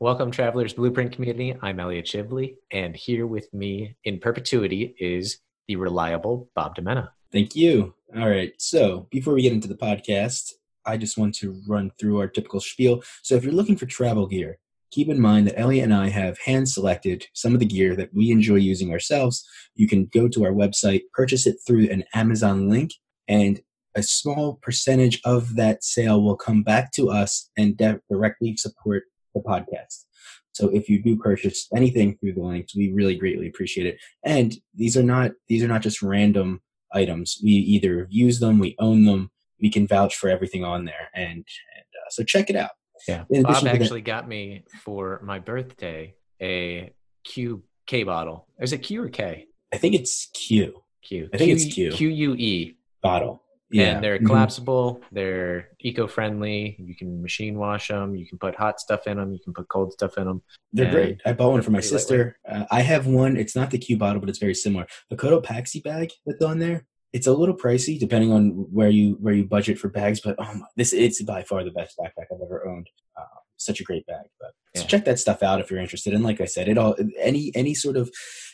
Welcome, 0.00 0.30
Travelers 0.30 0.74
Blueprint 0.74 1.10
community. 1.10 1.56
I'm 1.60 1.80
Elliot 1.80 2.06
Shibley, 2.06 2.54
and 2.70 2.94
here 2.94 3.26
with 3.26 3.52
me 3.52 3.96
in 4.04 4.20
perpetuity 4.20 4.94
is 5.00 5.40
the 5.66 5.74
reliable 5.74 6.48
Bob 6.54 6.76
Demena. 6.76 7.08
Thank 7.32 7.56
you. 7.56 7.94
All 8.16 8.28
right. 8.28 8.52
So 8.58 9.08
before 9.10 9.34
we 9.34 9.42
get 9.42 9.52
into 9.52 9.66
the 9.66 9.74
podcast, 9.74 10.52
I 10.86 10.98
just 10.98 11.18
want 11.18 11.34
to 11.38 11.60
run 11.66 11.90
through 11.98 12.20
our 12.20 12.28
typical 12.28 12.60
spiel. 12.60 13.02
So 13.24 13.34
if 13.34 13.42
you're 13.42 13.52
looking 13.52 13.76
for 13.76 13.86
travel 13.86 14.28
gear, 14.28 14.60
keep 14.92 15.08
in 15.08 15.20
mind 15.20 15.48
that 15.48 15.58
Elliot 15.58 15.86
and 15.86 15.94
I 15.94 16.10
have 16.10 16.38
hand 16.38 16.68
selected 16.68 17.26
some 17.34 17.52
of 17.52 17.58
the 17.58 17.66
gear 17.66 17.96
that 17.96 18.14
we 18.14 18.30
enjoy 18.30 18.54
using 18.54 18.92
ourselves. 18.92 19.44
You 19.74 19.88
can 19.88 20.04
go 20.14 20.28
to 20.28 20.44
our 20.44 20.52
website, 20.52 21.02
purchase 21.12 21.44
it 21.44 21.56
through 21.66 21.90
an 21.90 22.04
Amazon 22.14 22.68
link, 22.68 22.92
and 23.26 23.60
a 23.96 24.04
small 24.04 24.60
percentage 24.62 25.20
of 25.24 25.56
that 25.56 25.82
sale 25.82 26.22
will 26.22 26.36
come 26.36 26.62
back 26.62 26.92
to 26.92 27.10
us 27.10 27.50
and 27.56 27.76
directly 28.08 28.56
support 28.56 29.02
the 29.34 29.40
podcast. 29.40 30.04
So 30.52 30.68
if 30.68 30.88
you 30.88 31.02
do 31.02 31.16
purchase 31.16 31.68
anything 31.74 32.16
through 32.16 32.34
the 32.34 32.42
links, 32.42 32.74
we 32.74 32.92
really 32.92 33.14
greatly 33.16 33.48
appreciate 33.48 33.86
it. 33.86 34.00
And 34.24 34.54
these 34.74 34.96
are 34.96 35.02
not 35.02 35.32
these 35.48 35.62
are 35.62 35.68
not 35.68 35.82
just 35.82 36.02
random 36.02 36.60
items. 36.92 37.38
We 37.42 37.50
either 37.50 38.08
use 38.10 38.40
them, 38.40 38.58
we 38.58 38.74
own 38.78 39.04
them, 39.04 39.30
we 39.60 39.70
can 39.70 39.86
vouch 39.86 40.16
for 40.16 40.28
everything 40.28 40.64
on 40.64 40.84
there, 40.84 41.10
and, 41.14 41.30
and 41.30 41.44
uh, 41.44 42.10
so 42.10 42.24
check 42.24 42.50
it 42.50 42.56
out. 42.56 42.70
Yeah, 43.06 43.24
Bob 43.30 43.66
actually 43.66 44.00
that, 44.00 44.06
got 44.06 44.28
me 44.28 44.64
for 44.82 45.20
my 45.22 45.38
birthday 45.38 46.14
a 46.42 46.92
Q 47.24 47.62
K 47.86 48.02
bottle. 48.02 48.48
Is 48.60 48.72
it 48.72 48.78
Q 48.78 49.04
or 49.04 49.08
K? 49.08 49.46
I 49.72 49.76
think 49.76 49.94
it's 49.94 50.28
Q. 50.34 50.82
Q. 51.04 51.28
I 51.32 51.38
think 51.38 51.48
Q, 51.48 51.54
it's 51.54 51.74
Q. 51.74 51.92
Q 51.92 52.08
U 52.08 52.34
E 52.34 52.76
bottle. 53.02 53.42
Yeah. 53.70 53.94
And 53.94 54.04
they're 54.04 54.16
mm-hmm. 54.16 54.26
collapsible, 54.26 54.94
mm-hmm. 54.94 55.14
they're 55.14 55.68
eco-friendly. 55.80 56.76
You 56.78 56.96
can 56.96 57.20
machine 57.20 57.58
wash 57.58 57.88
them. 57.88 58.14
You 58.14 58.26
can 58.26 58.38
put 58.38 58.54
hot 58.54 58.80
stuff 58.80 59.06
in 59.06 59.18
them. 59.18 59.32
You 59.32 59.40
can 59.44 59.52
put 59.52 59.68
cold 59.68 59.92
stuff 59.92 60.16
in 60.16 60.24
them. 60.24 60.42
They're 60.72 60.90
great. 60.90 61.20
I 61.26 61.32
bought 61.34 61.52
one 61.52 61.62
for 61.62 61.70
my 61.70 61.80
sister. 61.80 62.38
Uh, 62.48 62.64
I 62.70 62.80
have 62.80 63.06
one. 63.06 63.36
It's 63.36 63.54
not 63.54 63.70
the 63.70 63.78
Q 63.78 63.98
bottle, 63.98 64.20
but 64.20 64.28
it's 64.30 64.38
very 64.38 64.54
similar. 64.54 64.86
The 65.10 65.16
Cotopaxi 65.16 65.82
bag 65.82 66.12
that's 66.24 66.42
on 66.42 66.58
there. 66.58 66.86
It's 67.12 67.26
a 67.26 67.32
little 67.32 67.56
pricey 67.56 67.98
depending 67.98 68.32
on 68.32 68.50
where 68.70 68.90
you 68.90 69.16
where 69.20 69.32
you 69.32 69.44
budget 69.44 69.78
for 69.78 69.88
bags, 69.88 70.20
but 70.20 70.36
oh 70.38 70.54
my, 70.54 70.66
this 70.76 70.92
it's 70.92 71.22
by 71.22 71.42
far 71.42 71.64
the 71.64 71.70
best 71.70 71.96
backpack 71.98 72.26
I've 72.30 72.42
ever 72.42 72.68
owned. 72.68 72.88
Uh, 73.18 73.24
such 73.56 73.80
a 73.80 73.84
great 73.84 74.06
bag. 74.06 74.26
But 74.38 74.50
yeah. 74.74 74.82
so 74.82 74.86
check 74.88 75.06
that 75.06 75.18
stuff 75.18 75.42
out 75.42 75.60
if 75.60 75.70
you're 75.70 75.80
interested. 75.80 76.12
And 76.12 76.22
like 76.22 76.42
I 76.42 76.44
said, 76.44 76.68
it 76.68 76.76
all 76.76 76.96
any 77.18 77.50
any 77.54 77.74
sort 77.74 77.96
of 77.96 78.10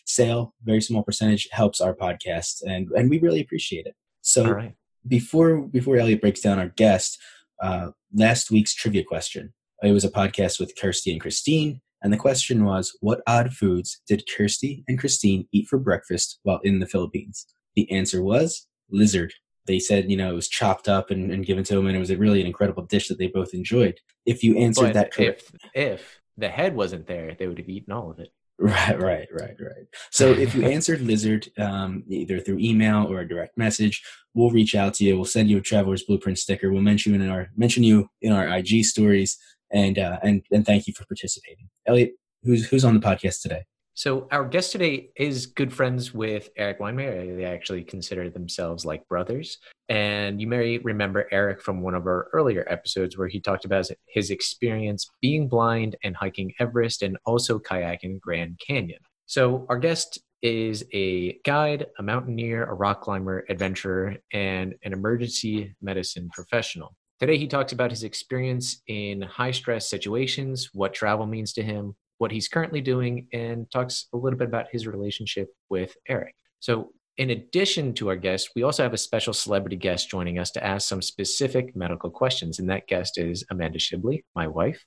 sale, 0.07 0.55
very 0.63 0.81
small 0.81 1.03
percentage 1.03 1.49
helps 1.51 1.81
our 1.81 1.95
podcast, 1.95 2.63
and 2.65 2.89
and 2.97 3.11
we 3.11 3.19
really 3.19 3.41
appreciate 3.41 3.87
it. 3.87 3.97
So 4.23 4.71
before 5.07 5.63
before 5.63 5.97
Elliot 5.97 6.21
breaks 6.21 6.41
down 6.41 6.59
our 6.59 6.69
guest, 6.69 7.19
uh, 7.63 7.91
last 8.13 8.51
week's 8.51 8.75
trivia 8.75 9.05
question. 9.05 9.53
It 9.83 9.93
was 9.93 10.05
a 10.05 10.11
podcast 10.11 10.59
with 10.59 10.75
Kirsty 10.81 11.13
and 11.13 11.21
Christine, 11.21 11.81
and 12.03 12.13
the 12.13 12.19
question 12.19 12.65
was, 12.65 12.97
"What 13.01 13.23
odd 13.27 13.53
foods 13.53 14.01
did 14.09 14.29
Kirsty 14.35 14.85
and 14.89 14.99
Christine 14.99 15.47
eat 15.53 15.69
for 15.69 15.79
breakfast 15.79 16.41
while 16.43 16.61
in 16.65 16.81
the 16.81 16.87
Philippines?" 16.87 17.47
The 17.77 17.91
answer 17.91 18.23
was 18.23 18.67
lizard. 18.91 19.35
They 19.67 19.79
said, 19.79 20.11
you 20.11 20.17
know, 20.17 20.31
it 20.31 20.35
was 20.35 20.49
chopped 20.49 20.89
up 20.89 21.11
and, 21.11 21.31
and 21.33 21.47
given 21.47 21.65
to 21.65 21.75
them, 21.75 21.87
and 21.87 21.97
it 21.97 22.01
was 22.01 22.11
a 22.11 22.19
really 22.19 22.41
an 22.41 22.47
incredible 22.47 22.85
dish 22.85 23.09
that 23.09 23.19
they 23.19 23.29
both 23.29 23.55
enjoyed. 23.55 23.99
If 24.27 24.45
you 24.45 24.59
answered 24.59 24.89
but 24.89 24.95
that 24.95 25.13
correct, 25.15 25.51
if, 25.75 25.93
if 25.93 26.21
the 26.37 26.49
head 26.49 26.77
wasn't 26.77 27.07
there, 27.07 27.35
they 27.35 27.47
would 27.47 27.59
have 27.59 27.69
eaten 27.69 27.93
all 27.93 28.11
of 28.11 28.19
it. 28.19 28.29
Right, 28.59 29.01
right, 29.01 29.29
right, 29.33 29.57
right. 29.61 29.87
So 30.11 30.31
if 30.31 30.55
you 30.55 30.65
answered 30.67 31.01
Lizard 31.01 31.49
um, 31.59 32.05
either 32.09 32.39
through 32.39 32.59
email 32.61 33.05
or 33.11 33.21
a 33.21 33.29
direct 33.29 33.59
message, 33.59 34.03
we'll 34.33 34.51
reach 34.51 34.75
out 34.75 34.95
to 34.95 35.05
you. 35.05 35.17
We'll 35.17 35.25
send 35.25 35.51
you 35.51 35.59
a 35.59 35.61
Traveler's 35.61 36.05
Blueprint 36.05 36.39
sticker. 36.39 36.73
We'll 36.73 36.83
mention 36.83 37.15
you 37.15 37.21
in 37.21 37.29
our 37.29 37.49
mention 37.57 37.83
you 37.83 38.09
in 38.23 38.33
our 38.33 38.47
IG 38.47 38.85
stories, 38.85 39.37
and 39.73 39.99
uh, 39.99 40.19
and 40.23 40.43
and 40.53 40.65
thank 40.65 40.87
you 40.87 40.95
for 40.95 41.05
participating, 41.07 41.69
Elliot. 41.87 42.13
Who's 42.45 42.69
who's 42.69 42.85
on 42.85 42.95
the 42.95 43.01
podcast 43.01 43.43
today? 43.43 43.65
So 43.97 44.27
our 44.33 44.45
guest 44.45 44.73
today 44.73 45.11
is 45.15 45.47
good 45.47 45.73
friends 45.73 46.13
with 46.13 46.49
Eric 46.57 46.81
Weihenmayer. 46.81 47.37
They 47.37 47.45
actually 47.45 47.85
consider 47.85 48.29
themselves 48.29 48.85
like 48.85 49.07
brothers. 49.07 49.59
And 49.89 50.41
you 50.41 50.49
may 50.49 50.79
remember 50.79 51.29
Eric 51.31 51.63
from 51.63 51.81
one 51.81 51.95
of 51.95 52.05
our 52.07 52.29
earlier 52.33 52.67
episodes 52.69 53.17
where 53.17 53.29
he 53.29 53.39
talked 53.39 53.65
about 53.65 53.89
his 54.09 54.31
experience 54.31 55.09
being 55.23 55.47
blind 55.47 55.95
and 56.03 56.17
hiking 56.17 56.53
Everest 56.59 57.03
and 57.03 57.17
also 57.25 57.61
kayaking 57.61 58.21
Grand 58.21 58.59
Canyon. 58.67 58.99
So 59.27 59.65
our 59.69 59.79
guest 59.79 60.21
is 60.43 60.85
a 60.93 61.35
guide, 61.45 61.87
a 61.97 62.03
mountaineer, 62.03 62.65
a 62.65 62.75
rock 62.75 63.01
climber, 63.01 63.45
adventurer, 63.49 64.17
and 64.33 64.75
an 64.83 64.93
emergency 64.93 65.73
medicine 65.81 66.31
professional. 66.35 66.97
Today, 67.21 67.39
he 67.39 67.47
talks 67.47 67.73
about 67.73 67.93
his 67.93 68.03
experience 68.03 68.83
in 68.89 69.23
high 69.23 69.53
stress 69.53 69.89
situations, 69.89 70.71
what 70.73 70.93
travel 70.93 71.27
means 71.27 71.53
to 71.53 71.63
him, 71.63 71.95
what 72.19 72.31
he's 72.31 72.49
currently 72.49 72.81
doing, 72.81 73.29
and 73.33 73.71
talks 73.71 74.07
a 74.13 74.17
little 74.17 74.39
bit 74.39 74.49
about 74.49 74.67
his 74.71 74.87
relationship 74.87 75.49
with 75.69 75.97
Eric. 76.09 76.35
So, 76.61 76.93
in 77.17 77.31
addition 77.31 77.95
to 77.95 78.09
our 78.09 78.17
guest, 78.17 78.51
we 78.57 78.65
also 78.65 78.83
have 78.83 78.93
a 78.93 78.99
special 78.99 79.33
celebrity 79.33 79.77
guest 79.77 80.11
joining 80.11 80.41
us 80.41 80.51
to 80.53 80.65
ask 80.65 80.89
some 80.89 81.01
specific 81.01 81.77
medical 81.77 82.11
questions. 82.11 82.59
And 82.59 82.69
that 82.71 82.89
guest 82.89 83.19
is 83.19 83.45
Amanda 83.51 83.79
Shibley, 83.79 84.25
my 84.35 84.49
wife. 84.49 84.85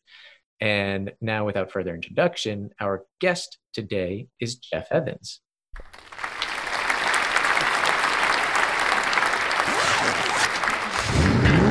And 0.59 1.13
now, 1.21 1.45
without 1.45 1.71
further 1.71 1.95
introduction, 1.95 2.71
our 2.81 3.05
guest 3.21 3.57
today 3.73 4.27
is 4.41 4.55
Jeff 4.55 4.87
Evans. 4.91 5.39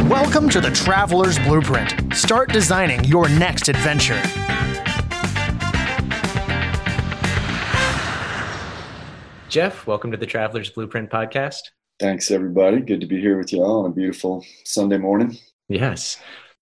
Welcome 0.09 0.49
to 0.51 0.61
the 0.61 0.71
Traveler's 0.71 1.39
Blueprint. 1.41 2.15
Start 2.15 2.53
designing 2.53 3.03
your 3.05 3.29
next 3.29 3.69
adventure. 3.69 4.23
Jeff, 9.49 9.87
welcome 9.87 10.11
to 10.11 10.17
the 10.17 10.27
Traveler's 10.27 10.71
Blueprint 10.71 11.09
podcast. 11.09 11.61
Thanks, 12.01 12.33
everybody. 12.33 12.81
Good 12.81 13.01
to 13.01 13.07
be 13.07 13.21
here 13.21 13.39
with 13.39 13.53
you 13.53 13.63
all 13.63 13.85
on 13.85 13.91
a 13.91 13.95
beautiful 13.95 14.45
Sunday 14.65 14.99
morning. 14.99 15.39
Yes. 15.69 16.21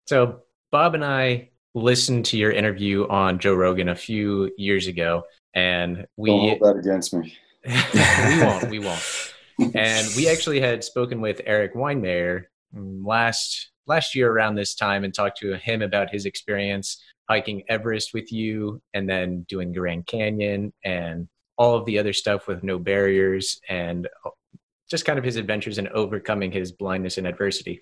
So, 0.08 0.42
Bob 0.72 0.96
and 0.96 1.06
I 1.06 1.50
listened 1.76 2.26
to 2.26 2.38
your 2.38 2.52
interview 2.52 3.08
on 3.08 3.38
Joe 3.38 3.54
Rogan 3.54 3.90
a 3.90 3.96
few 3.96 4.52
years 4.58 4.88
ago, 4.88 5.24
and 5.54 6.08
we 6.18 6.32
Don't 6.32 6.40
hold 6.40 6.60
that 6.62 6.80
against 6.80 7.14
me. 7.14 7.38
we 7.66 8.44
won't. 8.44 8.70
We 8.70 8.80
won't. 8.80 9.34
And 9.76 10.08
we 10.18 10.28
actually 10.28 10.60
had 10.60 10.84
spoken 10.84 11.22
with 11.22 11.40
Eric 11.46 11.76
Weihenmayer 11.76 12.46
mm, 12.76 13.06
last 13.06 13.70
last 13.86 14.16
year 14.16 14.32
around 14.32 14.56
this 14.56 14.74
time 14.74 15.04
and 15.04 15.14
talked 15.14 15.38
to 15.42 15.56
him 15.56 15.84
about 15.84 16.10
his 16.10 16.26
experience 16.26 17.00
hiking 17.30 17.64
Everest 17.70 18.14
with 18.14 18.32
you, 18.32 18.82
and 18.94 19.08
then 19.08 19.46
doing 19.48 19.72
Grand 19.72 20.06
Canyon 20.08 20.74
and 20.84 21.30
all 21.58 21.76
of 21.76 21.86
the 21.86 22.00
other 22.00 22.14
stuff 22.14 22.48
with 22.48 22.64
no 22.64 22.80
barriers 22.80 23.60
and 23.70 24.08
just 24.90 25.06
kind 25.06 25.18
of 25.18 25.26
his 25.26 25.38
adventures 25.38 25.78
in 25.78 25.88
overcoming 25.90 26.52
his 26.52 26.72
blindness 26.72 27.18
and 27.18 27.28
adversity. 27.28 27.82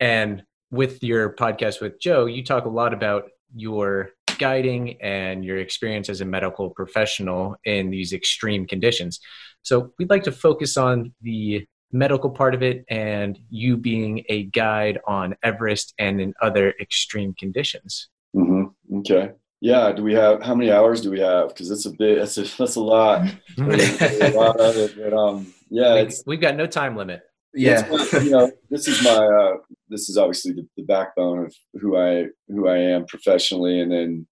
And 0.00 0.42
with 0.70 1.02
your 1.02 1.34
podcast 1.34 1.80
with 1.80 2.00
Joe, 2.00 2.26
you 2.26 2.44
talk 2.44 2.64
a 2.64 2.70
lot 2.70 2.92
about 2.92 3.24
your 3.54 4.10
guiding 4.38 5.00
and 5.00 5.44
your 5.44 5.58
experience 5.58 6.08
as 6.08 6.20
a 6.20 6.24
medical 6.24 6.70
professional 6.70 7.56
in 7.64 7.90
these 7.90 8.12
extreme 8.12 8.66
conditions. 8.66 9.20
So 9.62 9.92
we'd 9.98 10.10
like 10.10 10.24
to 10.24 10.32
focus 10.32 10.76
on 10.76 11.14
the 11.22 11.66
medical 11.92 12.30
part 12.30 12.54
of 12.54 12.62
it 12.62 12.84
and 12.88 13.38
you 13.50 13.76
being 13.76 14.24
a 14.28 14.44
guide 14.44 14.98
on 15.06 15.36
Everest 15.42 15.94
and 15.98 16.20
in 16.20 16.34
other 16.40 16.74
extreme 16.80 17.34
conditions. 17.34 18.08
Mm-hmm. 18.34 18.98
Okay. 18.98 19.32
Yeah. 19.62 19.92
Do 19.92 20.02
we 20.02 20.12
have 20.14 20.42
how 20.42 20.56
many 20.56 20.72
hours 20.72 21.00
do 21.00 21.10
we 21.10 21.20
have? 21.20 21.48
Because 21.48 21.70
it's 21.70 21.86
a 21.86 21.92
bit. 21.92 22.18
That's 22.18 22.36
a 22.36 22.42
that's 22.58 22.74
a 22.74 22.80
lot. 22.80 23.22
a 23.58 24.32
lot 24.34 24.60
of 24.60 24.76
it. 24.76 24.96
But 24.96 25.14
um, 25.14 25.54
yeah, 25.70 25.94
it's 25.94 26.24
we've 26.26 26.40
got 26.40 26.56
no 26.56 26.66
time 26.66 26.96
limit. 26.96 27.22
Yeah. 27.54 27.88
you 28.14 28.30
know, 28.30 28.50
this 28.70 28.88
is 28.88 29.02
my 29.04 29.10
uh, 29.10 29.56
this 29.88 30.08
is 30.08 30.18
obviously 30.18 30.52
the, 30.52 30.66
the 30.76 30.82
backbone 30.82 31.46
of 31.46 31.54
who 31.80 31.96
I 31.96 32.26
who 32.48 32.66
I 32.66 32.76
am 32.78 33.06
professionally, 33.06 33.80
and 33.80 33.92
then 33.92 34.26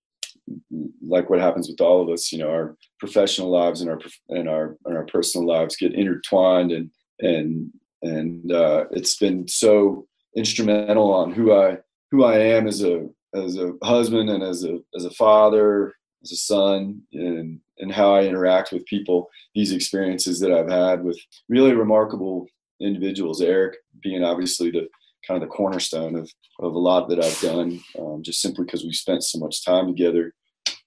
like 1.00 1.30
what 1.30 1.38
happens 1.38 1.68
with 1.68 1.80
all 1.80 2.02
of 2.02 2.08
us, 2.08 2.32
you 2.32 2.38
know, 2.38 2.50
our 2.50 2.76
professional 2.98 3.50
lives 3.50 3.82
and 3.82 3.90
our 3.90 4.00
and 4.30 4.48
our 4.48 4.76
and 4.84 4.96
our 4.96 5.06
personal 5.06 5.46
lives 5.46 5.76
get 5.76 5.94
intertwined, 5.94 6.72
and 6.72 6.90
and 7.20 7.70
and 8.02 8.50
uh, 8.50 8.86
it's 8.90 9.16
been 9.16 9.46
so 9.46 10.08
instrumental 10.36 11.12
on 11.14 11.30
who 11.30 11.52
I 11.52 11.78
who 12.10 12.24
I 12.24 12.38
am 12.38 12.66
as 12.66 12.82
a 12.82 13.08
as 13.34 13.56
a 13.56 13.72
husband 13.82 14.30
and 14.30 14.42
as 14.42 14.64
a 14.64 14.78
as 14.94 15.04
a 15.04 15.10
father, 15.10 15.94
as 16.22 16.32
a 16.32 16.36
son, 16.36 17.02
and 17.12 17.60
and 17.78 17.92
how 17.92 18.14
I 18.14 18.24
interact 18.24 18.72
with 18.72 18.86
people. 18.86 19.28
These 19.54 19.72
experiences 19.72 20.40
that 20.40 20.52
I've 20.52 20.70
had 20.70 21.02
with 21.02 21.18
really 21.48 21.74
remarkable 21.74 22.46
individuals. 22.80 23.40
Eric 23.40 23.76
being 24.02 24.24
obviously 24.24 24.70
the 24.70 24.88
kind 25.26 25.42
of 25.42 25.48
the 25.48 25.54
cornerstone 25.54 26.16
of 26.16 26.30
of 26.60 26.74
a 26.74 26.78
lot 26.78 27.08
that 27.08 27.22
I've 27.22 27.40
done, 27.40 27.80
um, 27.98 28.22
just 28.22 28.40
simply 28.40 28.64
because 28.64 28.84
we 28.84 28.92
spent 28.92 29.24
so 29.24 29.38
much 29.38 29.64
time 29.64 29.86
together. 29.86 30.34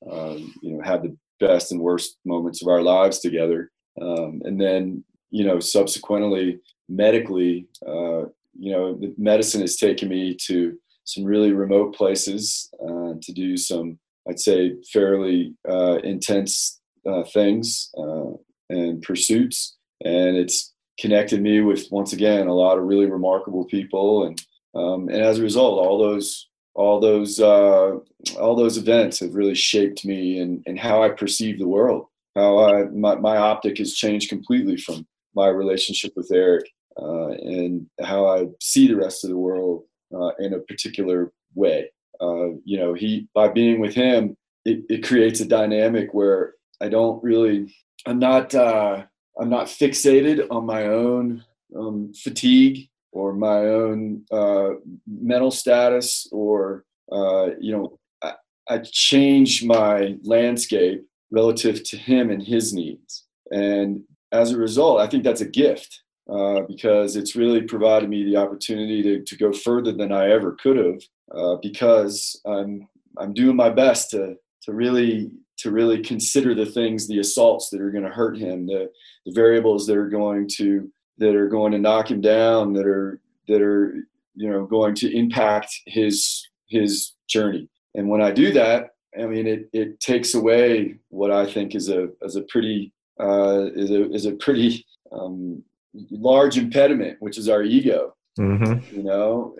Um, 0.10 0.54
you 0.62 0.74
know, 0.74 0.84
had 0.84 1.04
the 1.04 1.16
best 1.40 1.72
and 1.72 1.80
worst 1.80 2.18
moments 2.26 2.62
of 2.62 2.68
our 2.68 2.82
lives 2.82 3.20
together, 3.20 3.72
um, 4.02 4.42
and 4.44 4.60
then 4.60 5.04
you 5.34 5.44
know, 5.44 5.60
subsequently 5.60 6.60
medically, 6.88 7.68
uh, 7.88 8.26
you 8.58 8.72
know, 8.72 8.94
the 8.94 9.14
medicine 9.18 9.62
has 9.62 9.78
taken 9.78 10.08
me 10.08 10.36
to 10.36 10.78
some 11.06 11.24
really 11.24 11.52
remote 11.52 11.96
places 11.96 12.70
uh, 12.82 13.14
to 13.22 13.34
do 13.34 13.58
some 13.58 14.00
I'd 14.28 14.40
say, 14.40 14.76
fairly 14.92 15.54
uh, 15.70 15.98
intense 16.04 16.80
uh, 17.08 17.24
things 17.24 17.90
uh, 17.98 18.32
and 18.70 19.02
pursuits. 19.02 19.76
And 20.04 20.38
it's 20.38 20.74
connected 21.00 21.42
me 21.42 21.62
with, 21.62 21.88
once 21.92 22.14
again, 22.14 22.48
a 22.48 22.54
lot 22.54 22.78
of 22.78 22.86
really 22.86 23.06
remarkable 23.10 23.66
people. 23.66 24.28
And, 24.28 24.42
um, 24.76 25.10
and 25.10 25.22
as 25.22 25.40
a 25.40 25.44
result, 25.44 25.86
all 25.86 25.98
those 25.98 26.50
all 26.76 27.00
those 27.00 27.40
uh, 27.40 27.98
all 28.40 28.56
those 28.56 28.80
events 28.80 29.20
have 29.20 29.36
really 29.36 29.54
shaped 29.54 30.04
me 30.06 30.40
and, 30.40 30.64
and 30.66 30.80
how 30.80 31.04
I 31.04 31.10
perceive 31.10 31.60
the 31.60 31.68
world. 31.68 32.08
How 32.36 32.58
I 32.66 32.86
my, 32.86 33.14
my 33.14 33.38
optic 33.38 33.78
has 33.78 33.94
changed 33.94 34.30
completely 34.30 34.78
from 34.78 35.06
my 35.36 35.50
relationship 35.50 36.14
with 36.16 36.32
Eric 36.34 36.66
uh, 37.00 37.28
and 37.28 37.86
how 38.02 38.26
I 38.26 38.48
see 38.60 38.88
the 38.88 38.96
rest 38.96 39.24
of 39.24 39.30
the 39.30 39.38
world 39.38 39.84
uh, 40.16 40.32
in 40.40 40.54
a 40.54 40.60
particular 40.60 41.32
way. 41.56 41.90
Uh, 42.22 42.56
you 42.64 42.78
know, 42.78 42.94
he 42.94 43.28
by 43.34 43.48
being 43.48 43.80
with 43.80 43.94
him, 43.94 44.38
it, 44.66 44.84
it 44.90 45.04
creates 45.04 45.40
a 45.40 45.46
dynamic 45.46 46.14
where 46.14 46.54
I 46.82 46.90
don't 46.90 47.24
really, 47.24 47.76
I'm 48.06 48.20
not, 48.20 48.54
uh, 48.54 49.04
I'm 49.40 49.50
not 49.50 49.68
fixated 49.68 50.48
on 50.52 50.66
my 50.66 50.86
own 50.86 51.44
um, 51.76 52.14
fatigue 52.14 52.90
or 53.12 53.34
my 53.34 53.60
own 53.60 54.26
uh, 54.32 54.70
mental 55.08 55.52
status 55.52 56.28
or 56.32 56.86
uh, 57.12 57.50
you 57.60 57.72
know, 57.72 58.00
I, 58.22 58.34
I 58.70 58.78
change 58.80 59.64
my 59.64 60.18
landscape 60.24 61.06
relative 61.32 61.84
to 61.84 61.98
him 61.98 62.30
and 62.30 62.42
his 62.42 62.74
needs, 62.74 63.26
and 63.52 64.04
as 64.32 64.52
a 64.52 64.58
result, 64.58 65.00
I 65.00 65.08
think 65.08 65.24
that's 65.24 65.42
a 65.42 65.48
gift 65.48 66.02
uh, 66.32 66.62
because 66.62 67.16
it's 67.16 67.36
really 67.36 67.62
provided 67.62 68.10
me 68.10 68.24
the 68.24 68.38
opportunity 68.38 69.02
to, 69.04 69.22
to 69.24 69.36
go 69.36 69.52
further 69.52 69.92
than 69.92 70.12
I 70.12 70.30
ever 70.30 70.54
could 70.54 70.78
have 70.78 71.02
uh, 71.36 71.56
because 71.62 72.40
I'm 72.46 72.88
I'm 73.18 73.34
doing 73.34 73.56
my 73.56 73.70
best 73.70 74.12
to 74.12 74.36
to 74.64 74.74
really 74.74 75.32
to 75.58 75.72
really 75.72 76.02
consider 76.02 76.56
the 76.56 76.66
things 76.66 77.08
the 77.08 77.20
assaults 77.20 77.70
that 77.70 77.82
are 77.82 77.92
going 77.92 78.06
to 78.06 78.10
hurt 78.10 78.38
him 78.38 78.66
the, 78.66 78.90
the 79.26 79.34
variables 79.34 79.86
that 79.88 79.98
are 79.98 80.10
going 80.10 80.48
to 80.56 80.90
that 81.18 81.36
are 81.36 81.50
going 81.50 81.72
to 81.74 81.80
knock 81.80 82.10
him 82.10 82.22
down 82.22 82.74
that 82.74 82.88
are 82.88 83.20
that 83.48 83.62
are 83.62 83.96
you 84.36 84.50
know 84.50 84.66
going 84.66 84.96
to 84.96 85.16
impact 85.16 85.74
his 85.88 86.48
his 86.68 87.14
journey. 87.28 87.70
And 87.96 88.10
when 88.10 88.22
I 88.22 88.32
do 88.32 88.54
that 88.54 88.92
I 89.20 89.26
mean 89.26 89.46
it 89.46 89.70
it 89.74 90.00
takes 90.00 90.34
away 90.36 91.00
what 91.10 91.32
I 91.32 91.52
think 91.52 91.76
is 91.76 91.90
a 91.90 92.10
is 92.22 92.38
a 92.38 92.44
pretty 92.44 92.94
uh, 93.20 93.66
is 93.76 93.92
a 93.92 94.12
is 94.12 94.26
a 94.26 94.32
pretty 94.34 94.86
um, 95.12 95.64
large 96.12 96.58
impediment, 96.58 97.18
which 97.20 97.38
is 97.38 97.50
our 97.50 97.64
ego. 97.64 98.16
Mm-hmm. 98.40 98.96
You 98.96 99.04
know, 99.04 99.54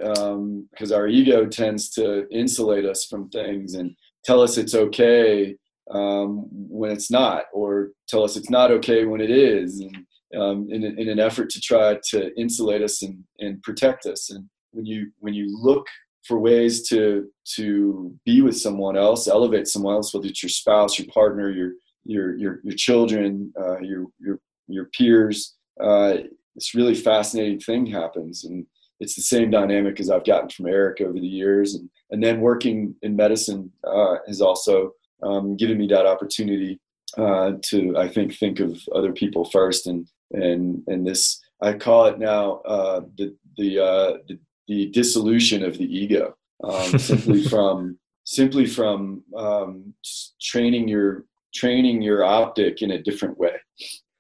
because 0.72 0.92
um, 0.92 0.98
our 0.98 1.08
ego 1.08 1.46
tends 1.46 1.90
to 1.92 2.28
insulate 2.32 2.86
us 2.86 3.06
from 3.06 3.30
things 3.30 3.76
and 3.76 3.96
tell 4.26 4.42
us 4.42 4.58
it's 4.58 4.74
okay 4.74 5.56
um, 5.92 6.48
when 6.52 6.92
it's 6.92 7.12
not, 7.12 7.46
or 7.54 7.90
tell 8.08 8.24
us 8.24 8.36
it's 8.36 8.50
not 8.50 8.72
okay 8.72 9.06
when 9.06 9.22
it 9.22 9.30
is, 9.30 9.80
and 9.80 9.96
um, 10.42 10.68
in, 10.72 10.84
in 10.84 11.08
an 11.08 11.20
effort 11.20 11.50
to 11.52 11.62
try 11.62 12.00
to 12.10 12.32
insulate 12.36 12.82
us 12.82 13.04
and, 13.04 13.24
and 13.40 13.62
protect 13.62 14.08
us. 14.08 14.32
And 14.32 14.50
when 14.72 14.86
you 14.86 15.12
when 15.20 15.36
you 15.36 15.56
look 15.62 15.86
for 16.26 16.40
ways 16.40 16.88
to 16.90 17.30
to 17.56 18.16
be 18.26 18.42
with 18.42 18.58
someone 18.58 18.98
else, 18.98 19.28
elevate 19.28 19.68
someone 19.68 19.96
else, 19.96 20.14
whether 20.14 20.28
it's 20.28 20.42
your 20.42 20.50
spouse, 20.50 20.98
your 20.98 21.08
partner, 21.14 21.52
your 21.52 21.74
your 22.06 22.38
your, 22.38 22.60
your 22.64 22.76
children, 22.76 23.54
uh, 23.60 23.80
your 23.82 24.08
your 24.20 24.40
your 24.68 24.86
peers, 24.98 25.56
uh, 25.82 26.18
this 26.56 26.76
really 26.76 26.96
fascinating 26.96 27.60
thing 27.60 27.86
happens. 27.86 28.44
And 28.44 28.66
it's 29.00 29.16
the 29.16 29.22
same 29.22 29.50
dynamic 29.50 30.00
as 30.00 30.10
I've 30.10 30.26
gotten 30.26 30.50
from 30.50 30.68
Eric 30.68 31.02
over 31.02 31.14
the 31.20 31.28
years. 31.28 31.76
And, 31.76 31.90
and 32.12 32.24
then 32.24 32.42
working 32.42 32.96
in 33.02 33.16
medicine 33.16 33.72
uh, 33.86 34.16
has 34.28 34.42
also 34.42 34.92
um, 35.22 35.58
given 35.58 35.78
me 35.78 35.88
that 35.88 36.06
opportunity 36.06 36.80
uh, 37.18 37.54
to, 37.64 37.98
I 37.98 38.08
think, 38.08 38.36
think 38.36 38.60
of 38.60 38.80
other 38.94 39.12
people 39.12 39.46
first. 39.46 39.88
And, 39.88 40.08
and, 40.32 40.84
and 40.88 41.06
this, 41.06 41.42
I 41.62 41.74
call 41.74 42.06
it 42.06 42.20
now 42.20 42.62
uh, 42.66 43.02
the, 43.18 43.36
the, 43.58 43.80
uh, 43.80 44.18
the, 44.28 44.40
the, 44.68 44.88
dissolution 44.88 45.64
of 45.64 45.78
the 45.78 45.86
ego, 45.86 46.36
um, 46.64 46.98
simply 46.98 47.44
from, 47.44 48.00
simply 48.24 48.66
from 48.66 49.24
um, 49.36 49.94
training 50.42 50.88
your, 50.88 51.26
training 51.54 52.02
your 52.02 52.24
optic 52.24 52.82
in 52.82 52.92
a 52.92 53.02
different 53.02 53.38
way. 53.38 53.54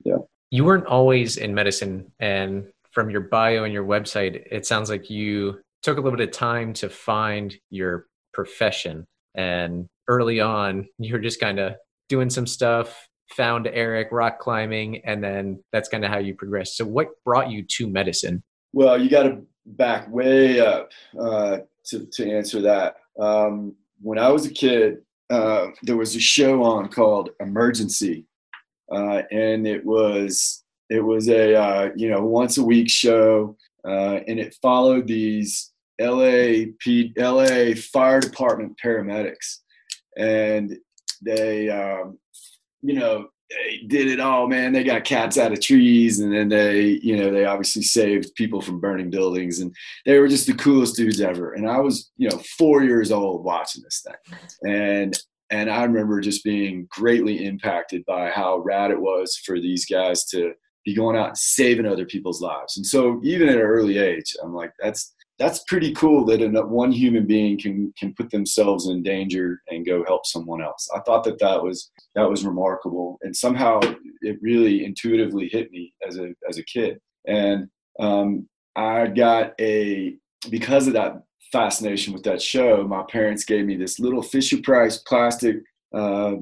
Yeah 0.06 0.18
you 0.54 0.64
weren't 0.64 0.86
always 0.86 1.38
in 1.38 1.52
medicine 1.52 2.12
and 2.20 2.68
from 2.92 3.10
your 3.10 3.22
bio 3.22 3.64
and 3.64 3.74
your 3.74 3.84
website 3.84 4.46
it 4.52 4.68
sounds 4.68 4.88
like 4.88 5.10
you 5.10 5.60
took 5.82 5.98
a 5.98 6.00
little 6.00 6.16
bit 6.16 6.30
of 6.30 6.32
time 6.32 6.74
to 6.74 6.90
find 6.90 7.56
your 7.72 8.06
profession. 8.36 9.04
And 9.34 9.88
early 10.08 10.40
on 10.40 10.88
you 11.00 11.12
were 11.12 11.20
just 11.20 11.40
kind 11.40 11.58
of 11.58 11.74
doing 12.08 12.30
some 12.30 12.46
stuff 12.46 13.08
found 13.32 13.66
eric 13.66 14.10
rock 14.12 14.38
climbing 14.38 15.04
and 15.06 15.24
then 15.24 15.64
that's 15.72 15.90
kind 15.90 16.06
of 16.06 16.12
how 16.12 16.20
you 16.20 16.36
progressed. 16.36 16.78
So 16.78 16.86
what 16.86 17.08
brought 17.26 17.50
you 17.50 17.66
to 17.78 17.90
medicine? 17.90 18.44
Well 18.74 19.02
you 19.02 19.10
got 19.10 19.24
to 19.24 19.42
back 19.66 20.08
way 20.14 20.60
up 20.60 20.92
uh, 21.20 21.58
to, 21.86 22.06
to 22.06 22.32
answer 22.32 22.62
that. 22.62 22.98
Um, 23.20 23.76
when 24.02 24.20
i 24.20 24.30
was 24.30 24.46
a 24.46 24.52
kid 24.52 24.98
uh, 25.32 25.68
there 25.82 25.98
was 25.98 26.16
a 26.16 26.20
show 26.20 26.62
on 26.62 26.90
called 26.90 27.32
emergency 27.40 28.28
uh, 28.94 29.24
and 29.32 29.68
it 29.68 29.86
was 29.86 30.64
it 30.90 31.02
was 31.02 31.28
a 31.30 31.56
uh, 31.56 31.90
you 31.96 32.10
know 32.10 32.24
once 32.24 32.58
a 32.58 32.64
week 32.64 32.90
show, 32.90 33.58
uh, 33.88 34.20
and 34.28 34.40
it 34.40 34.56
followed 34.62 35.08
these 35.08 35.72
LA 36.00 36.66
P, 36.80 37.14
LA 37.18 37.74
Fire 37.76 38.20
Department 38.20 38.78
paramedics, 38.84 39.60
and 40.18 40.78
they 41.22 41.70
um, 41.70 42.20
you 42.82 42.94
know 42.94 43.28
they 43.50 43.86
did 43.88 44.08
it 44.08 44.20
all, 44.20 44.48
man. 44.48 44.74
They 44.74 44.84
got 44.84 45.04
cats 45.04 45.38
out 45.38 45.52
of 45.52 45.62
trees, 45.62 46.20
and 46.20 46.34
then 46.34 46.50
they, 46.50 47.00
you 47.04 47.18
know, 47.18 47.32
they 47.32 47.46
obviously 47.46 47.84
saved 47.84 48.36
people 48.36 48.62
from 48.62 48.80
burning 48.80 49.10
buildings, 49.10 49.60
and 49.60 49.76
they 50.06 50.18
were 50.20 50.28
just 50.28 50.48
the 50.48 50.54
coolest 50.54 50.96
dudes 50.96 51.22
ever. 51.22 51.54
And 51.54 51.70
I 51.70 51.80
was, 51.80 52.12
you 52.18 52.30
know, 52.30 52.42
four 52.58 52.84
years 52.84 53.12
old 53.12 53.44
watching 53.44 53.84
this 53.84 54.06
thing, 54.06 54.38
and 54.64 55.18
and 55.54 55.70
I 55.70 55.84
remember 55.84 56.20
just 56.20 56.44
being 56.44 56.88
greatly 56.90 57.46
impacted 57.46 58.04
by 58.06 58.32
how 58.32 58.58
rad 58.66 58.90
it 58.90 59.00
was 59.00 59.40
for 59.46 59.60
these 59.60 59.86
guys 59.86 60.26
to 60.30 60.54
be 60.84 60.96
going 60.96 61.16
out 61.16 61.28
and 61.28 61.38
saving 61.38 61.86
other 61.86 62.08
people's 62.08 62.42
lives. 62.42 62.76
And 62.76 62.84
so 62.84 63.22
even 63.24 63.48
at 63.48 63.58
an 63.58 63.62
early 63.62 64.00
age, 64.00 64.34
I'm 64.44 64.54
like, 64.54 64.72
that's 64.82 65.14
that's 65.38 65.64
pretty 65.68 65.94
cool 65.94 66.26
that 66.26 66.70
one 66.70 66.92
human 66.92 67.28
being 67.28 67.60
can 67.60 67.94
can 68.00 68.16
put 68.16 68.32
themselves 68.32 68.88
in 68.88 69.04
danger 69.04 69.62
and 69.70 69.86
go 69.86 70.04
help 70.06 70.26
someone 70.26 70.62
else. 70.64 70.90
I 70.96 71.02
thought 71.02 71.24
that 71.26 71.40
that 71.40 71.62
was 71.62 71.92
that 72.16 72.28
was 72.28 72.44
remarkable, 72.46 73.20
and 73.22 73.36
somehow 73.36 73.80
it 74.22 74.38
really 74.42 74.84
intuitively 74.84 75.50
hit 75.50 75.70
me 75.72 75.94
as 76.08 76.18
a 76.18 76.34
as 76.50 76.58
a 76.58 76.64
kid. 76.64 77.00
And 77.28 77.68
um, 78.00 78.50
I 78.76 79.06
got 79.06 79.54
a 79.62 80.18
because 80.50 80.88
of 80.88 80.94
that 80.94 81.22
fascination 81.54 82.12
with 82.12 82.24
that 82.24 82.42
show, 82.42 82.86
my 82.86 83.04
parents 83.10 83.46
gave 83.46 83.66
me 83.66 83.78
this 83.78 84.00
little 84.00 84.22
Fisher 84.22 84.58
Price 84.62 84.98
plastic 84.98 85.58
uh, 85.94 86.34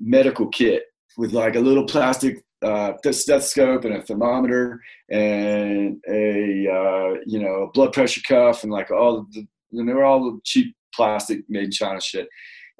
medical 0.00 0.46
kit 0.48 0.84
with 1.18 1.32
like 1.32 1.56
a 1.56 1.60
little 1.60 1.84
plastic 1.84 2.42
uh, 2.62 2.92
stethoscope 3.10 3.84
and 3.84 3.94
a 3.94 4.02
thermometer 4.02 4.80
and 5.10 6.00
a 6.08 6.66
uh, 6.68 7.14
you 7.26 7.38
know 7.38 7.64
a 7.64 7.70
blood 7.72 7.92
pressure 7.92 8.20
cuff 8.26 8.62
and 8.62 8.72
like 8.72 8.90
all 8.90 9.26
the 9.32 9.46
and 9.72 9.88
they 9.88 9.92
were 9.92 10.04
all 10.04 10.38
cheap 10.44 10.74
plastic 10.94 11.40
made 11.48 11.64
in 11.64 11.70
China 11.70 12.00
shit. 12.00 12.28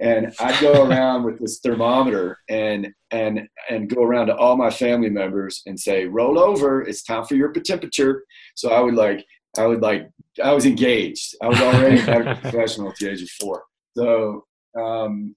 And 0.01 0.33
I'd 0.41 0.61
go 0.61 0.85
around 0.89 1.25
with 1.25 1.39
this 1.39 1.61
thermometer 1.61 2.39
and 2.49 2.89
and 3.11 3.49
and 3.69 3.89
go 3.89 4.03
around 4.03 4.29
to 4.29 4.37
all 4.37 4.57
my 4.57 4.71
family 4.71 5.11
members 5.11 5.63
and 5.67 5.79
say, 5.79 6.07
"Roll 6.07 6.39
over! 6.39 6.83
It's 6.83 7.03
time 7.03 7.25
for 7.25 7.35
your 7.35 7.53
temperature." 7.53 8.25
So 8.55 8.71
I 8.71 8.81
would 8.81 8.95
like 8.95 9.25
I 9.59 9.67
would 9.67 9.83
like 9.83 10.11
I 10.43 10.53
was 10.53 10.67
engaged. 10.67 11.35
I 11.43 11.49
was 11.49 11.61
already 11.61 12.01
a 12.01 12.37
professional 12.41 12.91
at 12.91 12.97
the 12.97 13.11
age 13.11 13.23
of 13.23 13.31
four. 13.31 13.65
So 13.97 14.45
um, 14.79 15.35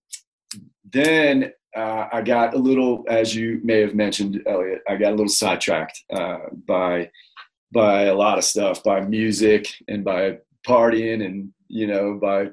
then 0.91 1.51
uh, 1.75 2.07
I 2.11 2.21
got 2.21 2.53
a 2.53 2.57
little, 2.57 3.03
as 3.07 3.35
you 3.35 3.59
may 3.63 3.79
have 3.79 3.95
mentioned, 3.95 4.41
Elliot, 4.47 4.81
I 4.87 4.95
got 4.95 5.09
a 5.09 5.15
little 5.15 5.29
sidetracked 5.29 5.99
uh, 6.13 6.37
by 6.67 7.09
by 7.73 8.03
a 8.03 8.13
lot 8.13 8.37
of 8.37 8.43
stuff, 8.43 8.83
by 8.83 9.01
music 9.01 9.67
and 9.87 10.03
by 10.03 10.37
partying 10.67 11.25
and 11.25 11.51
you 11.67 11.87
know 11.87 12.19
by 12.21 12.49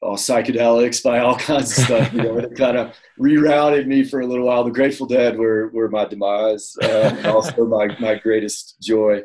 all 0.00 0.16
psychedelics, 0.16 1.02
by 1.02 1.20
all 1.20 1.36
kinds 1.36 1.76
of 1.78 1.84
stuff. 1.84 2.12
You 2.12 2.22
know, 2.22 2.38
it 2.38 2.56
kind 2.56 2.76
of 2.76 2.94
rerouted 3.18 3.86
me 3.86 4.04
for 4.04 4.20
a 4.20 4.26
little 4.26 4.46
while. 4.46 4.64
The 4.64 4.70
Grateful 4.70 5.06
Dead 5.06 5.38
were 5.38 5.68
were 5.68 5.88
my 5.88 6.04
demise, 6.04 6.74
uh, 6.82 7.22
also 7.26 7.66
my 7.66 7.96
my 7.98 8.16
greatest 8.16 8.76
joy. 8.80 9.22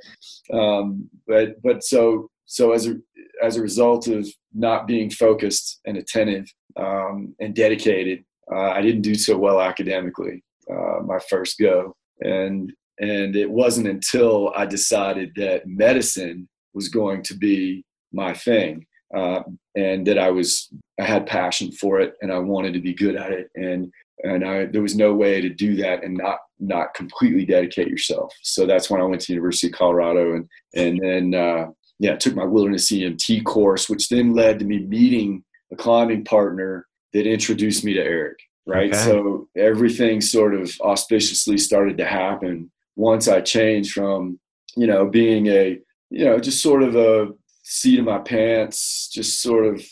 Um, 0.53 1.09
but 1.27 1.61
but 1.61 1.83
so 1.83 2.29
so 2.45 2.71
as 2.71 2.87
a 2.87 2.95
as 3.43 3.57
a 3.57 3.61
result 3.61 4.07
of 4.07 4.27
not 4.53 4.87
being 4.87 5.09
focused 5.09 5.79
and 5.85 5.97
attentive 5.97 6.51
um, 6.75 7.35
and 7.39 7.55
dedicated, 7.55 8.23
uh, 8.51 8.71
I 8.71 8.81
didn't 8.81 9.01
do 9.01 9.15
so 9.15 9.37
well 9.37 9.61
academically 9.61 10.43
uh, 10.71 10.99
my 11.05 11.19
first 11.29 11.59
go, 11.59 11.95
and 12.21 12.71
and 12.99 13.35
it 13.35 13.49
wasn't 13.49 13.87
until 13.87 14.51
I 14.55 14.65
decided 14.65 15.31
that 15.35 15.67
medicine 15.67 16.47
was 16.73 16.89
going 16.89 17.23
to 17.23 17.35
be 17.35 17.83
my 18.11 18.33
thing 18.33 18.86
uh, 19.15 19.41
and 19.75 20.05
that 20.07 20.17
I 20.17 20.29
was 20.29 20.69
I 20.99 21.03
had 21.03 21.27
passion 21.27 21.71
for 21.71 21.99
it 21.99 22.15
and 22.21 22.31
I 22.31 22.39
wanted 22.39 22.73
to 22.73 22.81
be 22.81 22.93
good 22.93 23.15
at 23.15 23.31
it. 23.31 23.49
And, 23.55 23.91
and 24.23 24.43
I, 24.43 24.65
there 24.65 24.81
was 24.81 24.95
no 24.95 25.13
way 25.13 25.41
to 25.41 25.49
do 25.49 25.75
that 25.77 26.03
and 26.03 26.17
not, 26.17 26.39
not 26.59 26.95
completely 26.95 27.45
dedicate 27.45 27.87
yourself. 27.87 28.33
So 28.41 28.65
that's 28.65 28.89
when 28.89 28.99
I 28.99 29.05
went 29.05 29.21
to 29.21 29.33
University 29.33 29.67
of 29.67 29.73
Colorado 29.73 30.33
and, 30.33 30.49
and 30.73 30.99
then, 30.99 31.39
uh, 31.39 31.67
yeah, 31.99 32.15
took 32.15 32.35
my 32.35 32.45
wilderness 32.45 32.91
EMT 32.91 33.43
course, 33.43 33.89
which 33.89 34.09
then 34.09 34.33
led 34.33 34.59
to 34.59 34.65
me 34.65 34.79
meeting 34.79 35.43
a 35.71 35.75
climbing 35.75 36.23
partner 36.23 36.87
that 37.13 37.27
introduced 37.27 37.83
me 37.83 37.93
to 37.93 38.01
Eric. 38.01 38.37
Right. 38.65 38.93
Okay. 38.93 39.03
So 39.03 39.47
everything 39.55 40.21
sort 40.21 40.53
of 40.53 40.69
auspiciously 40.81 41.57
started 41.57 41.97
to 41.97 42.05
happen 42.05 42.71
once 42.95 43.27
I 43.27 43.41
changed 43.41 43.93
from, 43.93 44.39
you 44.75 44.87
know, 44.87 45.05
being 45.05 45.47
a, 45.47 45.79
you 46.09 46.25
know, 46.25 46.39
just 46.39 46.61
sort 46.61 46.83
of 46.83 46.95
a 46.95 47.29
seat 47.67 47.99
in 47.99 48.05
my 48.05 48.19
pants, 48.19 49.09
just 49.09 49.41
sort 49.41 49.65
of, 49.65 49.83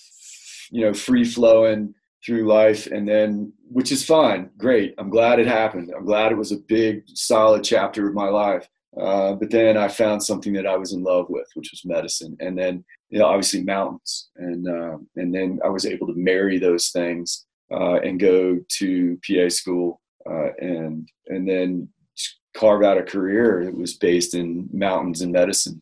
you 0.71 0.81
know, 0.81 0.93
free 0.93 1.25
flowing 1.25 1.93
through 2.25 2.47
life. 2.47 2.87
And 2.87 3.07
then, 3.07 3.51
which 3.69 3.91
is 3.91 4.05
fine. 4.05 4.49
Great. 4.57 4.95
I'm 4.97 5.09
glad 5.09 5.39
it 5.39 5.47
happened. 5.47 5.91
I'm 5.95 6.05
glad 6.05 6.31
it 6.31 6.37
was 6.37 6.53
a 6.53 6.57
big, 6.57 7.03
solid 7.13 7.63
chapter 7.63 8.07
of 8.07 8.13
my 8.13 8.29
life. 8.29 8.67
Uh, 8.99 9.33
but 9.33 9.51
then 9.51 9.75
I 9.75 9.89
found 9.89 10.23
something 10.23 10.53
that 10.53 10.65
I 10.65 10.77
was 10.77 10.93
in 10.93 11.03
love 11.03 11.25
with, 11.27 11.47
which 11.55 11.69
was 11.71 11.83
medicine, 11.83 12.37
and 12.39 12.57
then 12.57 12.85
you 13.09 13.19
know 13.19 13.25
obviously 13.25 13.61
mountains, 13.61 14.29
and 14.37 14.65
uh, 14.69 14.97
and 15.17 15.35
then 15.35 15.59
I 15.65 15.67
was 15.67 15.85
able 15.85 16.07
to 16.07 16.13
marry 16.15 16.59
those 16.59 16.91
things 16.91 17.45
uh, 17.73 17.95
and 17.95 18.21
go 18.21 18.57
to 18.77 19.19
PA 19.27 19.49
school, 19.49 19.99
uh, 20.29 20.53
and 20.59 21.09
and 21.27 21.45
then 21.45 21.89
carve 22.55 22.83
out 22.83 22.97
a 22.97 23.03
career 23.03 23.65
that 23.65 23.77
was 23.77 23.93
based 23.93 24.33
in 24.33 24.69
mountains 24.71 25.21
and 25.21 25.31
medicine. 25.31 25.81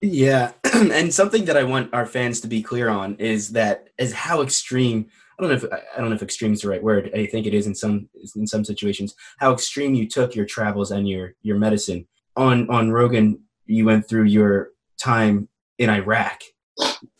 Yeah, 0.00 0.52
and 0.72 1.12
something 1.12 1.44
that 1.46 1.56
I 1.56 1.64
want 1.64 1.92
our 1.92 2.06
fans 2.06 2.40
to 2.40 2.48
be 2.48 2.62
clear 2.62 2.88
on 2.88 3.16
is 3.16 3.50
that 3.50 3.88
is 3.98 4.12
how 4.12 4.42
extreme. 4.42 5.06
I 5.38 5.42
don't 5.42 5.50
know 5.50 5.56
if 5.56 5.64
I 5.72 6.00
don't 6.00 6.10
know 6.10 6.16
if 6.16 6.22
extreme 6.22 6.52
is 6.52 6.62
the 6.62 6.68
right 6.68 6.82
word. 6.82 7.10
I 7.14 7.26
think 7.26 7.46
it 7.46 7.54
is 7.54 7.66
in 7.66 7.74
some 7.74 8.08
in 8.36 8.46
some 8.46 8.64
situations. 8.64 9.14
How 9.38 9.52
extreme 9.52 9.94
you 9.94 10.08
took 10.08 10.34
your 10.34 10.46
travels 10.46 10.90
and 10.90 11.08
your 11.08 11.34
your 11.42 11.58
medicine 11.58 12.06
on 12.36 12.68
on 12.70 12.90
Rogan, 12.90 13.40
you 13.66 13.84
went 13.84 14.08
through 14.08 14.24
your 14.24 14.70
time 14.98 15.48
in 15.78 15.90
Iraq, 15.90 16.40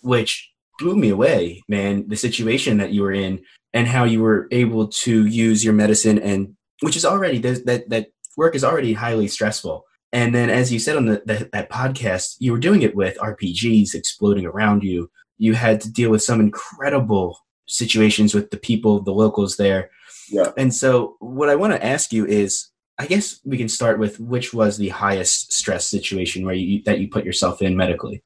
which 0.02 0.50
blew 0.78 0.96
me 0.96 1.10
away, 1.10 1.62
man. 1.68 2.08
The 2.08 2.16
situation 2.16 2.78
that 2.78 2.92
you 2.92 3.02
were 3.02 3.12
in 3.12 3.42
and 3.72 3.86
how 3.86 4.04
you 4.04 4.22
were 4.22 4.48
able 4.50 4.88
to 4.88 5.26
use 5.26 5.64
your 5.64 5.74
medicine 5.74 6.18
and 6.18 6.54
which 6.82 6.96
is 6.96 7.04
already 7.04 7.38
that 7.38 7.88
that 7.88 8.06
work 8.36 8.54
is 8.54 8.64
already 8.64 8.92
highly 8.92 9.28
stressful. 9.28 9.84
And 10.12 10.34
then, 10.34 10.50
as 10.50 10.72
you 10.72 10.78
said 10.78 10.96
on 10.96 11.06
the, 11.06 11.22
the, 11.26 11.48
that 11.52 11.70
podcast, 11.70 12.36
you 12.38 12.52
were 12.52 12.58
doing 12.58 12.82
it 12.82 12.94
with 12.94 13.18
RPGs 13.18 13.94
exploding 13.94 14.46
around 14.46 14.82
you. 14.82 15.10
You 15.38 15.54
had 15.54 15.80
to 15.82 15.92
deal 15.92 16.10
with 16.10 16.22
some 16.22 16.40
incredible 16.40 17.38
situations 17.66 18.34
with 18.34 18.50
the 18.50 18.56
people, 18.56 19.02
the 19.02 19.12
locals 19.12 19.56
there. 19.56 19.90
Yeah. 20.30 20.52
And 20.56 20.72
so, 20.72 21.16
what 21.18 21.48
I 21.48 21.56
want 21.56 21.74
to 21.74 21.84
ask 21.84 22.12
you 22.12 22.24
is 22.26 22.68
I 22.98 23.06
guess 23.06 23.40
we 23.44 23.58
can 23.58 23.68
start 23.68 23.98
with 23.98 24.18
which 24.18 24.54
was 24.54 24.78
the 24.78 24.88
highest 24.88 25.52
stress 25.52 25.86
situation 25.86 26.46
where 26.46 26.54
you 26.54 26.82
that 26.84 26.98
you 26.98 27.08
put 27.08 27.24
yourself 27.24 27.60
in 27.60 27.76
medically. 27.76 28.22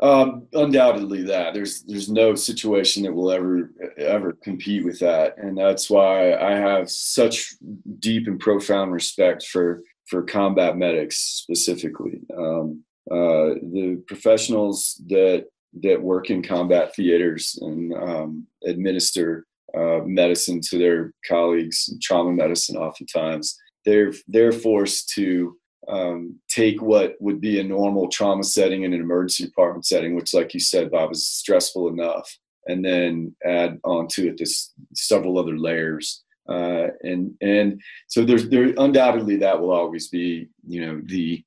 Um, 0.00 0.46
undoubtedly, 0.52 1.22
that 1.24 1.54
there's 1.54 1.82
there's 1.82 2.08
no 2.08 2.36
situation 2.36 3.02
that 3.02 3.12
will 3.12 3.32
ever 3.32 3.72
ever 3.96 4.32
compete 4.32 4.84
with 4.84 5.00
that, 5.00 5.36
and 5.38 5.58
that's 5.58 5.90
why 5.90 6.34
I 6.34 6.52
have 6.52 6.88
such 6.88 7.54
deep 7.98 8.28
and 8.28 8.38
profound 8.38 8.92
respect 8.92 9.44
for 9.46 9.82
for 10.06 10.22
combat 10.22 10.76
medics 10.76 11.16
specifically. 11.16 12.20
Um, 12.36 12.84
uh, 13.10 13.58
the 13.60 14.02
professionals 14.06 15.00
that 15.08 15.46
that 15.82 16.00
work 16.00 16.30
in 16.30 16.42
combat 16.42 16.94
theaters 16.94 17.58
and 17.60 17.92
um, 17.94 18.46
administer 18.64 19.46
uh, 19.76 20.00
medicine 20.04 20.60
to 20.62 20.78
their 20.78 21.12
colleagues, 21.28 21.92
trauma 22.00 22.32
medicine, 22.32 22.76
oftentimes 22.76 23.58
they're 23.84 24.12
they're 24.28 24.52
forced 24.52 25.08
to 25.10 25.56
um, 25.86 26.38
take 26.48 26.82
what 26.82 27.14
would 27.20 27.40
be 27.40 27.60
a 27.60 27.64
normal 27.64 28.08
trauma 28.08 28.42
setting 28.42 28.82
in 28.82 28.92
an 28.92 29.00
emergency 29.00 29.44
department 29.44 29.86
setting, 29.86 30.14
which, 30.14 30.34
like 30.34 30.52
you 30.54 30.60
said, 30.60 30.90
Bob, 30.90 31.12
is 31.12 31.28
stressful 31.28 31.88
enough, 31.88 32.28
and 32.66 32.84
then 32.84 33.34
add 33.44 33.78
onto 33.84 34.28
it 34.28 34.38
this 34.38 34.72
several 34.94 35.38
other 35.38 35.56
layers. 35.56 36.24
Uh, 36.48 36.88
and 37.02 37.34
and 37.40 37.80
so 38.08 38.24
there's 38.24 38.48
there 38.48 38.72
undoubtedly 38.78 39.36
that 39.36 39.60
will 39.60 39.70
always 39.70 40.08
be 40.08 40.48
you 40.66 40.80
know 40.80 41.00
the 41.04 41.44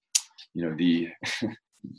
you 0.53 0.63
know 0.63 0.75
the 0.77 1.09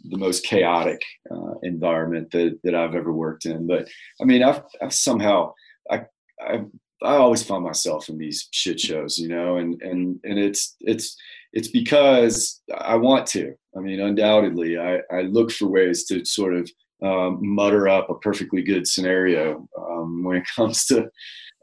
the 0.04 0.18
most 0.18 0.44
chaotic 0.44 1.02
uh, 1.30 1.54
environment 1.62 2.30
that 2.30 2.58
that 2.64 2.74
I've 2.74 2.94
ever 2.94 3.12
worked 3.12 3.46
in. 3.46 3.66
But 3.66 3.88
I 4.20 4.24
mean, 4.24 4.42
I've, 4.42 4.62
I've 4.80 4.94
somehow 4.94 5.52
I 5.90 6.02
I 6.40 6.64
I 7.02 7.16
always 7.16 7.42
find 7.42 7.64
myself 7.64 8.08
in 8.08 8.18
these 8.18 8.48
shit 8.52 8.78
shows, 8.78 9.18
you 9.18 9.28
know, 9.28 9.56
and 9.56 9.80
and 9.82 10.20
and 10.24 10.38
it's 10.38 10.76
it's 10.80 11.16
it's 11.52 11.68
because 11.68 12.62
I 12.76 12.96
want 12.96 13.26
to. 13.28 13.54
I 13.76 13.80
mean, 13.80 14.00
undoubtedly, 14.00 14.78
I, 14.78 15.00
I 15.10 15.22
look 15.22 15.50
for 15.50 15.68
ways 15.68 16.04
to 16.04 16.24
sort 16.24 16.54
of 16.54 16.70
um, 17.02 17.38
mutter 17.42 17.88
up 17.88 18.10
a 18.10 18.14
perfectly 18.14 18.62
good 18.62 18.86
scenario 18.86 19.68
um, 19.78 20.24
when 20.24 20.36
it 20.36 20.46
comes 20.56 20.84
to 20.86 21.10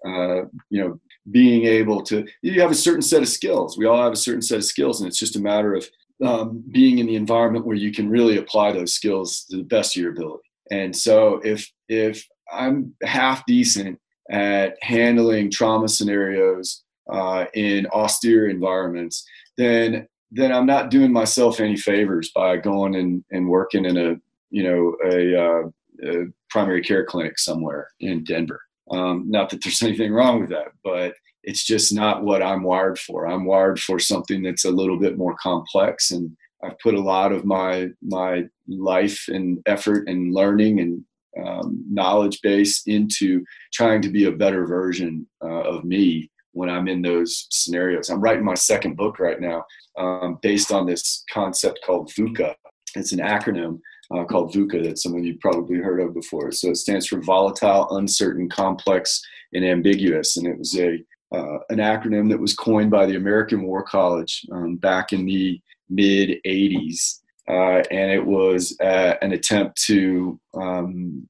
uh, 0.06 0.42
you 0.70 0.82
know 0.82 1.00
being 1.32 1.66
able 1.66 2.02
to. 2.04 2.26
You 2.42 2.62
have 2.62 2.72
a 2.72 2.76
certain 2.76 3.02
set 3.02 3.22
of 3.22 3.30
skills. 3.30 3.78
We 3.78 3.86
all 3.86 4.04
have 4.04 4.14
a 4.14 4.18
certain 4.18 4.42
set 4.42 4.58
of 4.58 4.66
skills, 4.66 5.02
and 5.02 5.08
it's 5.08 5.20
just 5.20 5.36
a 5.36 5.42
matter 5.42 5.74
of 5.74 5.90
um, 6.24 6.64
being 6.72 7.00
in 7.00 7.08
the 7.08 7.16
environment 7.16 7.66
where 7.66 7.78
you 7.78 7.92
can 7.92 8.10
really 8.10 8.38
apply 8.38 8.72
those 8.72 8.94
skills 8.94 9.46
to 9.50 9.58
the 9.58 9.64
best 9.64 9.96
of 9.96 10.02
your 10.02 10.12
ability. 10.12 10.44
And 10.72 10.96
so, 10.96 11.42
if 11.44 11.70
if 11.88 12.26
I'm 12.52 12.94
half 13.04 13.46
decent 13.46 14.00
at 14.30 14.76
handling 14.82 15.50
trauma 15.50 15.88
scenarios 15.88 16.84
uh, 17.12 17.46
in 17.54 17.88
austere 17.88 18.50
environments, 18.50 19.26
then 19.60 20.08
then 20.32 20.52
I'm 20.52 20.66
not 20.66 20.90
doing 20.90 21.12
myself 21.12 21.60
any 21.60 21.76
favors 21.76 22.32
by 22.34 22.58
going 22.58 22.96
and, 22.96 23.24
and 23.32 23.50
working 23.50 23.86
in 23.86 23.98
a 23.98 24.16
you 24.50 24.64
know 24.64 24.96
a, 25.06 25.44
uh, 25.46 26.12
a 26.12 26.26
primary 26.50 26.82
care 26.82 27.06
clinic 27.06 27.38
somewhere 27.38 27.90
in 28.00 28.24
Denver. 28.24 28.62
Um, 28.90 29.26
not 29.28 29.50
that 29.50 29.62
there's 29.64 29.84
anything 29.84 30.14
wrong 30.14 30.42
with 30.42 30.50
that, 30.50 30.72
but 30.84 31.14
it's 31.44 31.66
just 31.66 31.94
not 31.94 32.24
what 32.24 32.42
I'm 32.42 32.64
wired 32.64 33.00
for. 33.00 33.28
I'm 33.28 33.46
wired 33.46 33.80
for 33.80 34.00
something 34.00 34.42
that's 34.42 34.66
a 34.66 34.72
little 34.72 34.98
bit 34.98 35.18
more 35.18 35.36
complex, 35.42 36.12
and 36.12 36.36
I've 36.64 36.80
put 36.80 36.96
a 36.96 37.02
lot 37.02 37.32
of 37.32 37.46
my 37.46 37.90
my 38.02 38.46
life 38.68 39.26
and 39.28 39.60
effort 39.66 40.08
and 40.08 40.34
learning 40.34 40.80
and 40.80 41.04
um, 41.46 41.84
knowledge 41.90 42.42
base 42.42 42.84
into 42.88 43.44
trying 43.74 44.02
to 44.04 44.10
be 44.10 44.26
a 44.26 44.32
better 44.32 44.66
version 44.66 45.28
uh, 45.44 45.62
of 45.62 45.84
me 45.84 46.30
when 46.60 46.70
I'm 46.70 46.88
in 46.88 47.02
those 47.02 47.48
scenarios. 47.50 48.10
I'm 48.10 48.22
writing 48.22 48.44
my 48.44 48.54
second 48.54 48.98
book 48.98 49.20
right 49.20 49.40
now 49.40 49.64
um, 49.98 50.40
based 50.42 50.72
on 50.72 50.86
this 50.86 51.24
concept 51.32 51.80
called 51.86 52.12
VUCA. 52.12 52.54
It's 52.96 53.14
an 53.14 53.20
acronym 53.20 53.80
uh, 54.14 54.26
called 54.26 54.54
VUCA 54.54 54.84
that 54.84 55.00
some 55.00 55.16
of 55.16 55.24
you 55.24 55.38
probably 55.40 55.78
heard 55.78 56.02
of 56.02 56.14
before. 56.14 56.52
So 56.52 56.70
it 56.70 56.78
stands 56.78 57.08
for 57.08 57.22
volatile, 57.22 57.88
uncertain, 57.98 58.50
complex, 58.50 59.22
and 59.54 59.64
ambiguous. 59.64 60.38
And 60.38 60.48
it 60.48 60.58
was 60.58 60.78
a 60.78 61.04
uh, 61.32 61.60
an 61.70 61.78
acronym 61.78 62.28
that 62.30 62.40
was 62.40 62.56
coined 62.56 62.90
by 62.90 63.06
the 63.06 63.16
American 63.16 63.62
War 63.62 63.84
College 63.84 64.46
um, 64.52 64.78
back 64.78 65.14
in 65.14 65.26
the 65.26 65.62
mid 65.88 66.40
80s 66.46 67.20
uh, 67.50 67.82
and 67.90 68.12
it 68.12 68.24
was 68.24 68.78
uh, 68.80 69.16
an 69.22 69.32
attempt 69.32 69.82
to, 69.82 70.40
um, 70.54 71.28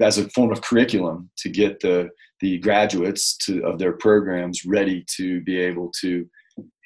as 0.00 0.18
a 0.18 0.28
form 0.30 0.50
of 0.50 0.60
curriculum, 0.60 1.30
to 1.36 1.48
get 1.48 1.78
the 1.78 2.10
the 2.42 2.58
graduates 2.58 3.36
to, 3.38 3.64
of 3.64 3.78
their 3.78 3.92
programs 3.92 4.66
ready 4.66 5.04
to 5.16 5.40
be 5.42 5.58
able 5.58 5.90
to 6.02 6.28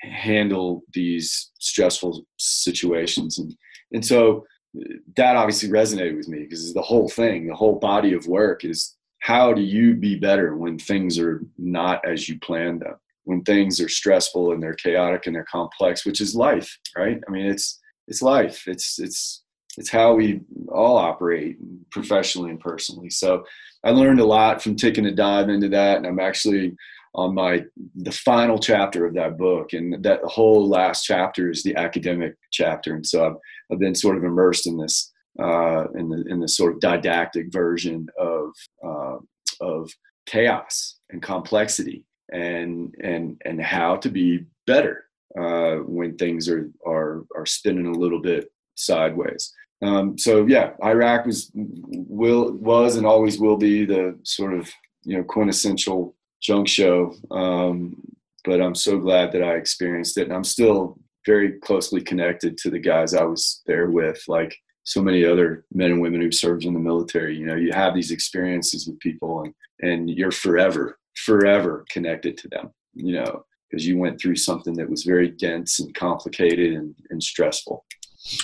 handle 0.00 0.82
these 0.92 1.50
stressful 1.58 2.24
situations, 2.38 3.38
and 3.38 3.54
and 3.92 4.04
so 4.04 4.44
uh, 4.78 4.94
that 5.16 5.36
obviously 5.36 5.68
resonated 5.68 6.16
with 6.16 6.28
me 6.28 6.44
because 6.44 6.72
the 6.74 6.82
whole 6.82 7.08
thing, 7.08 7.48
the 7.48 7.54
whole 7.54 7.78
body 7.80 8.12
of 8.12 8.26
work 8.28 8.64
is 8.64 8.94
how 9.20 9.52
do 9.52 9.62
you 9.62 9.94
be 9.94 10.16
better 10.16 10.56
when 10.56 10.78
things 10.78 11.18
are 11.18 11.42
not 11.58 12.06
as 12.08 12.28
you 12.28 12.38
planned 12.38 12.82
them? 12.82 12.94
When 13.24 13.42
things 13.42 13.80
are 13.80 13.88
stressful 13.88 14.52
and 14.52 14.62
they're 14.62 14.74
chaotic 14.74 15.26
and 15.26 15.34
they're 15.34 15.46
complex 15.50 16.06
which 16.06 16.20
is 16.20 16.36
life 16.36 16.78
right? 16.96 17.18
I 17.26 17.30
mean 17.32 17.46
it's 17.46 17.80
it's 18.08 18.22
life. 18.22 18.64
It's 18.66 18.98
it's 18.98 19.42
it's 19.76 19.90
how 19.90 20.14
we 20.14 20.40
all 20.68 20.96
operate 20.96 21.58
professionally 21.90 22.50
and 22.50 22.60
personally. 22.60 23.10
So 23.10 23.44
I 23.84 23.90
learned 23.90 24.20
a 24.20 24.26
lot 24.26 24.62
from 24.62 24.76
taking 24.76 25.06
a 25.06 25.12
dive 25.12 25.48
into 25.48 25.68
that, 25.70 25.98
and 25.98 26.06
I'm 26.06 26.20
actually 26.20 26.74
on 27.14 27.34
my 27.34 27.64
the 27.94 28.12
final 28.12 28.58
chapter 28.58 29.06
of 29.06 29.14
that 29.14 29.38
book, 29.38 29.72
and 29.72 30.02
that 30.04 30.20
whole 30.24 30.68
last 30.68 31.04
chapter 31.04 31.50
is 31.50 31.62
the 31.62 31.76
academic 31.76 32.34
chapter, 32.52 32.94
and 32.94 33.06
so 33.06 33.26
I've, 33.26 33.36
I've 33.72 33.78
been 33.78 33.94
sort 33.94 34.16
of 34.16 34.24
immersed 34.24 34.66
in 34.66 34.76
this 34.76 35.12
uh, 35.40 35.88
in 35.94 36.08
the 36.08 36.24
in 36.28 36.40
the 36.40 36.48
sort 36.48 36.74
of 36.74 36.80
didactic 36.80 37.52
version 37.52 38.08
of 38.18 38.50
uh, 38.84 39.16
of 39.60 39.90
chaos 40.26 40.98
and 41.10 41.22
complexity 41.22 42.04
and 42.32 42.94
and 43.02 43.40
and 43.44 43.62
how 43.62 43.96
to 43.96 44.08
be 44.08 44.44
better 44.66 45.04
uh, 45.38 45.76
when 45.76 46.16
things 46.16 46.48
are, 46.48 46.70
are 46.86 47.24
are 47.36 47.46
spinning 47.46 47.86
a 47.86 47.98
little 47.98 48.20
bit 48.20 48.50
sideways. 48.74 49.52
Um, 49.82 50.16
so 50.16 50.46
yeah, 50.46 50.70
Iraq 50.82 51.26
was 51.26 51.50
will 51.54 52.52
was 52.52 52.96
and 52.96 53.06
always 53.06 53.38
will 53.38 53.56
be 53.56 53.84
the 53.84 54.18
sort 54.22 54.54
of 54.54 54.70
you 55.04 55.16
know 55.16 55.24
quintessential 55.24 56.14
junk 56.40 56.68
show. 56.68 57.14
Um, 57.30 58.02
but 58.44 58.62
I'm 58.62 58.74
so 58.74 58.98
glad 58.98 59.32
that 59.32 59.42
I 59.42 59.54
experienced 59.54 60.18
it, 60.18 60.24
and 60.24 60.32
I'm 60.32 60.44
still 60.44 60.98
very 61.26 61.52
closely 61.58 62.00
connected 62.00 62.56
to 62.58 62.70
the 62.70 62.78
guys 62.78 63.12
I 63.12 63.24
was 63.24 63.62
there 63.66 63.90
with. 63.90 64.22
Like 64.28 64.56
so 64.84 65.02
many 65.02 65.24
other 65.24 65.64
men 65.74 65.90
and 65.90 66.00
women 66.00 66.20
who 66.20 66.30
served 66.30 66.64
in 66.64 66.72
the 66.72 66.80
military, 66.80 67.36
you 67.36 67.44
know, 67.44 67.56
you 67.56 67.72
have 67.72 67.94
these 67.94 68.12
experiences 68.12 68.86
with 68.86 68.98
people, 69.00 69.42
and 69.42 69.54
and 69.80 70.08
you're 70.08 70.30
forever, 70.30 70.98
forever 71.16 71.84
connected 71.90 72.38
to 72.38 72.48
them. 72.48 72.70
You 72.94 73.20
know, 73.20 73.44
because 73.68 73.86
you 73.86 73.98
went 73.98 74.18
through 74.18 74.36
something 74.36 74.74
that 74.74 74.88
was 74.88 75.02
very 75.02 75.28
dense 75.28 75.80
and 75.80 75.94
complicated 75.94 76.72
and, 76.72 76.94
and 77.10 77.22
stressful. 77.22 77.84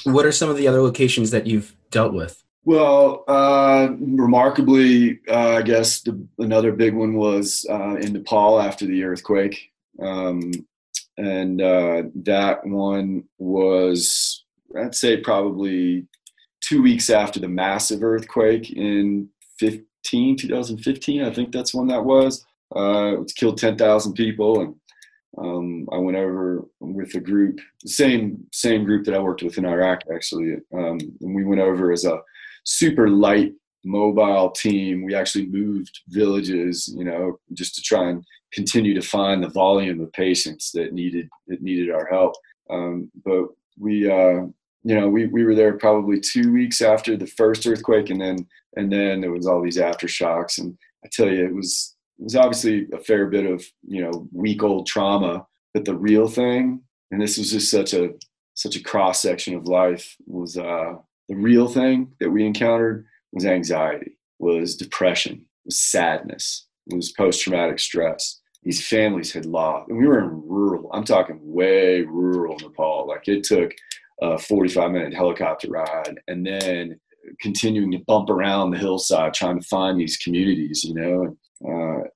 What 0.05 0.27
are 0.27 0.33
some 0.33 0.51
of 0.51 0.57
the 0.57 0.69
other 0.69 0.83
locations 0.83 1.31
that 1.31 1.47
you've 1.47 1.75
dealt 1.91 2.13
with? 2.13 2.43
Well, 2.65 3.25
uh, 3.27 3.89
remarkably, 3.99 5.19
uh, 5.29 5.57
I 5.57 5.63
guess 5.63 6.03
the, 6.03 6.25
another 6.39 6.73
big 6.73 6.95
one 6.95 7.15
was 7.15 7.67
uh, 7.69 7.97
in 7.97 8.13
Nepal 8.13 8.61
after 8.61 8.87
the 8.87 9.03
earthquake. 9.03 9.73
Um, 10.01 10.53
and 11.19 11.61
uh, 11.61 12.05
that 12.15 12.65
one 12.65 13.25
was, 13.39 14.45
I'd 14.79 14.95
say, 14.95 15.17
probably 15.19 16.07
two 16.61 16.83
weeks 16.83 17.11
after 17.11 17.41
the 17.41 17.49
massive 17.49 18.03
earthquake 18.03 18.71
in 18.71 19.29
15, 19.59 20.37
2015. 20.37 21.23
I 21.23 21.33
think 21.33 21.53
that's 21.53 21.75
when 21.75 21.89
that 21.89 22.05
was. 22.05 22.45
Uh, 22.75 23.21
it 23.21 23.33
killed 23.37 23.59
10,000 23.59 24.15
people. 24.15 24.61
And 24.61 24.75
um, 25.39 25.89
I 25.93 25.97
went 25.97 26.17
over 26.17 26.65
with 26.81 27.15
a 27.15 27.21
group, 27.21 27.59
same 27.87 28.45
same 28.53 28.85
group 28.85 29.05
that 29.07 29.15
I 29.15 29.19
worked 29.19 29.43
with 29.43 29.59
in 29.59 29.65
Iraq 29.65 30.03
actually, 30.15 30.57
um, 30.75 30.99
and 31.21 31.35
we 31.35 31.45
went 31.45 31.61
over 31.61 31.93
as 31.93 32.05
a 32.05 32.21
super 32.65 33.09
light 33.09 33.53
mobile 33.85 34.51
team. 34.51 35.05
We 35.05 35.15
actually 35.15 35.47
moved 35.47 36.01
villages, 36.09 36.93
you 36.97 37.05
know, 37.05 37.39
just 37.55 37.75
to 37.77 37.83
try 37.83 38.11
and 38.11 38.25
continue 38.53 38.95
to 38.95 39.07
find 39.07 39.43
the 39.43 39.49
volume 39.49 40.01
of 40.01 40.13
patients 40.13 40.71
that 40.73 40.93
needed 40.93 41.29
that 41.49 41.63
needed 41.63 41.91
our 41.91 42.07
help. 42.07 42.35
Um, 42.71 43.11
but 43.25 43.47
we, 43.79 44.11
uh, 44.11 44.47
you 44.85 45.01
know, 45.01 45.09
we, 45.09 45.27
we 45.27 45.45
were 45.45 45.55
there 45.55 45.79
probably 45.79 46.21
two 46.21 46.53
weeks 46.53 46.81
after 46.81 47.17
the 47.17 47.27
first 47.27 47.67
earthquake, 47.67 48.11
and 48.11 48.21
then 48.21 48.47
and 48.77 48.93
then 48.93 49.21
there 49.21 49.33
was 49.33 49.47
all 49.47 49.63
these 49.63 49.79
aftershocks. 49.79 50.59
And 50.59 50.77
I 51.05 51.09
tell 51.11 51.29
you, 51.29 51.45
it 51.47 51.55
was 51.55 51.97
there's 52.23 52.37
obviously 52.37 52.87
a 52.93 52.99
fair 52.99 53.27
bit 53.27 53.47
of 53.47 53.65
you 53.87 54.01
know 54.01 54.29
week 54.33 54.63
old 54.63 54.87
trauma 54.87 55.45
but 55.75 55.85
the 55.85 55.95
real 55.95 56.29
thing 56.29 56.81
and 57.11 57.21
this 57.21 57.37
was 57.37 57.51
just 57.51 57.71
such 57.71 57.93
a 57.95 58.11
such 58.55 58.77
a 58.77 58.83
cross 58.83 59.21
section 59.21 59.55
of 59.55 59.67
life 59.67 60.17
was 60.27 60.57
uh 60.57 60.95
the 61.29 61.35
real 61.35 61.69
thing 61.69 62.13
that 62.21 62.31
we 62.31 62.45
encountered 62.45 63.07
was 63.33 63.45
anxiety 63.45 64.17
was 64.39 64.77
depression 64.77 65.45
was 65.65 65.81
sadness 65.81 66.67
was 66.89 67.13
post-traumatic 67.13 67.79
stress. 67.79 68.41
These 68.65 68.87
families 68.87 69.33
had 69.33 69.47
lost 69.47 69.89
and 69.89 69.99
we 69.99 70.07
were 70.07 70.21
in 70.21 70.43
rural 70.47 70.89
i'm 70.93 71.05
talking 71.05 71.41
way 71.43 72.03
rural 72.03 72.57
nepal 72.59 73.09
like 73.09 73.27
it 73.27 73.43
took 73.43 73.73
a 74.21 74.39
45 74.39 74.93
minute 74.93 75.15
helicopter 75.15 75.69
ride 75.69 76.21
and 76.29 76.47
then 76.47 77.01
continuing 77.41 77.91
to 77.91 77.99
bump 78.07 78.31
around 78.31 78.71
the 78.71 78.79
hillside 78.79 79.35
trying 79.35 79.59
to 79.61 79.67
find 79.67 79.99
these 79.99 80.17
communities 80.17 80.85
you 80.85 80.95
know 80.95 81.37
uh, 81.67 82.09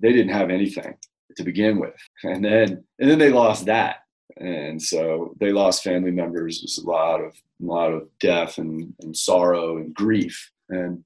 they 0.00 0.12
didn't 0.12 0.32
have 0.32 0.50
anything 0.50 0.94
to 1.36 1.44
begin 1.44 1.78
with, 1.78 1.94
and 2.22 2.44
then 2.44 2.84
and 2.98 3.10
then 3.10 3.18
they 3.18 3.30
lost 3.30 3.66
that, 3.66 3.98
and 4.36 4.80
so 4.80 5.34
they 5.40 5.52
lost 5.52 5.84
family 5.84 6.10
members. 6.10 6.60
There's 6.60 6.78
a 6.78 6.88
lot 6.88 7.20
of 7.20 7.32
a 7.62 7.64
lot 7.64 7.92
of 7.92 8.08
death 8.20 8.58
and, 8.58 8.94
and 9.00 9.16
sorrow 9.16 9.78
and 9.78 9.94
grief, 9.94 10.50
and 10.68 11.04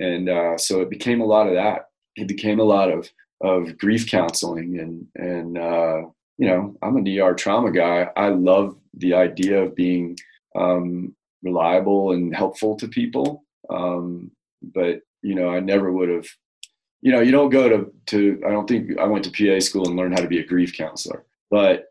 and 0.00 0.28
uh, 0.28 0.58
so 0.58 0.80
it 0.80 0.90
became 0.90 1.20
a 1.20 1.26
lot 1.26 1.46
of 1.46 1.54
that. 1.54 1.86
It 2.16 2.28
became 2.28 2.60
a 2.60 2.64
lot 2.64 2.90
of 2.90 3.10
of 3.42 3.76
grief 3.78 4.10
counseling 4.10 4.78
and 4.78 5.06
and 5.14 5.58
uh, 5.58 6.02
you 6.38 6.48
know 6.48 6.76
I'm 6.82 6.96
an 6.96 7.08
ER 7.08 7.34
trauma 7.34 7.70
guy. 7.70 8.08
I 8.16 8.28
love 8.28 8.76
the 8.94 9.14
idea 9.14 9.62
of 9.62 9.74
being 9.74 10.16
um, 10.54 11.14
reliable 11.42 12.12
and 12.12 12.34
helpful 12.34 12.76
to 12.76 12.88
people. 12.88 13.44
Um, 13.70 14.30
but 14.62 15.00
you 15.22 15.34
know, 15.34 15.48
I 15.48 15.60
never 15.60 15.92
would 15.92 16.08
have 16.08 16.26
you 17.06 17.12
know, 17.12 17.20
you 17.20 17.30
don't 17.30 17.50
go 17.50 17.68
to, 17.68 17.92
to, 18.06 18.42
I 18.44 18.50
don't 18.50 18.66
think 18.66 18.98
I 18.98 19.04
went 19.04 19.24
to 19.26 19.30
PA 19.30 19.60
school 19.60 19.86
and 19.86 19.96
learned 19.96 20.14
how 20.18 20.22
to 20.22 20.28
be 20.28 20.40
a 20.40 20.44
grief 20.44 20.76
counselor, 20.76 21.24
but 21.52 21.84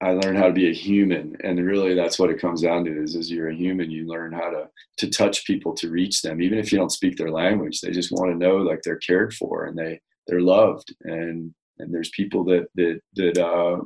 I 0.00 0.12
learned 0.12 0.38
how 0.38 0.46
to 0.46 0.52
be 0.54 0.70
a 0.70 0.72
human. 0.72 1.36
And 1.44 1.62
really 1.62 1.94
that's 1.94 2.18
what 2.18 2.30
it 2.30 2.40
comes 2.40 2.62
down 2.62 2.86
to 2.86 3.02
is, 3.02 3.14
is 3.14 3.30
you're 3.30 3.50
a 3.50 3.54
human, 3.54 3.90
you 3.90 4.06
learn 4.06 4.32
how 4.32 4.48
to, 4.48 4.70
to 4.96 5.10
touch 5.10 5.46
people, 5.46 5.74
to 5.74 5.90
reach 5.90 6.22
them, 6.22 6.40
even 6.40 6.58
if 6.58 6.72
you 6.72 6.78
don't 6.78 6.88
speak 6.88 7.18
their 7.18 7.30
language, 7.30 7.82
they 7.82 7.90
just 7.90 8.12
want 8.12 8.30
to 8.32 8.38
know 8.38 8.56
like 8.56 8.80
they're 8.82 8.96
cared 8.96 9.34
for 9.34 9.66
and 9.66 9.76
they, 9.76 10.00
they're 10.26 10.40
loved. 10.40 10.96
And, 11.02 11.52
and 11.78 11.92
there's 11.92 12.08
people 12.08 12.42
that, 12.44 12.68
that, 12.76 13.00
that, 13.16 13.36
uh, 13.36 13.76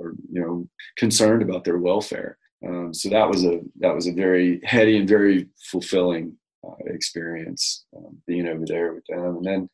are, 0.00 0.14
you 0.30 0.40
know, 0.40 0.68
concerned 0.96 1.42
about 1.42 1.64
their 1.64 1.78
welfare. 1.78 2.38
Um, 2.64 2.94
so 2.94 3.08
that 3.08 3.28
was 3.28 3.44
a, 3.44 3.62
that 3.80 3.96
was 3.96 4.06
a 4.06 4.12
very 4.12 4.60
heady 4.62 4.96
and 4.96 5.08
very 5.08 5.48
fulfilling 5.72 6.36
uh, 6.64 6.84
experience 6.86 7.84
um, 7.96 8.16
being 8.28 8.46
over 8.46 8.64
there 8.64 8.94
with 8.94 9.04
them. 9.08 9.38
And 9.38 9.44
then, 9.44 9.68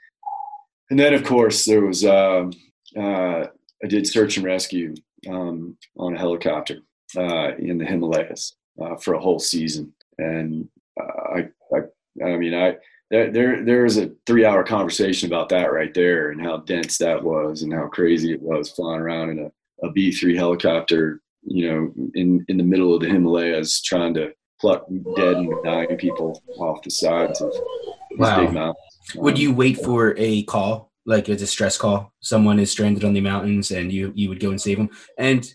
and 0.90 0.98
then 0.98 1.14
of 1.14 1.24
course 1.24 1.64
there 1.64 1.82
was 1.82 2.04
um, 2.04 2.52
uh, 2.96 3.46
I 3.82 3.86
did 3.88 4.06
search 4.06 4.36
and 4.36 4.46
rescue 4.46 4.94
um, 5.28 5.76
on 5.96 6.14
a 6.14 6.18
helicopter 6.18 6.80
uh, 7.16 7.56
in 7.56 7.78
the 7.78 7.84
Himalayas 7.84 8.56
uh, 8.80 8.96
for 8.96 9.14
a 9.14 9.20
whole 9.20 9.38
season, 9.38 9.92
and 10.18 10.68
uh, 11.00 11.34
I, 11.34 11.48
I, 11.74 12.24
I 12.24 12.36
mean, 12.36 12.54
I 12.54 12.76
there 13.10 13.30
there 13.30 13.64
there 13.64 13.82
was 13.84 13.98
a 13.98 14.10
three 14.26 14.44
hour 14.44 14.62
conversation 14.64 15.28
about 15.28 15.48
that 15.50 15.72
right 15.72 15.92
there, 15.94 16.30
and 16.30 16.40
how 16.40 16.58
dense 16.58 16.98
that 16.98 17.22
was, 17.22 17.62
and 17.62 17.72
how 17.72 17.86
crazy 17.88 18.32
it 18.32 18.42
was 18.42 18.70
flying 18.70 19.00
around 19.00 19.30
in 19.30 19.38
a, 19.40 19.86
a 19.86 19.92
B 19.92 20.12
three 20.12 20.36
helicopter, 20.36 21.20
you 21.42 21.70
know, 21.70 21.92
in 22.14 22.44
in 22.48 22.56
the 22.56 22.64
middle 22.64 22.94
of 22.94 23.00
the 23.00 23.08
Himalayas, 23.08 23.82
trying 23.82 24.14
to 24.14 24.32
pluck 24.60 24.86
dead 25.16 25.36
and 25.36 25.52
dying 25.64 25.96
people 25.96 26.42
off 26.58 26.82
the 26.82 26.90
sides 26.90 27.40
of 27.40 27.50
these 27.52 28.18
wow. 28.18 28.44
big 28.44 28.52
mountains. 28.52 28.89
Would 29.14 29.38
you 29.38 29.52
wait 29.52 29.78
for 29.78 30.14
a 30.16 30.42
call, 30.44 30.92
like 31.06 31.28
a 31.28 31.36
distress 31.36 31.76
call? 31.78 32.12
Someone 32.20 32.58
is 32.58 32.70
stranded 32.70 33.04
on 33.04 33.12
the 33.12 33.20
mountains, 33.20 33.70
and 33.70 33.92
you 33.92 34.12
you 34.14 34.28
would 34.28 34.40
go 34.40 34.50
and 34.50 34.60
save 34.60 34.78
them. 34.78 34.90
And 35.18 35.52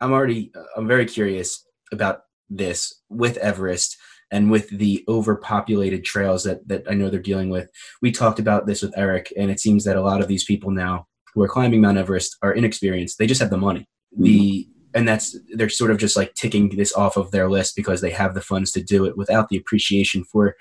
I'm 0.00 0.12
already 0.12 0.52
I'm 0.76 0.86
very 0.86 1.06
curious 1.06 1.66
about 1.92 2.22
this 2.50 3.02
with 3.08 3.36
Everest 3.38 3.96
and 4.30 4.50
with 4.50 4.68
the 4.70 5.04
overpopulated 5.08 6.04
trails 6.04 6.44
that 6.44 6.66
that 6.68 6.84
I 6.88 6.94
know 6.94 7.10
they're 7.10 7.20
dealing 7.20 7.50
with. 7.50 7.70
We 8.02 8.12
talked 8.12 8.38
about 8.38 8.66
this 8.66 8.82
with 8.82 8.96
Eric, 8.96 9.32
and 9.36 9.50
it 9.50 9.60
seems 9.60 9.84
that 9.84 9.96
a 9.96 10.02
lot 10.02 10.20
of 10.20 10.28
these 10.28 10.44
people 10.44 10.70
now 10.70 11.06
who 11.34 11.42
are 11.42 11.48
climbing 11.48 11.80
Mount 11.80 11.98
Everest 11.98 12.36
are 12.42 12.52
inexperienced. 12.52 13.18
They 13.18 13.26
just 13.26 13.40
have 13.40 13.50
the 13.50 13.56
money. 13.56 13.88
The 14.16 14.68
mm-hmm. 14.68 14.98
and 14.98 15.08
that's 15.08 15.36
they're 15.54 15.68
sort 15.68 15.90
of 15.90 15.98
just 15.98 16.16
like 16.16 16.34
ticking 16.34 16.68
this 16.68 16.94
off 16.94 17.16
of 17.16 17.30
their 17.30 17.48
list 17.48 17.76
because 17.76 18.00
they 18.00 18.10
have 18.10 18.34
the 18.34 18.40
funds 18.40 18.70
to 18.72 18.82
do 18.82 19.04
it 19.04 19.16
without 19.16 19.48
the 19.48 19.56
appreciation 19.56 20.24
for 20.24 20.56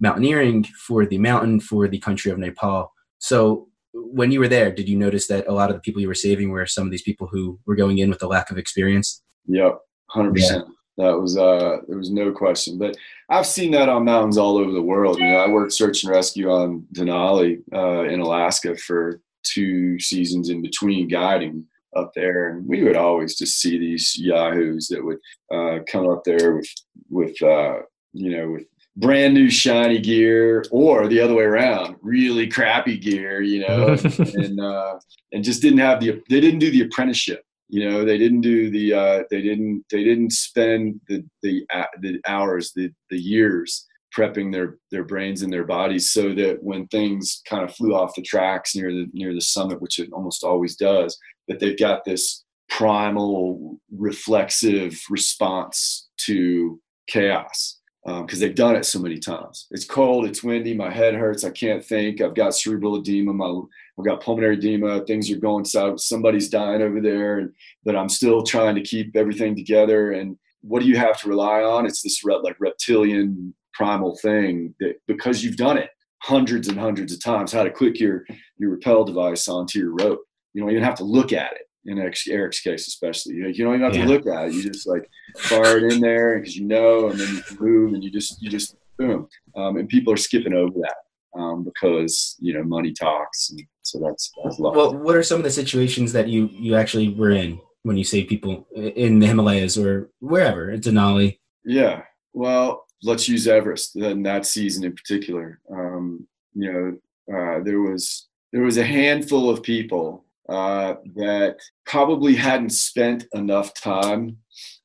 mountaineering 0.00 0.64
for 0.86 1.06
the 1.06 1.18
mountain 1.18 1.60
for 1.60 1.88
the 1.88 1.98
country 1.98 2.30
of 2.30 2.38
Nepal. 2.38 2.92
So 3.18 3.68
when 3.92 4.30
you 4.30 4.40
were 4.40 4.48
there, 4.48 4.70
did 4.70 4.88
you 4.88 4.96
notice 4.96 5.26
that 5.28 5.46
a 5.46 5.52
lot 5.52 5.70
of 5.70 5.76
the 5.76 5.80
people 5.80 6.00
you 6.02 6.08
were 6.08 6.14
saving 6.14 6.50
were 6.50 6.66
some 6.66 6.86
of 6.86 6.90
these 6.90 7.02
people 7.02 7.26
who 7.26 7.58
were 7.66 7.76
going 7.76 7.98
in 7.98 8.10
with 8.10 8.22
a 8.22 8.26
lack 8.26 8.50
of 8.50 8.58
experience? 8.58 9.22
Yep, 9.46 9.78
hundred 10.10 10.38
yeah. 10.38 10.46
percent. 10.46 10.66
That 10.98 11.18
was 11.20 11.36
uh, 11.36 11.78
there 11.88 11.98
was 11.98 12.10
no 12.10 12.32
question. 12.32 12.78
But 12.78 12.96
I've 13.28 13.46
seen 13.46 13.70
that 13.72 13.88
on 13.88 14.04
mountains 14.04 14.38
all 14.38 14.56
over 14.56 14.72
the 14.72 14.82
world. 14.82 15.18
You 15.18 15.26
know, 15.26 15.36
I 15.36 15.48
worked 15.48 15.72
search 15.72 16.04
and 16.04 16.12
rescue 16.12 16.50
on 16.50 16.86
Denali 16.94 17.58
uh, 17.74 18.04
in 18.04 18.20
Alaska 18.20 18.76
for 18.76 19.20
two 19.42 19.98
seasons 20.00 20.48
in 20.48 20.62
between 20.62 21.08
guiding 21.08 21.64
up 21.94 22.12
there, 22.14 22.50
and 22.50 22.66
we 22.66 22.82
would 22.82 22.96
always 22.96 23.36
just 23.36 23.60
see 23.60 23.78
these 23.78 24.16
yahoos 24.18 24.88
that 24.88 25.04
would 25.04 25.18
uh, 25.52 25.82
come 25.90 26.08
up 26.08 26.22
there 26.24 26.56
with 26.56 26.68
with 27.10 27.42
uh, 27.42 27.80
you 28.12 28.36
know 28.36 28.50
with 28.52 28.64
brand 28.96 29.34
new 29.34 29.50
shiny 29.50 30.00
gear 30.00 30.64
or 30.70 31.06
the 31.06 31.20
other 31.20 31.34
way 31.34 31.44
around 31.44 31.96
really 32.00 32.46
crappy 32.48 32.96
gear 32.96 33.42
you 33.42 33.60
know 33.66 33.88
and 34.18 34.60
uh, 34.60 34.98
and 35.32 35.44
just 35.44 35.62
didn't 35.62 35.78
have 35.78 36.00
the 36.00 36.22
they 36.30 36.40
didn't 36.40 36.60
do 36.60 36.70
the 36.70 36.82
apprenticeship 36.82 37.44
you 37.68 37.88
know 37.88 38.04
they 38.04 38.18
didn't 38.18 38.40
do 38.40 38.70
the 38.70 38.92
uh, 38.92 39.22
they 39.30 39.42
didn't 39.42 39.84
they 39.90 40.04
didn't 40.04 40.32
spend 40.32 41.00
the 41.08 41.24
the 41.42 41.64
uh, 41.72 41.84
the 42.00 42.20
hours 42.26 42.72
the 42.74 42.90
the 43.10 43.18
years 43.18 43.86
prepping 44.16 44.52
their 44.52 44.78
their 44.90 45.04
brains 45.04 45.42
and 45.42 45.52
their 45.52 45.64
bodies 45.64 46.10
so 46.10 46.32
that 46.32 46.62
when 46.62 46.86
things 46.86 47.42
kind 47.48 47.62
of 47.62 47.74
flew 47.74 47.94
off 47.94 48.14
the 48.14 48.22
tracks 48.22 48.74
near 48.74 48.90
the 48.90 49.06
near 49.12 49.34
the 49.34 49.40
summit 49.40 49.80
which 49.82 49.98
it 49.98 50.08
almost 50.12 50.42
always 50.44 50.76
does 50.76 51.18
that 51.48 51.60
they've 51.60 51.78
got 51.78 52.04
this 52.04 52.44
primal 52.68 53.78
reflexive 53.96 54.98
response 55.10 56.08
to 56.16 56.80
chaos 57.08 57.75
because 58.06 58.34
um, 58.34 58.40
they've 58.40 58.54
done 58.54 58.76
it 58.76 58.86
so 58.86 59.00
many 59.00 59.18
times. 59.18 59.66
It's 59.72 59.84
cold, 59.84 60.26
it's 60.26 60.44
windy, 60.44 60.74
my 60.74 60.90
head 60.90 61.14
hurts, 61.14 61.42
I 61.42 61.50
can't 61.50 61.84
think. 61.84 62.20
I've 62.20 62.36
got 62.36 62.54
cerebral 62.54 62.96
edema, 62.96 63.32
my, 63.32 63.60
I've 63.98 64.04
got 64.04 64.22
pulmonary 64.22 64.56
edema. 64.56 65.04
Things 65.04 65.28
are 65.32 65.36
going 65.38 65.64
south. 65.64 66.00
Somebody's 66.00 66.48
dying 66.48 66.82
over 66.82 67.00
there, 67.00 67.38
and, 67.38 67.52
but 67.84 67.96
I'm 67.96 68.08
still 68.08 68.44
trying 68.44 68.76
to 68.76 68.80
keep 68.82 69.16
everything 69.16 69.56
together. 69.56 70.12
And 70.12 70.38
what 70.60 70.82
do 70.82 70.88
you 70.88 70.96
have 70.96 71.20
to 71.22 71.28
rely 71.28 71.62
on? 71.62 71.84
It's 71.84 72.02
this 72.02 72.22
like 72.24 72.56
reptilian 72.60 73.52
primal 73.74 74.16
thing 74.22 74.74
that 74.78 74.94
because 75.08 75.42
you've 75.42 75.56
done 75.56 75.76
it 75.76 75.90
hundreds 76.22 76.68
and 76.68 76.78
hundreds 76.78 77.12
of 77.12 77.22
times, 77.22 77.52
how 77.52 77.64
to 77.64 77.70
click 77.70 77.98
your 77.98 78.24
your 78.56 78.70
rappel 78.74 79.04
device 79.04 79.48
onto 79.48 79.78
your 79.78 79.94
rope. 79.94 80.20
You 80.54 80.62
don't 80.62 80.70
even 80.70 80.84
have 80.84 80.94
to 80.96 81.04
look 81.04 81.32
at 81.32 81.52
it. 81.52 81.65
In 81.86 81.98
Eric's 81.98 82.60
case, 82.60 82.88
especially, 82.88 83.34
you, 83.34 83.42
know, 83.42 83.48
you 83.48 83.64
don't 83.64 83.74
even 83.74 83.84
have 83.84 83.94
yeah. 83.94 84.04
to 84.04 84.08
look 84.08 84.26
at 84.26 84.48
it. 84.48 84.54
You 84.54 84.62
just 84.62 84.88
like 84.88 85.08
fire 85.38 85.78
it 85.78 85.92
in 85.92 86.00
there 86.00 86.38
because 86.38 86.56
you 86.56 86.66
know, 86.66 87.08
and 87.08 87.20
then 87.20 87.36
you 87.36 87.42
can 87.42 87.56
move, 87.60 87.94
and 87.94 88.02
you 88.02 88.10
just 88.10 88.42
you 88.42 88.50
just 88.50 88.76
boom. 88.98 89.28
Um, 89.54 89.76
and 89.76 89.88
people 89.88 90.12
are 90.12 90.16
skipping 90.16 90.52
over 90.52 90.78
that 90.80 91.38
um, 91.38 91.64
because 91.64 92.36
you 92.40 92.54
know 92.54 92.64
money 92.64 92.92
talks, 92.92 93.50
and 93.50 93.62
so 93.82 94.00
that's 94.00 94.32
that's 94.42 94.58
Well, 94.58 94.96
what 94.96 95.14
are 95.14 95.22
some 95.22 95.38
of 95.38 95.44
the 95.44 95.50
situations 95.50 96.12
that 96.12 96.28
you 96.28 96.48
you 96.52 96.74
actually 96.74 97.14
were 97.14 97.30
in 97.30 97.60
when 97.82 97.96
you 97.96 98.04
save 98.04 98.28
people 98.28 98.66
in 98.74 99.20
the 99.20 99.26
Himalayas 99.26 99.78
or 99.78 100.10
wherever 100.18 100.70
in 100.70 100.80
Denali? 100.80 101.38
Yeah, 101.64 102.02
well, 102.32 102.84
let's 103.02 103.28
use 103.28 103.46
Everest 103.46 103.96
in 103.96 104.22
that 104.24 104.46
season 104.46 104.84
in 104.84 104.92
particular. 104.92 105.60
Um, 105.70 106.26
you 106.54 106.72
know, 106.72 107.34
uh, 107.34 107.62
there 107.62 107.80
was 107.80 108.28
there 108.52 108.62
was 108.62 108.78
a 108.78 108.84
handful 108.84 109.50
of 109.50 109.62
people 109.62 110.24
uh, 110.48 110.94
that 111.14 111.56
probably 111.86 112.34
hadn't 112.34 112.70
spent 112.70 113.26
enough 113.34 113.74
time 113.74 114.36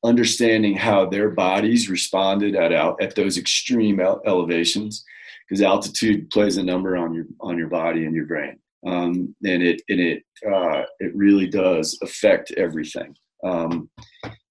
understanding 0.04 0.76
how 0.76 1.06
their 1.06 1.30
bodies 1.30 1.89
responded 1.89 2.56
at 2.56 2.71
at 2.71 3.15
those 3.15 3.38
extreme 3.38 4.00
elevations 4.00 5.04
because 5.47 5.62
altitude 5.62 6.30
plays 6.30 6.58
a 6.58 6.63
number 6.63 6.97
on 6.97 7.13
your 7.13 7.26
on 7.41 7.58
your 7.58 7.67
body 7.67 8.06
and 8.06 8.15
your 8.15 8.26
brain, 8.26 8.58
um, 8.88 9.36
and 9.43 9.62
it 9.62 9.82
and 9.89 10.00
it 10.00 10.24
uh, 10.52 10.84
it 11.00 11.15
really 11.15 11.47
does 11.47 11.97
affect 12.02 12.52
everything. 12.52 13.15
Um, 13.43 13.89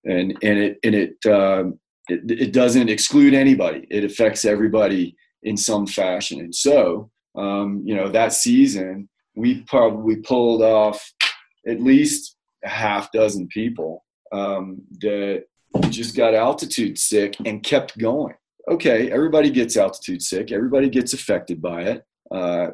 and 0.05 0.37
and 0.43 0.59
it 0.59 0.79
and 0.85 0.95
it, 0.95 1.27
um, 1.27 1.79
it 2.09 2.31
it 2.31 2.53
doesn't 2.53 2.89
exclude 2.89 3.35
anybody. 3.35 3.87
It 3.91 4.05
affects 4.05 4.45
everybody 4.45 5.17
in 5.43 5.57
some 5.57 5.87
fashion. 5.87 6.41
And 6.41 6.55
so, 6.55 7.11
um, 7.35 7.83
you 7.85 7.95
know, 7.95 8.09
that 8.11 8.33
season 8.33 9.09
we 9.37 9.63
probably 9.63 10.17
pulled 10.17 10.63
off 10.63 11.13
at 11.67 11.81
least 11.81 12.37
a 12.65 12.69
half 12.69 13.11
dozen 13.13 13.49
people 13.49 14.05
um, 14.33 14.83
that 15.01 15.45
just 15.89 16.17
got 16.17 16.35
altitude 16.35 16.99
sick 16.99 17.37
and 17.45 17.63
kept 17.63 17.97
going 17.99 18.35
okay, 18.69 19.11
everybody 19.11 19.51
gets 19.51 19.77
altitude 19.77 20.23
sick, 20.23 20.53
everybody 20.53 20.89
gets 20.89 21.13
affected 21.13 21.61
by 21.61 21.83
it. 21.83 22.05
Uh, 22.31 22.69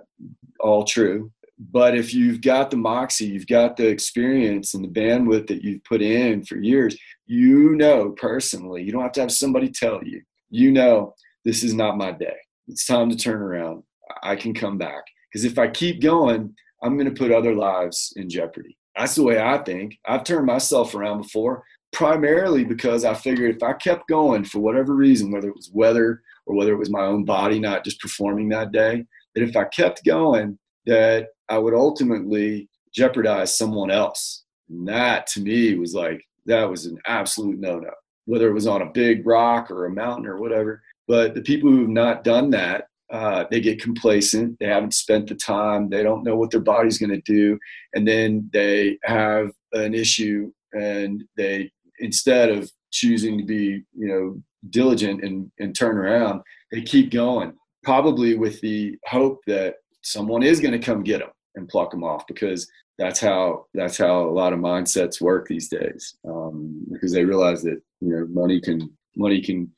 all 0.61 0.85
true. 0.85 1.33
But 1.59 1.97
if 1.97 2.13
you've 2.13 2.43
got 2.43 2.71
the 2.71 2.77
moxie, 2.77 3.27
you've 3.27 3.47
got 3.47 3.77
the 3.77 3.89
experience 3.89 4.75
and 4.75 4.85
the 4.85 4.89
bandwidth 4.89 5.47
that 5.47 5.65
you've 5.65 5.83
put 5.85 6.03
in 6.03 6.45
for 6.45 6.57
years, 6.57 6.99
you 7.27 7.75
know 7.77 8.11
personally, 8.11 8.83
you 8.83 8.93
don't 8.93 9.03
have 9.03 9.13
to 9.13 9.23
have 9.23 9.33
somebody 9.33 9.71
tell 9.71 10.05
you, 10.05 10.21
you 10.51 10.71
know, 10.71 11.15
this 11.47 11.65
is 11.65 11.73
not 11.73 11.97
my 11.97 12.13
day. 12.13 12.37
It's 12.69 12.85
time 12.85 13.09
to 13.09 13.17
turn 13.17 13.41
around. 13.41 13.85
I 14.23 14.37
can 14.37 14.53
come 14.53 14.77
back. 14.77 15.05
Because 15.33 15.45
if 15.45 15.59
I 15.59 15.69
keep 15.69 16.01
going, 16.01 16.55
I'm 16.83 16.97
going 16.97 17.13
to 17.13 17.19
put 17.19 17.33
other 17.33 17.55
lives 17.55 18.13
in 18.17 18.29
jeopardy. 18.29 18.77
That's 18.97 19.15
the 19.15 19.23
way 19.23 19.41
I 19.41 19.59
think. 19.59 19.99
I've 20.07 20.25
turned 20.25 20.47
myself 20.47 20.95
around 20.95 21.23
before 21.23 21.65
primarily 21.93 22.65
because 22.65 23.05
I 23.05 23.15
figured 23.15 23.57
if 23.57 23.63
I 23.63 23.73
kept 23.73 24.09
going 24.09 24.45
for 24.45 24.59
whatever 24.59 24.95
reason, 24.95 25.31
whether 25.31 25.49
it 25.49 25.57
was 25.57 25.71
weather 25.73 26.23
or 26.45 26.55
whether 26.55 26.73
it 26.73 26.79
was 26.79 26.91
my 26.91 27.03
own 27.03 27.25
body 27.25 27.59
not 27.59 27.85
just 27.85 28.01
performing 28.01 28.51
that 28.51 28.73
day, 28.73 29.05
that 29.35 29.43
if 29.43 29.57
I 29.57 29.65
kept 29.65 30.05
going, 30.05 30.59
that 30.85 31.29
I 31.49 31.57
would 31.57 31.75
ultimately 31.75 32.69
jeopardize 32.95 33.57
someone 33.57 33.91
else. 33.91 34.45
And 34.69 34.87
that 34.89 35.27
to 35.29 35.41
me 35.41 35.75
was 35.79 35.95
like, 35.95 36.23
that 36.47 36.69
was 36.69 36.87
an 36.87 36.99
absolute 37.07 37.59
no 37.59 37.79
no, 37.79 37.91
whether 38.27 38.49
it 38.49 38.55
was 38.55 38.67
on 38.67 38.83
a 38.83 38.93
big 38.93 39.27
rock 39.27 39.71
or 39.71 39.87
a 39.87 39.91
mountain 39.91 40.27
or 40.27 40.39
whatever. 40.39 40.83
But 41.09 41.35
the 41.35 41.43
people 41.43 41.71
who 41.71 41.81
have 41.81 41.89
not 41.89 42.25
done 42.25 42.51
that, 42.51 42.89
uh, 43.13 43.45
they 43.51 43.61
get 43.61 43.81
complacent. 43.81 44.59
They 44.59 44.67
haven't 44.67 44.95
spent 44.95 45.29
the 45.29 45.35
time. 45.35 45.89
They 45.89 46.03
don't 46.03 46.25
know 46.25 46.37
what 46.37 46.51
their 46.51 46.61
body's 46.61 46.99
going 46.99 47.11
to 47.11 47.21
do. 47.21 47.59
And 47.95 48.07
then 48.07 48.51
they 48.53 48.99
have 49.05 49.51
an 49.73 49.95
issue 49.95 50.51
and 50.73 51.25
they 51.37 51.71
instead 51.99 52.51
of 52.51 52.71
choosing 52.93 53.39
to 53.39 53.45
be 53.45 53.83
you 53.95 54.09
know 54.09 54.43
diligent 54.71 55.23
and, 55.23 55.51
and 55.59 55.77
turn 55.77 55.97
around 55.97 56.41
they 56.73 56.83
keep 56.83 57.11
going 57.11 57.53
probably 57.83 58.35
with 58.35 58.61
the 58.61 58.97
hope 59.07 59.41
that 59.47 59.77
someone 60.03 60.43
is 60.43 60.61
going 60.61 60.73
to 60.73 60.79
come 60.79 61.03
get 61.03 61.21
them 61.21 61.31
and 61.55 61.69
pluck 61.69 61.91
them 61.91 62.05
off 62.05 62.27
because 62.27 62.69
that's 62.99 63.21
how 63.21 63.67
that's 63.75 63.99
how 63.99 64.23
a 64.23 64.31
lot 64.31 64.53
of 64.53 64.59
mindsets 64.59 65.21
work 65.21 65.47
these 65.47 65.69
days 65.69 66.17
um, 66.29 66.85
because 66.93 67.13
they 67.13 67.25
realize 67.25 67.63
that 67.63 67.81
you 68.01 68.11
know 68.11 68.27
money 68.29 68.61
can 68.61 68.91
money 69.17 69.41
can 69.41 69.71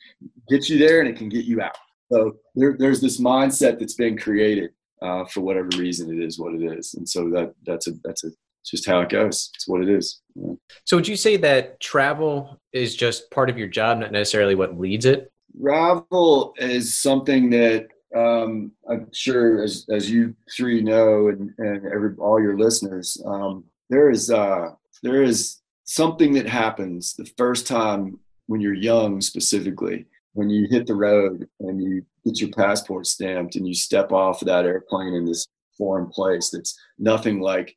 get 0.48 0.68
you 0.68 0.78
there 0.78 1.00
and 1.00 1.08
it 1.08 1.16
can 1.16 1.28
get 1.28 1.44
you 1.44 1.60
out 1.60 1.76
so 2.10 2.36
there, 2.54 2.76
there's 2.78 3.00
this 3.00 3.20
mindset 3.20 3.78
that's 3.78 3.94
been 3.94 4.16
created 4.16 4.70
uh, 5.02 5.24
for 5.26 5.40
whatever 5.40 5.68
reason 5.76 6.12
it 6.12 6.22
is 6.22 6.38
what 6.38 6.54
it 6.54 6.62
is 6.62 6.94
and 6.94 7.08
so 7.08 7.28
that 7.30 7.54
that's 7.64 7.86
a 7.86 7.92
that's 8.04 8.24
a 8.24 8.30
just 8.70 8.86
how 8.86 9.00
it 9.00 9.08
goes. 9.08 9.50
It's 9.54 9.66
what 9.66 9.82
it 9.82 9.88
is. 9.88 10.20
Yeah. 10.34 10.52
So 10.84 10.96
would 10.96 11.08
you 11.08 11.16
say 11.16 11.36
that 11.38 11.80
travel 11.80 12.60
is 12.72 12.94
just 12.94 13.30
part 13.30 13.50
of 13.50 13.58
your 13.58 13.68
job, 13.68 13.98
not 13.98 14.12
necessarily 14.12 14.54
what 14.54 14.78
leads 14.78 15.06
it? 15.06 15.32
Travel 15.60 16.54
is 16.58 16.94
something 16.94 17.50
that 17.50 17.88
um, 18.14 18.72
I'm 18.88 19.08
sure, 19.12 19.62
as 19.62 19.86
as 19.90 20.10
you 20.10 20.34
three 20.56 20.82
know, 20.82 21.28
and 21.28 21.52
and 21.58 21.86
every 21.92 22.14
all 22.18 22.40
your 22.40 22.58
listeners, 22.58 23.20
um, 23.26 23.64
there 23.90 24.10
is 24.10 24.30
uh, 24.30 24.70
there 25.02 25.22
is 25.22 25.60
something 25.84 26.32
that 26.34 26.46
happens 26.46 27.14
the 27.14 27.30
first 27.36 27.66
time 27.66 28.18
when 28.46 28.60
you're 28.60 28.74
young, 28.74 29.20
specifically 29.20 30.06
when 30.34 30.50
you 30.50 30.66
hit 30.70 30.86
the 30.86 30.94
road 30.94 31.48
and 31.60 31.82
you 31.82 32.04
get 32.24 32.40
your 32.40 32.50
passport 32.50 33.06
stamped 33.06 33.56
and 33.56 33.66
you 33.66 33.74
step 33.74 34.12
off 34.12 34.42
of 34.42 34.48
that 34.48 34.64
airplane 34.64 35.14
in 35.14 35.24
this 35.24 35.46
foreign 35.76 36.08
place 36.08 36.50
that's 36.50 36.78
nothing 36.98 37.40
like 37.40 37.74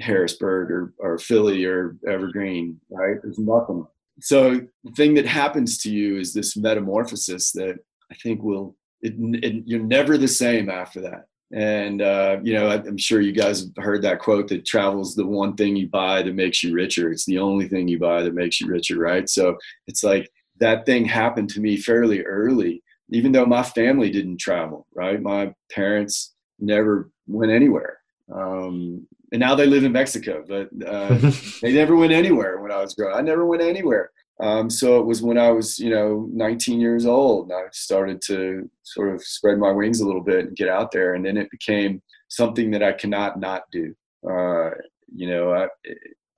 Harrisburg 0.00 0.70
or, 0.70 0.94
or 0.98 1.18
Philly 1.18 1.64
or 1.64 1.96
Evergreen, 2.06 2.80
right? 2.90 3.16
There's 3.22 3.38
nothing. 3.38 3.86
So 4.20 4.60
the 4.84 4.90
thing 4.92 5.14
that 5.14 5.26
happens 5.26 5.78
to 5.78 5.90
you 5.90 6.18
is 6.18 6.32
this 6.32 6.56
metamorphosis 6.56 7.52
that 7.52 7.76
I 8.10 8.14
think 8.22 8.42
will, 8.42 8.76
it, 9.02 9.14
it, 9.44 9.62
you're 9.66 9.80
never 9.80 10.18
the 10.18 10.28
same 10.28 10.68
after 10.68 11.00
that. 11.02 11.26
And, 11.52 12.02
uh, 12.02 12.38
you 12.42 12.54
know, 12.54 12.70
I'm 12.70 12.96
sure 12.96 13.20
you 13.20 13.32
guys 13.32 13.60
have 13.60 13.84
heard 13.84 14.02
that 14.02 14.18
quote 14.18 14.48
that 14.48 14.64
travel's 14.64 15.14
the 15.14 15.26
one 15.26 15.54
thing 15.54 15.76
you 15.76 15.88
buy 15.88 16.22
that 16.22 16.34
makes 16.34 16.64
you 16.64 16.74
richer. 16.74 17.12
It's 17.12 17.26
the 17.26 17.38
only 17.38 17.68
thing 17.68 17.86
you 17.86 17.98
buy 17.98 18.22
that 18.22 18.34
makes 18.34 18.60
you 18.60 18.66
richer, 18.66 18.98
right? 18.98 19.28
So 19.28 19.56
it's 19.86 20.02
like 20.02 20.30
that 20.60 20.86
thing 20.86 21.04
happened 21.04 21.50
to 21.50 21.60
me 21.60 21.76
fairly 21.76 22.22
early, 22.22 22.82
even 23.10 23.32
though 23.32 23.46
my 23.46 23.62
family 23.62 24.10
didn't 24.10 24.38
travel, 24.38 24.86
right? 24.94 25.20
My 25.20 25.52
parents 25.70 26.34
never 26.58 27.10
went 27.26 27.52
anywhere. 27.52 27.98
Um, 28.32 29.06
and 29.32 29.40
now 29.40 29.54
they 29.54 29.66
live 29.66 29.84
in 29.84 29.92
Mexico. 29.92 30.44
But 30.46 30.68
uh, 30.86 31.18
they 31.62 31.72
never 31.72 31.96
went 31.96 32.12
anywhere 32.12 32.60
when 32.60 32.72
I 32.72 32.80
was 32.80 32.94
growing. 32.94 33.16
I 33.16 33.20
never 33.20 33.44
went 33.44 33.62
anywhere. 33.62 34.10
Um, 34.40 34.68
so 34.68 34.98
it 34.98 35.06
was 35.06 35.22
when 35.22 35.38
I 35.38 35.50
was, 35.50 35.78
you 35.78 35.90
know, 35.90 36.28
19 36.32 36.80
years 36.80 37.06
old, 37.06 37.50
and 37.50 37.52
I 37.56 37.68
started 37.72 38.20
to 38.22 38.68
sort 38.82 39.14
of 39.14 39.22
spread 39.22 39.58
my 39.58 39.70
wings 39.70 40.00
a 40.00 40.06
little 40.06 40.22
bit 40.22 40.46
and 40.46 40.56
get 40.56 40.68
out 40.68 40.90
there, 40.90 41.14
and 41.14 41.24
then 41.24 41.36
it 41.36 41.50
became 41.50 42.02
something 42.28 42.70
that 42.72 42.82
I 42.82 42.92
cannot 42.92 43.38
not 43.38 43.62
do. 43.70 43.94
Uh, 44.28 44.70
you 45.14 45.28
know, 45.28 45.52
I 45.52 45.68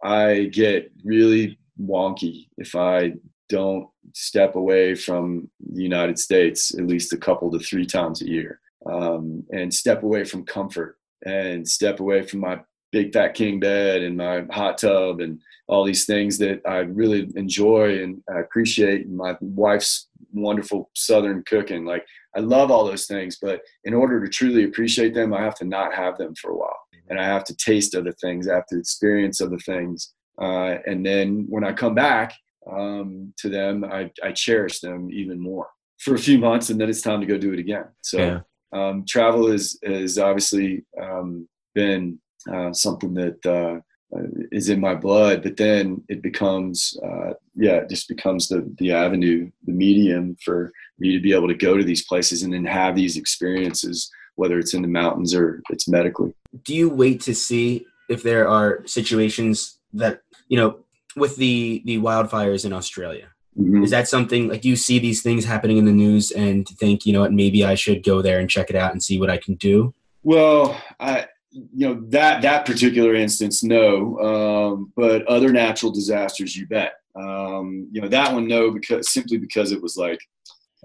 I 0.02 0.44
get 0.52 0.92
really 1.04 1.58
wonky 1.80 2.48
if 2.58 2.76
I 2.76 3.14
don't 3.48 3.88
step 4.14 4.56
away 4.56 4.94
from 4.94 5.48
the 5.72 5.82
United 5.82 6.18
States 6.18 6.74
at 6.74 6.86
least 6.86 7.12
a 7.12 7.16
couple 7.16 7.50
to 7.50 7.58
three 7.58 7.86
times 7.86 8.22
a 8.22 8.28
year, 8.28 8.60
um, 8.90 9.44
and 9.52 9.72
step 9.72 10.02
away 10.02 10.24
from 10.24 10.44
comfort 10.44 10.98
and 11.24 11.66
step 11.66 12.00
away 12.00 12.22
from 12.22 12.40
my 12.40 12.60
big 12.92 13.12
fat 13.12 13.34
king 13.34 13.58
bed 13.60 14.02
and 14.02 14.16
my 14.16 14.44
hot 14.50 14.78
tub 14.78 15.20
and 15.20 15.40
all 15.68 15.84
these 15.84 16.06
things 16.06 16.38
that 16.38 16.60
I 16.66 16.78
really 16.78 17.28
enjoy 17.34 18.02
and 18.02 18.22
I 18.34 18.40
appreciate. 18.40 19.08
My 19.08 19.36
wife's 19.40 20.08
wonderful 20.32 20.90
Southern 20.94 21.42
cooking. 21.44 21.84
Like 21.84 22.06
I 22.36 22.40
love 22.40 22.70
all 22.70 22.84
those 22.84 23.06
things, 23.06 23.38
but 23.40 23.60
in 23.84 23.94
order 23.94 24.24
to 24.24 24.30
truly 24.30 24.64
appreciate 24.64 25.14
them, 25.14 25.34
I 25.34 25.42
have 25.42 25.56
to 25.56 25.64
not 25.64 25.94
have 25.94 26.16
them 26.16 26.34
for 26.36 26.52
a 26.52 26.56
while. 26.56 26.78
And 27.08 27.18
I 27.20 27.24
have 27.24 27.44
to 27.44 27.56
taste 27.56 27.94
other 27.94 28.12
things, 28.12 28.48
I 28.48 28.54
have 28.54 28.66
to 28.66 28.78
experience 28.78 29.40
other 29.40 29.58
things. 29.58 30.12
Uh, 30.40 30.76
and 30.86 31.04
then 31.04 31.46
when 31.48 31.64
I 31.64 31.72
come 31.72 31.94
back 31.94 32.34
um, 32.70 33.32
to 33.38 33.48
them, 33.48 33.84
I, 33.84 34.10
I, 34.22 34.32
cherish 34.32 34.80
them 34.80 35.08
even 35.12 35.38
more 35.40 35.68
for 35.98 36.14
a 36.14 36.18
few 36.18 36.38
months, 36.38 36.70
and 36.70 36.80
then 36.80 36.88
it's 36.88 37.00
time 37.00 37.20
to 37.20 37.26
go 37.26 37.38
do 37.38 37.52
it 37.52 37.58
again. 37.58 37.86
So 38.02 38.18
yeah. 38.18 38.40
um, 38.72 39.04
travel 39.06 39.48
is 39.48 39.78
is 39.82 40.18
obviously 40.18 40.84
um, 41.00 41.48
been 41.74 42.18
uh, 42.52 42.72
something 42.72 43.14
that 43.14 43.46
uh, 43.46 43.80
is 44.52 44.68
in 44.68 44.80
my 44.80 44.94
blood. 44.94 45.42
But 45.42 45.56
then 45.56 46.02
it 46.08 46.22
becomes, 46.22 46.96
uh, 47.04 47.34
yeah, 47.54 47.76
it 47.76 47.88
just 47.88 48.08
becomes 48.08 48.48
the 48.48 48.68
the 48.78 48.92
avenue, 48.92 49.50
the 49.64 49.72
medium 49.72 50.36
for 50.44 50.72
me 50.98 51.12
to 51.12 51.20
be 51.20 51.32
able 51.32 51.48
to 51.48 51.54
go 51.54 51.76
to 51.76 51.84
these 51.84 52.04
places 52.04 52.42
and 52.42 52.52
then 52.52 52.64
have 52.64 52.94
these 52.94 53.16
experiences, 53.16 54.10
whether 54.34 54.58
it's 54.58 54.74
in 54.74 54.82
the 54.82 54.88
mountains 54.88 55.34
or 55.34 55.62
it's 55.70 55.88
medically. 55.88 56.32
Do 56.64 56.74
you 56.74 56.88
wait 56.88 57.20
to 57.22 57.34
see 57.34 57.86
if 58.08 58.22
there 58.22 58.48
are 58.48 58.82
situations 58.86 59.78
that 59.92 60.22
you 60.48 60.56
know 60.56 60.78
with 61.16 61.36
the 61.36 61.82
the 61.84 61.98
wildfires 61.98 62.64
in 62.64 62.72
Australia? 62.72 63.28
Mm-hmm. 63.58 63.84
Is 63.84 63.90
that 63.90 64.06
something 64.06 64.48
like 64.48 64.64
you 64.64 64.76
see 64.76 64.98
these 64.98 65.22
things 65.22 65.44
happening 65.44 65.78
in 65.78 65.86
the 65.86 65.92
news 65.92 66.30
and 66.30 66.68
think, 66.68 67.06
you 67.06 67.12
know 67.12 67.20
what, 67.20 67.32
maybe 67.32 67.64
I 67.64 67.74
should 67.74 68.04
go 68.04 68.20
there 68.20 68.38
and 68.38 68.50
check 68.50 68.68
it 68.68 68.76
out 68.76 68.92
and 68.92 69.02
see 69.02 69.18
what 69.18 69.30
I 69.30 69.38
can 69.38 69.54
do? 69.54 69.94
Well, 70.22 70.78
I, 71.00 71.26
you 71.50 71.88
know 71.88 72.02
that 72.08 72.42
that 72.42 72.66
particular 72.66 73.14
instance, 73.14 73.64
no, 73.64 74.18
um, 74.18 74.92
but 74.94 75.26
other 75.26 75.52
natural 75.52 75.90
disasters, 75.90 76.54
you 76.54 76.66
bet. 76.66 76.94
Um, 77.14 77.88
you 77.92 78.02
know 78.02 78.08
that 78.08 78.32
one, 78.32 78.46
no, 78.46 78.70
because 78.70 79.10
simply 79.10 79.38
because 79.38 79.72
it 79.72 79.80
was 79.80 79.96
like, 79.96 80.18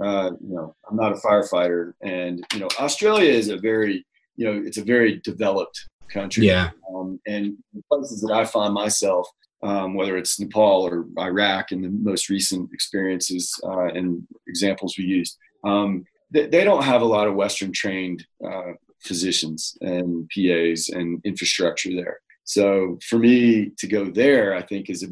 uh, 0.02 0.32
you 0.40 0.56
know, 0.56 0.76
I'm 0.90 0.96
not 0.96 1.12
a 1.12 1.16
firefighter, 1.16 1.94
and 2.02 2.46
you 2.54 2.60
know, 2.60 2.70
Australia 2.80 3.32
is 3.32 3.50
a 3.50 3.58
very, 3.58 4.06
you 4.38 4.46
know, 4.46 4.62
it's 4.66 4.78
a 4.78 4.84
very 4.84 5.20
developed 5.26 5.90
country. 6.10 6.48
Yeah. 6.48 6.70
Um, 6.94 7.20
and 7.28 7.58
the 7.74 7.82
places 7.92 8.22
that 8.22 8.34
I 8.34 8.46
find 8.46 8.74
myself, 8.74 9.28
um, 9.64 9.94
whether 9.94 10.18
it's 10.18 10.40
Nepal 10.40 10.84
or 10.84 11.06
Iraq, 11.20 11.72
and 11.72 11.84
the 11.84 11.90
most 11.90 12.30
recent 12.30 12.72
experiences 12.74 13.54
uh, 13.64 13.88
and 13.88 14.26
examples 14.48 14.96
we 14.98 15.06
used, 15.06 15.38
um, 15.64 16.04
they, 16.32 16.48
they, 16.48 16.64
don't 16.64 16.84
have 16.84 17.02
a 17.02 17.06
lot 17.06 17.28
of 17.28 17.36
Western 17.36 17.72
trained 17.72 18.26
uh, 18.46 18.74
physicians 19.00 19.78
and 19.82 20.30
PAs 20.30 20.90
and 20.90 21.22
infrastructure 21.24 21.92
there. 21.94 22.20
So 22.44 22.98
for 23.08 23.20
me 23.20 23.72
to 23.78 23.88
go 23.88 24.06
there, 24.06 24.56
I 24.56 24.62
think 24.62 24.90
is 24.90 25.04
a, 25.04 25.08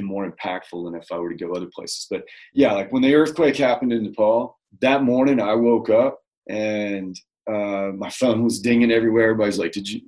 more 0.00 0.30
impactful 0.30 0.84
than 0.86 0.94
if 0.94 1.12
I 1.12 1.18
were 1.18 1.28
to 1.28 1.36
go 1.36 1.52
other 1.52 1.68
places. 1.74 2.06
But 2.10 2.24
yeah, 2.54 2.72
like 2.72 2.90
when 2.92 3.02
the 3.02 3.14
earthquake 3.14 3.56
happened 3.56 3.92
in 3.92 4.04
Nepal, 4.04 4.58
that 4.80 5.02
morning 5.02 5.38
I 5.38 5.52
woke 5.52 5.90
up 5.90 6.18
and 6.48 7.14
uh, 7.46 7.90
my 7.94 8.08
phone 8.08 8.42
was 8.42 8.60
dinging 8.60 8.90
everywhere. 8.90 9.24
Everybody's 9.24 9.58
like, 9.58 9.72
"Did 9.72 9.86
you?" 9.86 10.00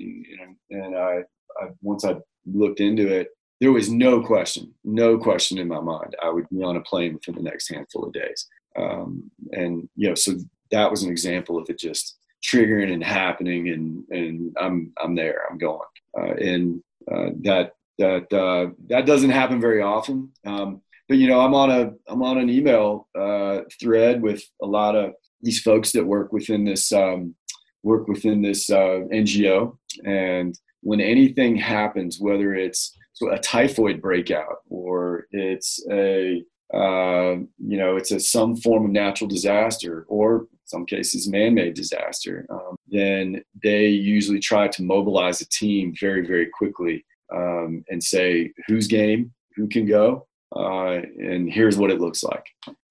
and 0.71 0.97
I, 0.97 1.19
I 1.61 1.67
once 1.83 2.05
I 2.05 2.17
looked 2.47 2.81
into 2.81 3.09
it, 3.09 3.29
there 3.61 3.73
was 3.73 3.91
no 3.91 4.23
question, 4.23 4.75
no 4.85 5.17
question 5.19 5.59
in 5.59 5.69
my 5.69 5.81
mind. 5.81 6.17
I 6.23 6.31
would 6.31 6.49
be 6.51 6.63
on 6.63 6.77
a 6.77 6.81
plane 6.83 7.15
within 7.15 7.37
the 7.37 7.51
next 7.51 7.69
handful 7.69 8.05
of 8.05 8.13
days. 8.13 8.47
Um, 8.77 9.31
and 9.53 9.89
you 9.97 10.09
know, 10.09 10.15
so 10.15 10.35
that 10.71 10.91
was 10.91 11.03
an 11.03 11.11
example 11.11 11.59
of 11.59 11.69
it 11.71 11.79
just 11.79 12.19
triggering 12.45 12.93
and 12.93 13.03
happening, 13.03 13.69
and 13.69 14.05
and 14.11 14.57
I'm 14.61 14.93
I'm 15.03 15.15
there, 15.15 15.43
I'm 15.51 15.59
going, 15.59 15.89
uh, 16.19 16.35
and 16.35 16.83
uh, 17.11 17.31
that 17.43 17.75
that 17.99 18.33
uh, 18.33 18.73
that 18.89 19.07
doesn't 19.07 19.31
happen 19.31 19.61
very 19.61 19.83
often. 19.83 20.31
Um, 20.45 20.83
but 21.09 21.19
you 21.19 21.29
know, 21.29 21.41
I'm 21.41 21.55
on 21.55 21.71
a 21.71 21.93
I'm 22.09 22.23
on 22.23 22.39
an 22.39 22.51
email 22.51 23.09
uh, 23.19 23.61
thread 23.81 24.23
with 24.23 24.43
a 24.63 24.67
lot 24.67 24.97
of 24.97 25.13
these 25.43 25.61
folks 25.61 25.93
that 25.93 26.05
work 26.05 26.33
within 26.33 26.65
this 26.65 26.93
um, 26.93 27.35
work 27.83 28.09
within 28.09 28.43
this 28.43 28.71
uh, 28.71 29.01
NGO, 29.13 29.77
and 30.05 30.59
when 30.81 31.01
anything 31.01 31.57
happens, 31.57 32.19
whether 32.21 32.55
it's 32.55 32.97
a 33.23 33.39
typhoid 33.39 34.01
breakout 34.01 34.57
or 34.69 35.27
it's 35.31 35.85
a 35.91 36.43
uh, 36.73 37.37
you 37.59 37.77
know 37.77 37.97
it's 37.97 38.11
a 38.11 38.19
some 38.19 38.57
form 38.57 38.87
of 38.87 38.91
natural 38.91 39.29
disaster 39.29 40.05
or 40.09 40.47
some 40.65 40.87
cases 40.87 41.29
man-made 41.29 41.75
disaster, 41.75 42.47
um, 42.51 42.75
then 42.89 43.43
they 43.63 43.87
usually 43.87 44.41
try 44.41 44.67
to 44.67 44.83
mobilize 44.83 45.41
a 45.41 45.49
team 45.49 45.95
very 46.01 46.27
very 46.27 46.47
quickly 46.47 47.05
um, 47.35 47.85
and 47.89 48.03
say 48.03 48.53
who's 48.67 48.87
game, 48.87 49.33
who 49.57 49.69
can 49.69 49.87
go, 49.87 50.27
uh, 50.57 51.01
and 51.19 51.53
here's 51.53 51.77
what 51.77 51.91
it 51.91 52.01
looks 52.01 52.23
like. 52.23 52.47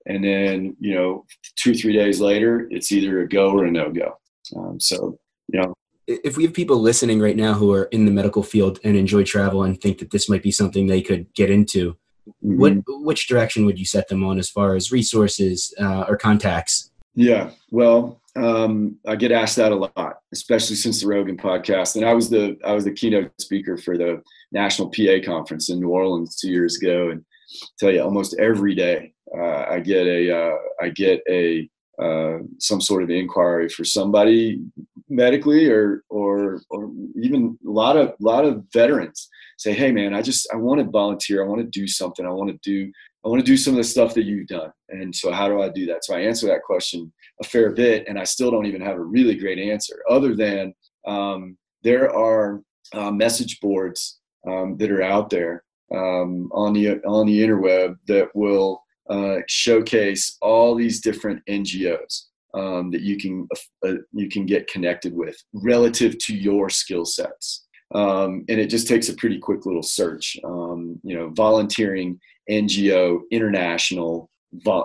And 0.06 0.24
then 0.24 0.76
you 0.80 0.94
know 0.96 1.26
two 1.56 1.74
three 1.74 1.94
days 1.94 2.22
later 2.22 2.68
it's 2.72 2.92
either 2.92 3.22
a 3.22 3.28
go 3.28 3.52
or 3.52 3.66
a 3.66 3.72
no 3.72 3.92
go 3.92 4.18
um, 4.56 4.80
so 4.80 5.18
you 5.52 5.60
know 5.62 5.74
if 6.08 6.38
we 6.38 6.44
have 6.44 6.54
people 6.54 6.78
listening 6.78 7.20
right 7.20 7.36
now 7.36 7.54
who 7.54 7.72
are 7.74 7.86
in 7.86 8.06
the 8.06 8.12
medical 8.12 8.44
field 8.44 8.80
and 8.84 8.96
enjoy 8.96 9.24
travel 9.24 9.64
and 9.64 9.80
think 9.80 10.00
that 10.00 10.12
this 10.12 10.30
might 10.30 10.44
be 10.44 10.52
something 10.52 10.88
they 10.88 11.02
could 11.02 11.34
get 11.34 11.50
into 11.50 11.94
mm-hmm. 12.28 12.60
what 12.60 12.74
which 12.88 13.28
direction 13.28 13.66
would 13.66 13.80
you 13.80 13.86
set 13.86 14.08
them 14.08 14.24
on 14.24 14.40
as 14.40 14.50
far 14.50 14.76
as 14.76 14.92
resources 14.92 15.74
uh, 15.80 16.06
or 16.08 16.18
contacts? 16.18 16.92
Yeah 17.16 17.52
well 17.72 18.20
um, 18.36 18.98
i 19.06 19.16
get 19.16 19.32
asked 19.32 19.58
that 19.58 19.72
a 19.72 19.76
lot 19.76 20.16
especially 20.34 20.76
since 20.76 21.02
the 21.02 21.08
rogan 21.08 21.38
podcast. 21.38 21.96
And 21.96 22.06
i 22.06 22.14
was 22.14 22.30
the 22.30 22.58
i 22.66 22.74
was 22.74 22.84
the 22.84 22.94
keynote 22.94 23.32
speaker 23.40 23.78
for 23.78 23.98
the 23.98 24.22
national 24.52 24.90
pa 24.90 25.24
conference 25.24 25.70
in 25.70 25.80
new 25.80 25.90
orleans 25.90 26.36
two 26.36 26.50
years 26.50 26.78
ago. 26.82 27.10
And 27.12 27.24
I 27.62 27.68
tell 27.80 27.92
you 27.92 28.02
almost 28.02 28.36
every 28.40 28.76
day 28.76 29.14
uh, 29.36 29.66
I 29.70 29.80
get 29.80 30.08
a 30.08 30.36
uh, 30.36 30.56
I 30.82 30.90
get 30.90 31.22
a 31.30 31.70
uh, 32.02 32.40
some 32.60 32.82
sort 32.82 33.04
of 33.04 33.10
inquiry 33.10 33.70
for 33.70 33.84
somebody 33.84 34.60
medically 35.14 35.70
or 35.70 36.04
or 36.10 36.62
or 36.70 36.90
even 37.22 37.58
a 37.66 37.70
lot 37.70 37.96
of 37.96 38.14
lot 38.20 38.46
of 38.46 38.64
veterans 38.74 39.30
say 39.58 39.74
hey 39.74 39.92
man 39.92 40.14
i 40.14 40.22
just 40.22 40.48
i 40.54 40.58
want 40.58 40.80
to 40.80 40.90
volunteer. 40.90 41.44
I 41.44 41.48
want 41.48 41.62
to 41.62 41.80
do 41.80 41.88
something. 41.88 42.26
I 42.26 42.30
want 42.30 42.50
to 42.50 42.58
do 42.64 42.92
i 43.24 43.30
want 43.30 43.40
to 43.40 43.46
do 43.46 43.58
some 43.58 43.74
of 43.74 43.78
the 43.78 43.84
stuff 43.84 44.14
that 44.16 44.26
you've 44.26 44.48
done. 44.48 44.72
And 44.90 45.16
so 45.16 45.32
how 45.32 45.48
do 45.48 45.62
i 45.62 45.70
do 45.70 45.86
that? 45.88 46.04
So 46.04 46.16
i 46.16 46.20
answer 46.20 46.48
that 46.48 46.64
question 46.64 47.12
a 47.42 47.46
fair 47.46 47.72
bit 47.72 48.06
and 48.08 48.20
i 48.20 48.24
still 48.24 48.52
don't 48.52 48.66
even 48.66 48.82
have 48.82 48.98
a 48.98 49.04
really 49.04 49.36
great 49.36 49.60
answer 49.60 49.96
other 50.10 50.36
than 50.36 50.74
um, 51.08 51.58
there 51.84 52.14
are 52.16 52.62
uh, 52.94 53.12
message 53.12 53.60
boards 53.60 54.20
um, 54.48 54.78
that 54.78 54.92
are 54.92 55.04
out 55.04 55.30
there 55.30 55.64
um, 55.94 56.50
on 56.52 56.74
the 56.74 57.02
on 57.04 57.28
the 57.28 57.40
interweb 57.40 57.96
that 58.08 58.30
will 58.34 58.82
uh, 59.10 59.38
showcase 59.48 60.38
all 60.42 60.76
these 60.76 61.02
different 61.02 61.42
NGOs 61.50 62.28
um, 62.54 62.92
that 62.92 63.02
you 63.02 63.18
can 63.18 63.48
uh, 63.86 63.96
you 64.12 64.30
can 64.30 64.46
get 64.46 64.68
connected 64.68 65.14
with 65.14 65.36
relative 65.54 66.18
to 66.20 66.36
your 66.36 66.70
skill 66.70 67.06
sets. 67.06 67.66
Um, 67.94 68.44
and 68.50 68.60
it 68.60 68.70
just 68.70 68.88
takes 68.88 69.10
a 69.10 69.16
pretty 69.16 69.38
quick 69.38 69.66
little 69.66 69.84
search. 69.84 70.36
Um, 70.44 71.00
you 71.04 71.16
know, 71.16 71.30
volunteering 71.30 72.20
NGO 72.50 73.20
international, 73.32 74.30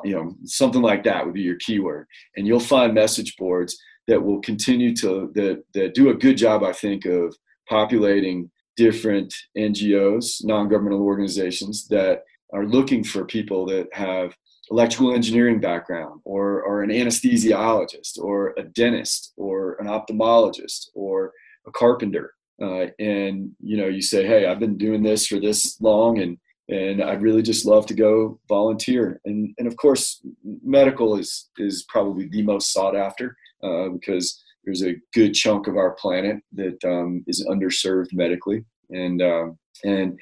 you 0.05 0.15
know, 0.15 0.35
something 0.45 0.83
like 0.83 1.05
that 1.05 1.25
would 1.25 1.35
be 1.35 1.43
your 1.43 1.57
keyword, 1.57 2.07
and 2.37 2.47
you'll 2.47 2.61
find 2.61 2.95
message 2.95 3.37
boards 3.37 3.79
that 4.07 4.23
will 4.23 4.41
continue 4.41 4.95
to 4.97 5.31
that 5.35 5.63
that 5.75 5.95
do 5.95 6.11
a 6.11 6.15
good 6.15 6.37
job, 6.37 6.63
I 6.63 6.73
think, 6.73 7.05
of 7.07 7.35
populating 7.69 8.51
different 8.77 9.35
NGOs, 9.57 10.45
non-governmental 10.45 11.03
organizations 11.03 11.89
that 11.89 12.23
are 12.53 12.65
looking 12.65 13.03
for 13.05 13.25
people 13.25 13.67
that 13.67 13.89
have 13.93 14.35
electrical 14.71 15.15
engineering 15.15 15.61
background 15.61 16.21
or, 16.25 16.63
or 16.63 16.83
an 16.83 16.91
anesthesiologist 16.91 18.19
or 18.19 18.55
a 18.59 18.63
dentist 18.63 19.33
or 19.37 19.77
an 19.81 19.87
ophthalmologist 19.87 20.89
or 20.95 21.33
a 21.67 21.71
carpenter 21.71 22.35
uh, 22.63 22.87
and 22.99 23.51
you 23.61 23.77
know 23.77 23.87
you 23.87 24.03
say 24.03 24.27
hey 24.27 24.47
i've 24.47 24.59
been 24.59 24.77
doing 24.77 25.03
this 25.03 25.27
for 25.27 25.39
this 25.39 25.81
long 25.81 26.19
and 26.19 26.39
and 26.69 27.03
i'd 27.03 27.23
really 27.23 27.43
just 27.43 27.67
love 27.67 27.87
to 27.87 27.95
go 27.95 28.39
volunteer. 28.49 29.21
And 29.25 29.55
and 29.59 29.67
of 29.67 29.77
course 29.77 30.21
medical 30.63 31.19
is 31.19 31.51
is 31.59 31.85
probably 31.89 32.29
the 32.29 32.43
most 32.43 32.73
sought 32.73 32.97
after 32.97 33.37
uh, 33.63 33.89
because 33.89 34.43
there's 34.65 34.83
a 34.83 34.97
good 35.15 35.33
chunk 35.33 35.67
of 35.67 35.77
our 35.77 35.93
planet 35.93 36.37
that 36.53 36.79
um, 36.85 37.25
is 37.27 37.47
underserved 37.49 38.13
medically. 38.13 38.65
And 38.91 39.23
uh, 39.23 39.47
and 39.85 40.19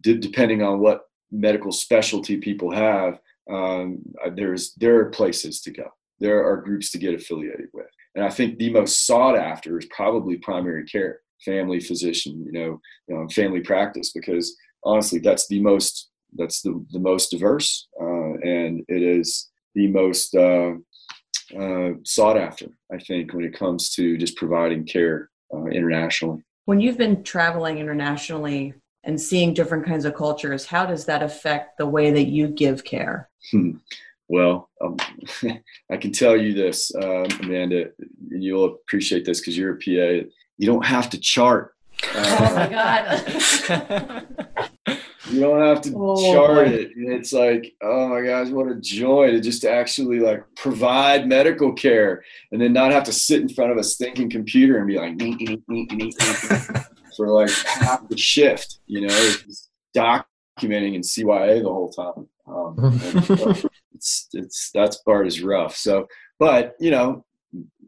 d- 0.00 0.18
depending 0.18 0.62
on 0.62 0.80
what 0.80 1.02
medical 1.30 1.72
specialty 1.72 2.36
people 2.38 2.70
have, 2.70 3.18
um, 3.50 4.02
uh, 4.24 4.30
there's 4.34 4.74
there 4.74 4.98
are 5.00 5.10
places 5.10 5.60
to 5.62 5.70
go. 5.70 5.88
There 6.20 6.44
are 6.44 6.62
groups 6.62 6.90
to 6.92 6.98
get 6.98 7.14
affiliated 7.14 7.68
with, 7.72 7.86
and 8.14 8.24
I 8.24 8.30
think 8.30 8.58
the 8.58 8.70
most 8.70 9.06
sought 9.06 9.36
after 9.36 9.78
is 9.78 9.86
probably 9.86 10.36
primary 10.36 10.84
care, 10.84 11.20
family 11.44 11.80
physician, 11.80 12.44
you 12.44 12.52
know, 12.52 12.80
you 13.08 13.14
know 13.14 13.28
family 13.28 13.60
practice, 13.60 14.12
because 14.12 14.56
honestly, 14.84 15.18
that's 15.18 15.46
the 15.48 15.60
most 15.60 16.10
that's 16.36 16.60
the, 16.62 16.84
the 16.90 16.98
most 16.98 17.30
diverse, 17.30 17.88
uh, 18.00 18.34
and 18.42 18.84
it 18.88 19.02
is 19.02 19.48
the 19.74 19.86
most 19.86 20.34
uh, 20.34 20.72
uh, 21.58 21.90
sought 22.04 22.36
after. 22.36 22.66
I 22.92 22.98
think 22.98 23.32
when 23.32 23.44
it 23.44 23.58
comes 23.58 23.90
to 23.94 24.16
just 24.18 24.36
providing 24.36 24.84
care 24.84 25.30
uh, 25.54 25.66
internationally. 25.66 26.42
When 26.66 26.80
you've 26.80 26.98
been 26.98 27.22
traveling 27.22 27.78
internationally 27.78 28.74
and 29.08 29.18
seeing 29.18 29.54
different 29.54 29.86
kinds 29.86 30.04
of 30.04 30.14
cultures, 30.14 30.66
how 30.66 30.84
does 30.84 31.06
that 31.06 31.22
affect 31.22 31.78
the 31.78 31.86
way 31.86 32.10
that 32.10 32.26
you 32.26 32.46
give 32.46 32.84
care? 32.84 33.30
Hmm. 33.50 33.78
Well, 34.28 34.68
um, 34.82 34.98
I 35.90 35.96
can 35.96 36.12
tell 36.12 36.36
you 36.36 36.52
this, 36.52 36.94
um, 36.94 37.26
Amanda, 37.42 37.86
and 38.30 38.44
you'll 38.44 38.66
appreciate 38.66 39.24
this 39.24 39.40
because 39.40 39.56
you're 39.56 39.76
a 39.76 39.78
PA. 39.78 40.28
You 40.58 40.66
don't 40.66 40.84
have 40.84 41.08
to 41.10 41.18
chart. 41.18 41.74
Uh, 42.14 42.36
oh 42.38 42.54
my 42.54 42.68
God. 42.68 44.26
you 45.30 45.40
don't 45.40 45.62
have 45.62 45.80
to 45.82 45.94
oh, 45.96 46.34
chart 46.34 46.68
it. 46.68 46.94
And 46.94 47.10
it's 47.10 47.32
like, 47.32 47.74
oh 47.82 48.08
my 48.08 48.20
gosh, 48.20 48.48
what 48.48 48.70
a 48.70 48.74
joy 48.74 49.30
to 49.30 49.40
just 49.40 49.64
actually 49.64 50.20
like 50.20 50.44
provide 50.54 51.26
medical 51.26 51.72
care 51.72 52.22
and 52.52 52.60
then 52.60 52.74
not 52.74 52.92
have 52.92 53.04
to 53.04 53.12
sit 53.12 53.40
in 53.40 53.48
front 53.48 53.72
of 53.72 53.78
a 53.78 53.84
stinking 53.84 54.28
computer 54.28 54.76
and 54.76 54.86
be 54.86 54.98
like, 54.98 55.16
for 57.18 57.28
like 57.28 57.50
half 57.50 58.08
the 58.08 58.16
shift, 58.16 58.78
you 58.86 59.00
know, 59.06 59.32
documenting 59.94 60.94
in 60.94 61.02
CYA 61.02 61.62
the 61.62 61.68
whole 61.68 61.90
time. 61.90 62.28
Um, 62.46 63.00
it's, 63.94 64.28
it's, 64.32 64.70
that's 64.72 64.98
part 64.98 65.26
is 65.26 65.42
rough. 65.42 65.76
So, 65.76 66.06
but 66.38 66.76
you 66.78 66.92
know, 66.92 67.24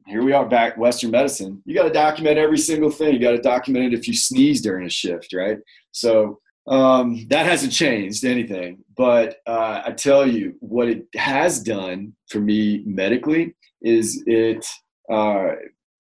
here 0.07 0.25
we 0.25 0.33
are 0.33 0.49
back 0.49 0.77
Western 0.77 1.13
medicine. 1.13 1.63
You 1.65 1.77
got 1.77 1.85
to 1.85 1.93
document 1.93 2.39
every 2.39 2.59
single 2.59 2.91
thing. 2.91 3.15
You 3.15 3.21
got 3.21 3.31
to 3.31 3.41
document 3.41 3.87
it 3.87 3.99
if 3.99 4.09
you 4.09 4.15
sneeze 4.15 4.61
during 4.61 4.85
a 4.85 4.91
shift, 4.91 5.33
right? 5.33 5.59
So, 5.93 6.41
um, 6.67 7.27
that 7.29 7.47
hasn't 7.47 7.73
changed 7.73 8.25
anything. 8.25 8.79
But 8.97 9.37
uh, 9.47 9.83
I 9.87 9.93
tell 9.93 10.27
you, 10.27 10.57
what 10.59 10.89
it 10.89 11.07
has 11.15 11.63
done 11.63 12.15
for 12.29 12.41
me 12.41 12.83
medically 12.85 13.55
is 13.81 14.25
it 14.27 14.67
uh, 15.11 15.53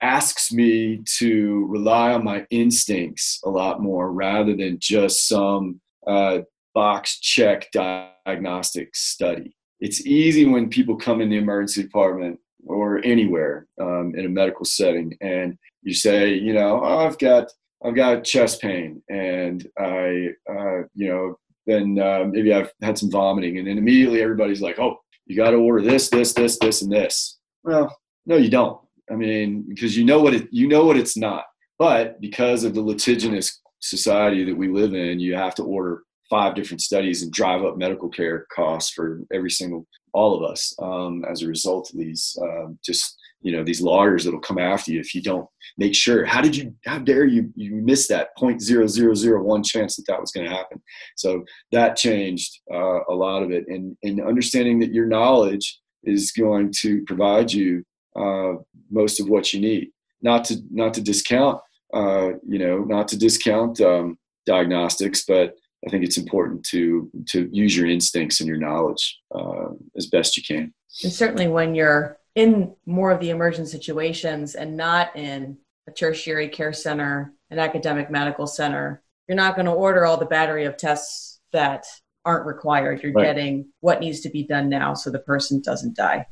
asks 0.02 0.52
me 0.52 1.02
to 1.18 1.66
rely 1.68 2.12
on 2.12 2.24
my 2.24 2.46
instincts 2.50 3.40
a 3.44 3.50
lot 3.50 3.80
more 3.80 4.12
rather 4.12 4.56
than 4.56 4.78
just 4.80 5.28
some 5.28 5.80
uh, 6.06 6.38
box 6.74 7.20
check 7.20 7.70
diagnostic 7.72 8.94
study. 8.94 9.56
It's 9.80 10.06
easy 10.06 10.46
when 10.46 10.68
people 10.68 10.96
come 10.96 11.20
in 11.20 11.30
the 11.30 11.38
emergency 11.38 11.82
department 11.82 12.38
or 12.66 13.04
anywhere 13.04 13.66
um, 13.80 14.14
in 14.16 14.26
a 14.26 14.28
medical 14.28 14.64
setting 14.64 15.16
and 15.20 15.56
you 15.82 15.94
say, 15.94 16.34
you 16.34 16.52
know, 16.52 16.80
oh, 16.82 17.06
I've 17.06 17.18
got 17.18 17.50
I've 17.84 17.94
got 17.94 18.24
chest 18.24 18.60
pain 18.60 19.02
and 19.08 19.66
I, 19.78 20.28
uh, 20.48 20.82
you 20.94 21.08
know, 21.08 21.38
then 21.66 21.98
uh, 21.98 22.24
maybe 22.28 22.52
I've 22.52 22.72
had 22.82 22.98
some 22.98 23.10
vomiting, 23.10 23.58
and 23.58 23.66
then 23.66 23.78
immediately 23.78 24.22
everybody's 24.22 24.60
like, 24.60 24.78
oh, 24.78 24.98
you 25.26 25.36
got 25.36 25.50
to 25.50 25.56
order 25.56 25.82
this, 25.82 26.08
this, 26.08 26.32
this, 26.32 26.58
this, 26.58 26.82
and 26.82 26.92
this. 26.92 27.38
Well, 27.62 27.96
no, 28.26 28.36
you 28.36 28.50
don't. 28.50 28.80
I 29.10 29.14
mean, 29.14 29.64
because 29.68 29.96
you 29.96 30.04
know 30.04 30.20
what 30.20 30.34
it, 30.34 30.48
you 30.50 30.68
know 30.68 30.84
what 30.84 30.96
it's 30.96 31.16
not. 31.16 31.44
But 31.78 32.20
because 32.20 32.64
of 32.64 32.74
the 32.74 32.82
litigious 32.82 33.60
society 33.80 34.44
that 34.44 34.56
we 34.56 34.68
live 34.68 34.94
in, 34.94 35.18
you 35.18 35.34
have 35.34 35.54
to 35.56 35.64
order 35.64 36.02
five 36.28 36.54
different 36.54 36.80
studies 36.80 37.22
and 37.22 37.32
drive 37.32 37.64
up 37.64 37.76
medical 37.76 38.08
care 38.08 38.46
costs 38.54 38.92
for 38.92 39.20
every 39.32 39.50
single 39.50 39.86
all 40.12 40.34
of 40.36 40.48
us 40.48 40.74
um, 40.80 41.24
as 41.30 41.42
a 41.42 41.48
result 41.48 41.90
of 41.90 41.98
these 41.98 42.36
um, 42.42 42.78
just 42.84 43.16
you 43.42 43.52
know 43.52 43.64
these 43.64 43.80
lawyers 43.80 44.24
that'll 44.24 44.40
come 44.40 44.58
after 44.58 44.92
you 44.92 45.00
if 45.00 45.14
you 45.14 45.22
don't 45.22 45.48
make 45.78 45.94
sure. 45.94 46.24
How 46.24 46.40
did 46.40 46.54
you 46.54 46.74
how 46.84 46.98
dare 46.98 47.24
you 47.24 47.50
you 47.56 47.74
miss 47.76 48.06
that 48.08 48.28
0.0001 48.38 49.64
chance 49.64 49.96
that 49.96 50.06
that 50.08 50.20
was 50.20 50.30
going 50.30 50.48
to 50.48 50.54
happen? 50.54 50.80
So 51.16 51.44
that 51.72 51.96
changed 51.96 52.60
uh, 52.72 53.00
a 53.08 53.14
lot 53.14 53.42
of 53.42 53.50
it. 53.50 53.64
And 53.68 53.96
and 54.02 54.20
understanding 54.20 54.78
that 54.80 54.92
your 54.92 55.06
knowledge 55.06 55.80
is 56.04 56.32
going 56.32 56.72
to 56.80 57.02
provide 57.06 57.52
you 57.52 57.84
uh, 58.16 58.54
most 58.90 59.20
of 59.20 59.28
what 59.28 59.52
you 59.52 59.60
need 59.60 59.90
not 60.22 60.44
to 60.44 60.60
not 60.70 60.94
to 60.94 61.00
discount 61.00 61.60
uh, 61.94 62.30
you 62.46 62.58
know 62.58 62.78
not 62.84 63.08
to 63.08 63.18
discount 63.18 63.80
um, 63.80 64.18
diagnostics 64.46 65.24
but 65.26 65.54
I 65.86 65.90
think 65.90 66.04
it's 66.04 66.18
important 66.18 66.64
to 66.66 67.10
to 67.30 67.48
use 67.52 67.76
your 67.76 67.86
instincts 67.88 68.40
and 68.40 68.48
your 68.48 68.58
knowledge 68.58 69.20
uh, 69.34 69.68
as 69.96 70.06
best 70.06 70.36
you 70.36 70.42
can. 70.42 70.74
And 71.02 71.12
certainly, 71.12 71.48
when 71.48 71.74
you're 71.74 72.18
in 72.34 72.74
more 72.86 73.10
of 73.10 73.20
the 73.20 73.30
emergent 73.30 73.68
situations 73.68 74.54
and 74.54 74.76
not 74.76 75.16
in 75.16 75.56
a 75.88 75.92
tertiary 75.92 76.48
care 76.48 76.72
center, 76.72 77.32
an 77.50 77.58
academic 77.58 78.10
medical 78.10 78.46
center, 78.46 79.02
you're 79.26 79.36
not 79.36 79.54
going 79.54 79.66
to 79.66 79.72
order 79.72 80.04
all 80.04 80.18
the 80.18 80.26
battery 80.26 80.66
of 80.66 80.76
tests 80.76 81.40
that 81.52 81.86
aren't 82.24 82.46
required. 82.46 83.02
You're 83.02 83.12
right. 83.12 83.24
getting 83.24 83.66
what 83.80 84.00
needs 84.00 84.20
to 84.20 84.30
be 84.30 84.42
done 84.42 84.68
now 84.68 84.94
so 84.94 85.10
the 85.10 85.18
person 85.18 85.60
doesn't 85.60 85.96
die. 85.96 86.26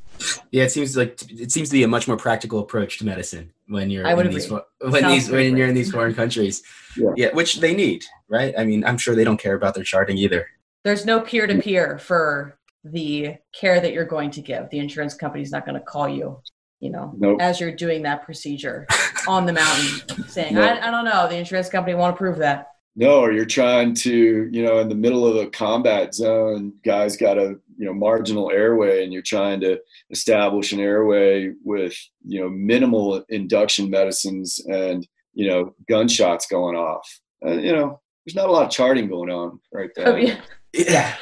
Yeah, 0.50 0.64
it 0.64 0.72
seems 0.72 0.96
like 0.96 1.20
it 1.30 1.50
seems 1.52 1.68
to 1.70 1.72
be 1.72 1.82
a 1.82 1.88
much 1.88 2.06
more 2.08 2.16
practical 2.16 2.60
approach 2.60 2.98
to 2.98 3.06
medicine 3.06 3.52
when 3.68 3.90
you're 3.90 4.06
I 4.06 4.14
would 4.14 4.26
in 4.26 4.32
agree. 4.32 4.42
these 4.42 4.50
when 4.50 5.02
Sounds 5.02 5.06
these 5.06 5.30
when 5.30 5.56
you're 5.56 5.68
in 5.68 5.74
these 5.74 5.90
foreign 5.90 6.14
countries. 6.14 6.62
Yeah. 6.96 7.10
yeah, 7.16 7.32
which 7.32 7.60
they 7.60 7.74
need, 7.74 8.04
right? 8.28 8.54
I 8.58 8.64
mean, 8.64 8.84
I'm 8.84 8.98
sure 8.98 9.14
they 9.14 9.24
don't 9.24 9.40
care 9.40 9.54
about 9.54 9.74
their 9.74 9.84
charting 9.84 10.18
either. 10.18 10.48
There's 10.84 11.04
no 11.04 11.20
peer 11.20 11.46
to 11.46 11.60
peer 11.60 11.98
for 11.98 12.58
the 12.84 13.36
care 13.52 13.80
that 13.80 13.92
you're 13.92 14.04
going 14.04 14.30
to 14.32 14.40
give. 14.40 14.70
The 14.70 14.78
insurance 14.78 15.14
company's 15.14 15.50
not 15.50 15.64
going 15.64 15.74
to 15.74 15.84
call 15.84 16.08
you, 16.08 16.40
you 16.80 16.90
know, 16.90 17.12
nope. 17.18 17.40
as 17.40 17.60
you're 17.60 17.74
doing 17.74 18.02
that 18.02 18.24
procedure 18.24 18.86
on 19.28 19.46
the 19.46 19.52
mountain 19.52 20.28
saying, 20.28 20.54
nope. 20.54 20.78
I, 20.82 20.88
I 20.88 20.90
don't 20.90 21.04
know, 21.04 21.28
the 21.28 21.36
insurance 21.36 21.68
company 21.68 21.94
won't 21.94 22.14
approve 22.14 22.38
that. 22.38 22.68
No, 22.98 23.20
or 23.20 23.30
you're 23.30 23.44
trying 23.44 23.94
to, 23.94 24.48
you 24.50 24.60
know, 24.60 24.80
in 24.80 24.88
the 24.88 24.94
middle 24.96 25.24
of 25.24 25.36
a 25.36 25.48
combat 25.48 26.16
zone, 26.16 26.72
guys 26.84 27.16
got 27.16 27.38
a, 27.38 27.56
you 27.76 27.86
know, 27.86 27.94
marginal 27.94 28.50
airway 28.50 29.04
and 29.04 29.12
you're 29.12 29.22
trying 29.22 29.60
to 29.60 29.78
establish 30.10 30.72
an 30.72 30.80
airway 30.80 31.52
with, 31.62 31.96
you 32.26 32.40
know, 32.40 32.48
minimal 32.48 33.24
induction 33.28 33.88
medicines 33.88 34.60
and, 34.66 35.06
you 35.32 35.48
know, 35.48 35.72
gunshots 35.88 36.48
going 36.48 36.74
off. 36.74 37.08
Uh, 37.46 37.52
you 37.52 37.70
know, 37.70 38.00
there's 38.26 38.34
not 38.34 38.48
a 38.48 38.52
lot 38.52 38.64
of 38.64 38.70
charting 38.72 39.08
going 39.08 39.30
on 39.30 39.60
right 39.72 39.90
there. 39.94 40.08
Oh, 40.08 40.16
yeah. 40.16 40.40
yeah. 40.72 41.14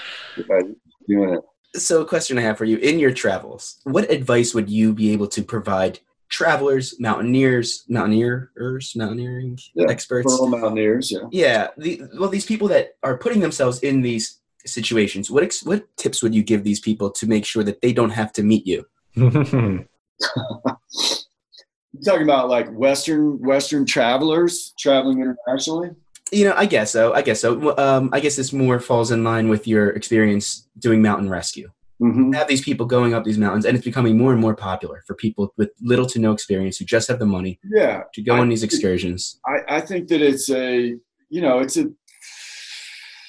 Doing 1.06 1.34
it 1.34 1.44
so 1.74 2.00
a 2.00 2.06
question 2.06 2.38
I 2.38 2.42
have 2.42 2.58
for 2.58 2.64
you 2.64 2.78
in 2.78 2.98
your 2.98 3.12
travels, 3.12 3.80
what 3.84 4.10
advice 4.10 4.54
would 4.54 4.70
you 4.70 4.92
be 4.92 5.12
able 5.12 5.26
to 5.28 5.42
provide 5.42 6.00
travelers, 6.28 6.98
mountaineers, 7.00 7.84
mountaineers, 7.88 8.92
mountaineering 8.96 9.58
yeah, 9.74 9.86
experts, 9.88 10.40
mountaineers, 10.40 11.10
yeah, 11.10 11.20
yeah. 11.30 11.68
The, 11.76 12.02
well, 12.18 12.28
these 12.28 12.46
people 12.46 12.68
that 12.68 12.96
are 13.02 13.16
putting 13.16 13.40
themselves 13.40 13.80
in 13.80 14.02
these 14.02 14.40
situations, 14.64 15.30
what 15.30 15.42
ex- 15.42 15.64
what 15.64 15.84
tips 15.96 16.22
would 16.22 16.34
you 16.34 16.42
give 16.42 16.64
these 16.64 16.80
people 16.80 17.10
to 17.12 17.26
make 17.26 17.44
sure 17.44 17.62
that 17.64 17.80
they 17.80 17.92
don't 17.92 18.10
have 18.10 18.32
to 18.34 18.42
meet 18.42 18.66
you? 18.66 18.84
you 19.14 19.86
talking 22.04 22.22
about 22.22 22.48
like 22.48 22.70
Western 22.72 23.38
Western 23.40 23.86
travelers 23.86 24.74
traveling 24.78 25.20
internationally? 25.20 25.90
You 26.32 26.46
know, 26.46 26.54
I 26.56 26.66
guess 26.66 26.90
so. 26.90 27.14
I 27.14 27.22
guess 27.22 27.40
so. 27.40 27.76
Um, 27.78 28.10
I 28.12 28.20
guess 28.20 28.36
this 28.36 28.52
more 28.52 28.80
falls 28.80 29.12
in 29.12 29.22
line 29.22 29.48
with 29.48 29.68
your 29.68 29.90
experience 29.90 30.66
doing 30.78 31.00
mountain 31.00 31.30
rescue. 31.30 31.70
Mm-hmm. 32.00 32.32
Have 32.32 32.48
these 32.48 32.62
people 32.62 32.84
going 32.84 33.14
up 33.14 33.24
these 33.24 33.38
mountains, 33.38 33.64
and 33.64 33.74
it's 33.74 33.84
becoming 33.84 34.18
more 34.18 34.32
and 34.32 34.40
more 34.40 34.54
popular 34.54 35.02
for 35.06 35.14
people 35.14 35.54
with 35.56 35.70
little 35.80 36.04
to 36.06 36.18
no 36.18 36.32
experience 36.32 36.76
who 36.76 36.84
just 36.84 37.08
have 37.08 37.18
the 37.18 37.26
money, 37.26 37.58
yeah, 37.64 38.02
to 38.12 38.22
go 38.22 38.34
I 38.34 38.40
on 38.40 38.50
these 38.50 38.62
excursions. 38.62 39.40
I, 39.46 39.76
I 39.76 39.80
think 39.80 40.08
that 40.08 40.20
it's 40.20 40.50
a, 40.50 40.94
you 41.30 41.40
know, 41.40 41.60
it's 41.60 41.78
a, 41.78 41.86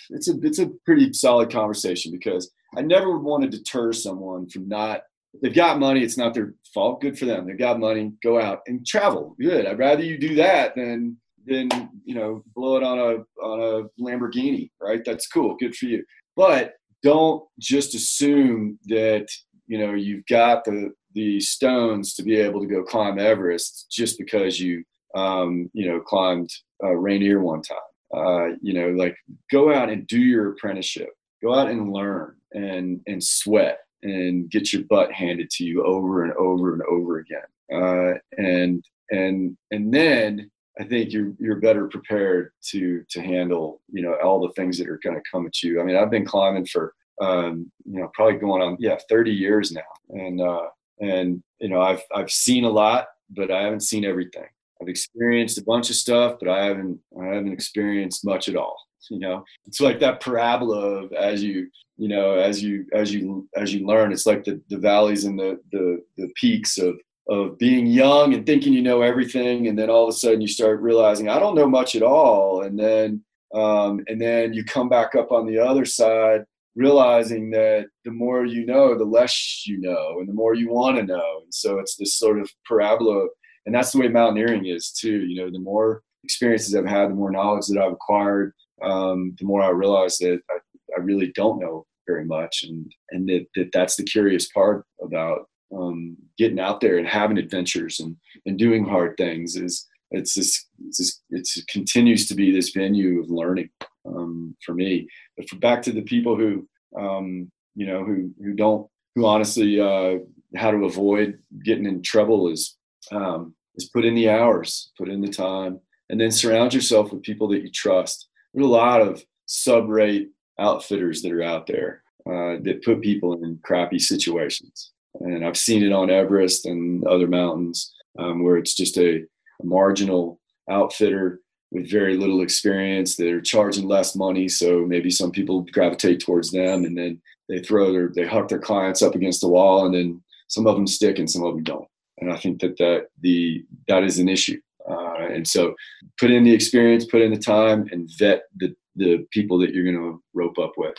it's 0.10 0.28
a, 0.28 0.34
it's 0.42 0.60
a 0.60 0.68
pretty 0.86 1.14
solid 1.14 1.50
conversation 1.50 2.12
because 2.12 2.52
I 2.76 2.82
never 2.82 3.18
want 3.18 3.44
to 3.44 3.50
deter 3.50 3.94
someone 3.94 4.50
from 4.50 4.68
not. 4.68 5.04
They've 5.42 5.54
got 5.54 5.80
money, 5.80 6.04
it's 6.04 6.18
not 6.18 6.34
their 6.34 6.54
fault. 6.74 7.00
Good 7.00 7.18
for 7.18 7.26
them. 7.26 7.48
They've 7.48 7.58
got 7.58 7.80
money. 7.80 8.12
Go 8.22 8.42
out 8.42 8.62
and 8.68 8.86
travel. 8.86 9.36
Good. 9.40 9.66
I'd 9.66 9.80
rather 9.80 10.04
you 10.04 10.18
do 10.18 10.36
that 10.36 10.76
than 10.76 11.18
than 11.46 11.70
you 12.04 12.16
know 12.16 12.44
blow 12.54 12.76
it 12.78 12.84
on 12.84 13.00
a 13.00 13.44
on 13.46 13.60
a 13.62 14.02
Lamborghini, 14.02 14.72
right? 14.82 15.04
That's 15.06 15.28
cool, 15.28 15.56
good 15.58 15.76
for 15.76 15.86
you. 15.86 16.04
But 16.36 16.74
don't 17.04 17.44
just 17.60 17.96
assume 17.96 18.80
that 18.86 19.28
you 19.68 19.78
know 19.78 19.94
you've 19.94 20.26
got 20.28 20.64
the 20.66 20.92
the 21.14 21.40
stones 21.40 22.14
to 22.14 22.24
be 22.24 22.36
able 22.36 22.62
to 22.62 22.68
go 22.68 22.84
climb 22.84 23.18
Everest 23.18 23.88
just 23.90 24.18
because 24.18 24.60
you 24.60 24.84
um, 25.16 25.70
you 25.74 25.88
know 25.88 26.00
climbed 26.00 26.50
uh, 26.84 26.94
Rainier 26.94 27.42
one 27.42 27.62
time. 27.62 27.78
Uh, 28.16 28.56
you 28.62 28.74
know, 28.74 28.90
like 28.90 29.18
go 29.52 29.74
out 29.74 29.90
and 29.90 30.08
do 30.08 30.20
your 30.20 30.52
apprenticeship. 30.52 31.10
Go 31.44 31.54
out 31.54 31.70
and 31.70 31.92
learn 31.92 32.36
and 32.54 33.02
and 33.08 33.24
sweat 33.24 33.80
and 34.04 34.50
get 34.50 34.72
your 34.72 34.84
butt 34.84 35.12
handed 35.12 35.50
to 35.50 35.64
you 35.64 35.84
over 35.84 36.24
and 36.24 36.34
over 36.34 36.74
and 36.74 36.84
over 36.84 37.20
again. 37.20 37.42
Uh, 37.74 38.18
and 38.38 38.84
and 39.12 39.58
and 39.72 39.94
then 39.94 40.50
I 40.80 40.84
think 40.84 41.12
you're 41.12 41.34
you're 41.40 41.60
better 41.60 41.88
prepared 41.88 42.52
to 42.70 43.04
to 43.10 43.22
handle 43.22 43.82
you 43.92 44.02
know 44.02 44.16
all 44.24 44.40
the 44.40 44.54
things 44.54 44.78
that 44.78 44.90
are 44.90 45.00
going 45.04 45.16
to 45.16 45.30
come 45.32 45.46
at 45.48 45.64
you. 45.64 45.82
I 45.82 45.84
mean, 45.84 45.96
I've 45.96 46.12
been 46.12 46.26
climbing 46.26 46.66
for 46.66 46.94
um, 47.22 47.72
you 47.86 48.00
know 48.00 48.10
probably 48.14 48.40
going 48.40 48.62
on 48.62 48.78
yeah 48.80 48.98
30 49.10 49.32
years 49.32 49.72
now, 49.72 49.82
and 50.10 50.42
uh, 50.42 50.68
and 51.00 51.42
you 51.60 51.70
know 51.70 51.82
I've 51.82 52.04
I've 52.14 52.32
seen 52.32 52.64
a 52.64 52.70
lot, 52.70 53.08
but 53.30 53.52
I 53.52 53.64
haven't 53.64 53.82
seen 53.82 54.06
everything. 54.06 54.46
I've 54.82 54.90
experienced 54.90 55.58
a 55.58 55.64
bunch 55.64 55.90
of 55.90 55.96
stuff, 55.96 56.38
but 56.40 56.50
I 56.50 56.66
haven't 56.66 57.00
I 57.20 57.26
haven't 57.26 57.54
experienced 57.54 58.26
much 58.26 58.50
at 58.50 58.56
all. 58.56 58.78
You 59.10 59.20
know, 59.20 59.46
it's 59.66 59.80
like 59.80 60.02
that 60.02 60.20
parabola 60.20 60.80
of 60.80 61.14
as 61.14 61.42
you 61.42 61.70
you 61.96 62.10
know 62.10 62.34
as 62.34 62.62
you 62.62 62.86
as 62.94 63.14
you 63.14 63.48
as 63.56 63.74
you 63.74 63.88
learn, 63.88 64.12
it's 64.12 64.26
like 64.26 64.44
the 64.44 64.62
the 64.70 64.78
valleys 64.78 65.24
and 65.24 65.40
the 65.40 65.62
the 65.72 66.04
the 66.18 66.30
peaks 66.36 66.78
of 66.78 67.00
of 67.30 67.58
being 67.58 67.86
young 67.88 68.34
and 68.34 68.46
thinking 68.46 68.74
you 68.74 68.82
know 68.82 69.02
everything 69.02 69.68
and 69.68 69.78
then 69.78 69.90
all 69.90 70.04
of 70.04 70.10
a 70.10 70.14
sudden 70.14 70.40
you 70.40 70.48
start 70.48 70.82
realizing 70.82 71.28
i 71.28 71.40
don't 71.40 71.56
know 71.56 71.68
much 71.68 71.96
at 71.96 72.04
all. 72.04 72.62
And 72.62 72.80
then 72.80 73.24
um, 73.54 74.04
and 74.08 74.20
then 74.20 74.54
you 74.54 74.64
come 74.66 74.90
back 74.90 75.16
up 75.16 75.32
on 75.32 75.46
the 75.46 75.58
other 75.58 75.86
side 75.86 76.44
realizing 76.76 77.50
that 77.50 77.88
the 78.06 78.12
more 78.12 78.46
you 78.46 78.66
know 78.66 78.98
the 78.98 79.06
less 79.06 79.66
you 79.66 79.80
know 79.80 80.18
and 80.20 80.28
the 80.30 80.34
more 80.34 80.54
you 80.54 80.70
want 80.70 80.98
to 80.98 81.04
know. 81.04 81.42
And 81.44 81.54
so 81.54 81.80
it's 81.80 81.96
this 81.96 82.20
sort 82.20 82.40
of 82.40 82.50
parabola 82.66 83.28
and 83.68 83.76
that's 83.76 83.92
the 83.92 84.00
way 84.00 84.08
mountaineering 84.08 84.66
is 84.66 84.92
too 84.92 85.26
you 85.28 85.40
know 85.40 85.52
the 85.52 85.60
more 85.60 86.02
experiences 86.24 86.74
i've 86.74 86.88
had 86.88 87.12
the 87.12 87.16
more 87.16 87.32
knowledge 87.32 87.68
that 87.68 87.80
i've 87.80 87.92
acquired 87.92 88.54
um, 88.82 89.36
the 89.38 89.46
more 89.46 89.62
i 89.62 89.70
realize 89.70 90.18
that 90.18 90.40
I, 90.50 90.58
I 90.98 91.02
really 91.02 91.32
don't 91.36 91.60
know 91.60 91.86
very 92.08 92.26
much 92.26 92.64
and 92.64 92.92
and 93.12 93.30
that, 93.30 93.46
that 93.56 93.70
that's 93.74 93.96
the 93.98 94.04
curious 94.04 94.50
part 94.52 94.86
about 95.04 95.48
um, 95.76 96.18
getting 96.38 96.60
out 96.60 96.82
there 96.82 96.98
and 96.98 97.08
having 97.08 97.38
adventures 97.38 98.00
and, 98.00 98.16
and 98.46 98.58
doing 98.58 98.86
hard 98.86 99.16
things 99.18 99.56
is 99.56 99.88
it's 100.12 100.36
this, 100.36 100.66
it's 100.86 100.98
this, 100.98 101.22
it's 101.30 101.58
it 101.58 101.68
continues 101.68 102.28
to 102.28 102.36
be 102.36 102.52
this 102.52 102.70
venue 102.70 103.20
of 103.20 103.30
learning 103.30 103.70
um, 104.06 104.56
for 104.66 104.74
me. 104.74 105.08
But 105.36 105.50
for 105.50 105.58
back 105.58 105.82
to 105.84 105.92
the 105.92 106.02
people 106.02 106.38
who 106.38 106.68
um, 106.98 107.52
you 107.76 107.86
know 107.86 108.04
who 108.04 108.32
who 108.42 108.54
don't 108.54 108.90
who 109.16 109.26
honestly 109.26 109.80
uh, 109.80 110.20
how 110.56 110.72
to 110.72 110.86
avoid 110.86 111.40
getting 111.64 111.86
in 111.86 112.02
trouble 112.02 112.48
is 112.48 112.78
um, 113.12 113.54
is 113.76 113.90
put 113.90 114.06
in 114.06 114.16
the 114.16 114.30
hours, 114.30 114.92
put 114.98 115.10
in 115.10 115.22
the 115.22 115.28
time, 115.28 115.80
and 116.10 116.20
then 116.20 116.32
surround 116.32 116.74
yourself 116.74 117.12
with 117.12 117.24
people 117.24 117.48
that 117.50 117.62
you 117.62 117.70
trust. 117.70 118.28
There's 118.54 118.66
a 118.66 118.70
lot 118.70 119.02
of 119.02 119.24
sub-rate 119.46 120.30
outfitters 120.60 121.22
that 121.22 121.32
are 121.32 121.44
out 121.44 121.68
there 121.68 122.02
uh, 122.26 122.58
that 122.64 122.84
put 122.84 123.02
people 123.02 123.34
in 123.44 123.60
crappy 123.64 124.00
situations. 124.00 124.92
And 125.20 125.46
I've 125.46 125.58
seen 125.58 125.84
it 125.84 125.92
on 125.92 126.10
Everest 126.10 126.66
and 126.66 127.06
other 127.06 127.28
mountains 127.28 127.94
um, 128.20 128.44
where 128.44 128.58
it's 128.58 128.76
just 128.76 128.98
a, 128.98 129.18
a 129.18 129.66
marginal 129.66 130.40
outfitter 130.70 131.42
with 131.72 131.90
very 131.90 132.16
little 132.16 132.42
experience 132.42 133.16
They're 133.16 133.42
charging 133.42 133.88
less 133.88 134.16
money. 134.16 134.48
So 134.48 134.86
maybe 134.86 135.10
some 135.10 135.32
people 135.32 135.66
gravitate 135.72 136.20
towards 136.20 136.52
them 136.52 136.86
and 136.86 136.98
then 136.98 137.22
they 137.50 137.60
throw 137.60 137.92
their, 137.92 138.10
they 138.14 138.26
huck 138.26 138.48
their 138.48 138.60
clients 138.60 139.02
up 139.02 139.16
against 139.16 139.42
the 139.42 139.50
wall 139.50 139.86
and 139.86 139.94
then 139.94 140.22
some 140.48 140.66
of 140.66 140.76
them 140.76 140.88
stick 140.88 141.20
and 141.20 141.30
some 141.30 141.44
of 141.44 141.54
them 141.54 141.64
don't. 141.64 141.88
And 142.20 142.32
I 142.32 142.38
think 142.38 142.62
that 142.62 142.78
that 142.78 143.08
the, 143.22 143.66
that 143.88 144.04
is 144.04 144.18
an 144.18 144.30
issue. 144.30 144.60
Uh, 144.90 145.28
and 145.30 145.48
so 145.48 145.76
put 146.20 146.32
in 146.32 146.44
the 146.44 146.54
experience, 146.54 147.06
put 147.06 147.22
in 147.22 147.32
the 147.32 147.40
time 147.40 147.88
and 147.92 148.10
vet 148.18 148.44
the, 148.56 148.74
the 148.96 149.28
people 149.32 149.58
that 149.60 149.74
you're 149.74 149.84
going 149.84 149.96
to 149.96 150.24
rope 150.34 150.58
up 150.58 150.74
with 150.78 150.96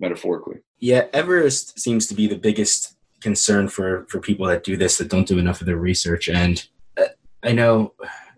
metaphorically. 0.00 0.56
Yeah. 0.78 1.06
Everest 1.12 1.78
seems 1.78 2.06
to 2.08 2.14
be 2.14 2.26
the 2.26 2.36
biggest 2.36 2.95
concern 3.26 3.66
for, 3.66 4.06
for 4.08 4.20
people 4.20 4.46
that 4.46 4.62
do 4.62 4.76
this, 4.76 4.98
that 4.98 5.08
don't 5.08 5.26
do 5.26 5.38
enough 5.38 5.60
of 5.60 5.66
their 5.66 5.82
research. 5.90 6.28
And 6.28 6.64
uh, 6.96 7.06
I 7.42 7.50
know 7.50 7.92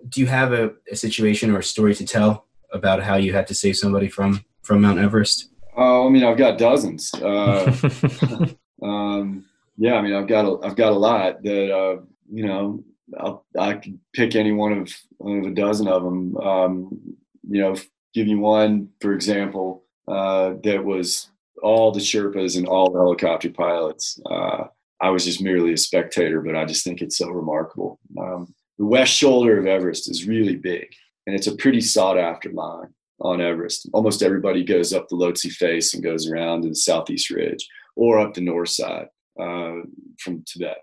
do 0.09 0.20
you 0.22 0.26
have 0.26 0.55
a, 0.55 0.72
a, 0.91 0.97
situation 0.97 1.51
or 1.51 1.59
a 1.59 1.62
story 1.62 1.95
to 1.95 2.07
tell 2.07 2.47
about 2.72 3.03
how 3.03 3.16
you 3.16 3.34
had 3.34 3.47
to 3.49 3.55
save 3.55 3.76
somebody 3.76 4.09
from 4.09 4.43
from 4.62 4.80
Mount 4.80 4.99
Everest? 4.99 5.51
Oh, 5.76 6.07
I 6.07 6.11
mean, 6.11 6.24
I've 6.24 6.39
got 6.39 6.59
dozens. 6.59 7.12
Uh, 7.14 7.70
um, 8.82 9.45
yeah, 9.76 9.95
I 9.95 10.03
mean, 10.03 10.14
I've 10.14 10.26
got 10.26 10.45
a, 10.47 10.66
I've 10.66 10.76
got 10.76 10.93
a 10.93 11.03
lot 11.09 11.43
that 11.43 11.64
uh, 11.80 12.01
you 12.32 12.47
know. 12.47 12.82
I'll, 13.18 13.47
I 13.59 13.72
could 13.72 13.99
pick 14.12 14.36
any 14.36 14.53
one 14.53 14.72
of, 14.72 14.95
one 15.16 15.39
of 15.39 15.47
a 15.47 15.55
dozen 15.55 15.89
of 15.89 16.03
them. 16.03 16.36
Um, 16.36 17.16
you 17.49 17.62
know, 17.62 17.74
give 18.12 18.26
you 18.26 18.39
one 18.39 18.89
for 19.01 19.14
example 19.14 19.84
uh, 20.07 20.55
that 20.62 20.84
was 20.84 21.30
all 21.62 21.91
the 21.91 22.01
Sherpas 22.01 22.57
and 22.57 22.66
all 22.66 22.91
the 22.91 22.99
helicopter 22.99 23.51
pilots. 23.51 24.20
Uh, 24.26 24.64
I 25.01 25.11
was 25.11 25.24
just 25.24 25.42
merely 25.42 25.72
a 25.72 25.76
spectator, 25.76 26.40
but 26.40 26.57
I 26.57 26.64
just 26.64 26.84
think 26.84 27.01
it's 27.01 27.18
so 27.18 27.28
remarkable. 27.28 28.01
Um, 28.18 28.55
the 28.78 28.86
west 28.86 29.12
shoulder 29.12 29.59
of 29.59 29.66
Everest 29.66 30.11
is 30.11 30.26
really 30.26 30.57
big, 30.57 30.88
and 31.26 31.36
it's 31.36 31.46
a 31.46 31.57
pretty 31.57 31.80
sought 31.80 32.18
after 32.18 32.51
line 32.51 32.88
on 33.20 33.40
Everest. 33.40 33.88
Almost 33.92 34.22
everybody 34.22 34.64
goes 34.64 34.92
up 34.92 35.09
the 35.09 35.16
Lhotse 35.16 35.51
face 35.53 35.94
and 35.94 36.03
goes 36.03 36.28
around 36.28 36.62
the 36.62 36.74
southeast 36.74 37.30
ridge 37.30 37.66
or 37.96 38.20
up 38.20 38.34
the 38.34 38.40
north 38.40 38.70
side 38.70 39.09
uh, 39.40 39.74
from 40.20 40.44
Tibet. 40.46 40.78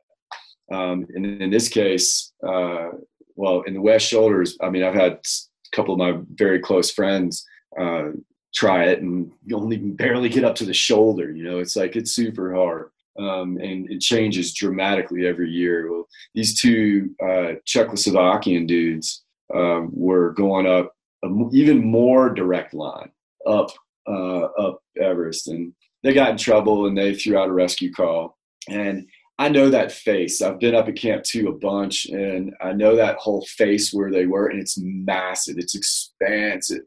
Um, 0.72 1.06
and 1.14 1.42
in 1.42 1.50
this 1.50 1.70
case, 1.70 2.34
uh, 2.46 2.90
well, 3.36 3.62
in 3.62 3.74
the 3.74 3.82
west 3.82 4.08
shoulders, 4.08 4.58
I 4.62 4.70
mean, 4.70 4.84
I've 4.84 4.96
had 4.96 5.14
a 5.14 5.76
couple 5.76 5.94
of 5.94 6.00
my 6.00 6.20
very 6.34 6.60
close 6.60 6.92
friends 6.92 7.46
uh, 7.80 8.10
try 8.54 8.86
it 8.86 9.02
and 9.02 9.32
you 9.46 9.58
only 9.58 9.78
barely 9.78 10.30
get 10.30 10.46
up 10.46 10.56
to 10.56 10.66
the 10.66 10.74
shoulder. 10.74 11.32
You 11.32 11.44
know, 11.44 11.60
it's 11.60 11.76
like 11.76 11.96
it's 11.96 12.12
super 12.12 12.54
hard 12.56 12.90
um, 13.18 13.58
and 13.58 13.90
it 13.90 14.02
changes 14.02 14.54
dramatically 14.54 15.26
every 15.28 15.50
year. 15.50 15.92
Well, 15.92 16.08
these 16.34 16.60
two 16.60 17.12
uh, 17.22 17.56
Czechoslovakian 17.66 18.68
dudes 18.68 19.24
um, 19.54 19.90
were 19.94 20.32
going 20.34 20.68
up 20.68 20.94
an 21.24 21.50
even 21.54 21.84
more 21.84 22.30
direct 22.30 22.74
line 22.74 23.12
up 23.48 23.72
uh, 24.08 24.46
up 24.60 24.80
Everest, 25.02 25.48
and 25.48 25.74
they 26.04 26.14
got 26.14 26.32
in 26.32 26.38
trouble 26.38 26.86
and 26.86 26.98
they 26.98 27.16
threw 27.16 27.38
out 27.38 27.50
a 27.50 27.54
rescue 27.54 27.92
call. 27.92 28.38
And 28.70 29.08
I 29.38 29.50
know 29.50 29.70
that 29.70 29.92
face. 29.92 30.42
I've 30.42 30.60
been 30.60 30.76
up 30.76 30.88
at 30.88 30.96
Camp 30.96 31.24
Two 31.24 31.50
a 31.50 31.54
bunch, 31.54 32.06
and 32.08 32.54
I 32.62 32.74
know 32.74 32.96
that 32.96 33.18
whole 33.18 33.46
face 33.46 33.94
where 33.94 34.12
they 34.12 34.26
were, 34.26 34.48
and 34.48 34.60
it's 34.60 34.78
massive. 34.80 35.58
It's 35.58 35.76
expansive, 35.76 36.84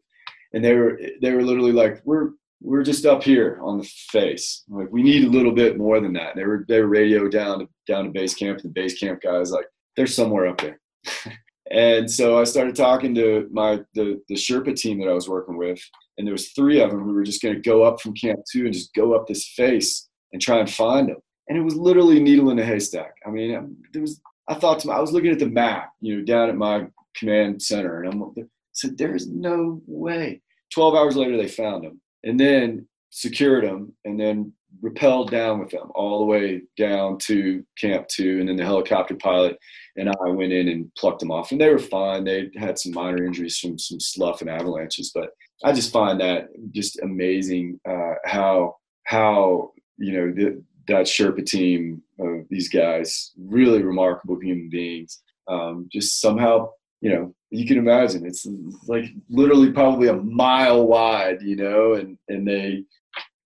and 0.53 0.65
they 0.65 0.75
were 0.75 1.01
they 1.21 1.33
were 1.33 1.43
literally 1.43 1.73
like, 1.73 2.01
"We're 2.05 2.31
we're 2.61 2.83
just 2.83 3.07
up 3.07 3.23
here 3.23 3.59
on 3.63 3.79
the 3.79 3.91
face. 4.11 4.65
Like 4.69 4.89
we 4.91 5.03
need 5.03 5.25
a 5.25 5.31
little 5.31 5.53
bit 5.53 5.79
more 5.79 6.01
than 6.01 6.13
that. 6.15 6.35
They 6.35 6.45
were 6.45 6.65
they 6.69 6.81
were 6.81 6.89
radio 6.89 7.29
down 7.29 7.61
to 7.61 7.69
down 7.87 8.05
to 8.05 8.11
base 8.11 8.35
camp. 8.35 8.61
The 8.61 8.69
base 8.69 8.99
camp 8.99 9.21
guys 9.23 9.51
like 9.51 9.67
they're 9.97 10.07
somewhere 10.07 10.47
up 10.47 10.61
there. 10.61 10.81
and 11.71 12.11
so 12.11 12.41
I 12.41 12.45
started 12.45 12.75
talking 12.75 13.15
to 13.15 13.49
my 13.53 13.81
the 13.95 14.21
the 14.29 14.35
Sherpa 14.35 14.75
team 14.75 15.01
that 15.01 15.09
I 15.09 15.15
was 15.15 15.29
working 15.29 15.57
with, 15.57 15.81
and 16.17 16.27
there 16.27 16.33
was 16.33 16.51
three 16.51 16.81
of 16.81 16.91
them 16.91 17.03
who 17.03 17.13
were 17.13 17.23
just 17.23 17.43
going 17.43 17.55
to 17.55 17.61
go 17.61 17.85
up 17.85 18.01
from 18.01 18.15
camp 18.15 18.41
two 18.51 18.65
and 18.65 18.75
just 18.75 18.95
go 18.95 19.15
up 19.15 19.27
this 19.27 19.47
face 19.49 20.09
and 20.33 20.43
try 20.43 20.59
and 20.59 20.71
find 20.71 21.09
them. 21.09 21.19
And 21.49 21.57
it 21.57 21.63
was 21.63 21.77
literally 21.77 22.21
needle 22.21 22.51
in 22.51 22.59
a 22.59 22.65
haystack. 22.65 23.15
I 23.27 23.31
mean, 23.31 23.77
there 23.93 24.03
was. 24.03 24.21
I 24.49 24.55
thought 24.55 24.81
to 24.81 24.89
my, 24.89 24.95
I 24.95 25.01
was 25.01 25.13
looking 25.13 25.31
at 25.31 25.39
the 25.39 25.47
map, 25.47 25.91
you 26.01 26.17
know, 26.17 26.25
down 26.25 26.49
at 26.49 26.57
my 26.57 26.87
command 27.17 27.63
center, 27.63 28.03
and 28.03 28.13
I'm 28.13 28.23
I 28.23 28.43
said, 28.73 28.99
"There 28.99 29.15
is 29.15 29.29
no 29.29 29.81
way." 29.87 30.43
Twelve 30.73 30.95
hours 30.95 31.17
later, 31.17 31.37
they 31.37 31.49
found 31.49 31.85
him 31.85 32.01
and 32.25 32.39
then 32.39 32.87
secured 33.11 33.65
them 33.65 33.93
and 34.05 34.19
then 34.19 34.53
rappelled 34.83 35.31
down 35.31 35.59
with 35.59 35.71
them 35.71 35.91
all 35.95 36.19
the 36.19 36.25
way 36.25 36.63
down 36.77 37.17
to 37.19 37.65
camp 37.79 38.07
two 38.09 38.39
and 38.39 38.49
then 38.49 38.57
the 38.57 38.65
helicopter 38.65 39.15
pilot 39.15 39.57
and 39.97 40.09
i 40.09 40.29
went 40.29 40.53
in 40.53 40.69
and 40.69 40.95
plucked 40.95 41.21
them 41.21 41.31
off 41.31 41.53
and 41.53 41.61
they 41.61 41.71
were 41.71 41.79
fine. 41.79 42.23
They 42.23 42.51
had 42.57 42.79
some 42.79 42.93
minor 42.93 43.25
injuries 43.25 43.59
from 43.59 43.79
some 43.79 43.99
slough 43.99 44.41
and 44.43 44.51
avalanches 44.51 45.11
but 45.15 45.31
i 45.65 45.73
just 45.73 45.93
find 45.93 46.21
that 46.21 46.49
just 46.73 47.01
amazing 47.01 47.81
uh, 47.89 48.15
how 48.25 48.77
how 49.05 49.73
you 49.97 50.13
know 50.13 50.33
the, 50.33 50.63
that 50.87 51.07
sherpa 51.07 51.45
team 51.45 52.03
of 52.21 52.47
these 52.51 52.69
guys 52.69 53.33
really 53.39 53.83
remarkable 53.83 54.39
human 54.39 54.69
beings 54.69 55.23
um, 55.49 55.89
just 55.91 56.21
somehow 56.21 56.69
you 57.01 57.11
know 57.11 57.35
you 57.51 57.67
can 57.67 57.79
imagine. 57.79 58.27
It's 58.27 58.47
like 58.87 59.07
literally 59.31 59.73
probably 59.73 60.09
a 60.09 60.15
mile 60.15 60.87
wide 60.87 61.43
you 61.43 61.57
know 61.57 61.95
and 61.95 62.19
and 62.29 62.47
they 62.47 62.85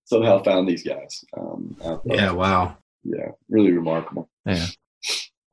somehow 0.04 0.42
found 0.42 0.68
these 0.68 0.82
guys 0.82 1.24
um, 1.38 1.76
yeah 2.04 2.30
wow. 2.30 2.76
Yeah 3.04 3.30
really 3.48 3.72
remarkable. 3.72 4.28
Yeah. 4.46 4.66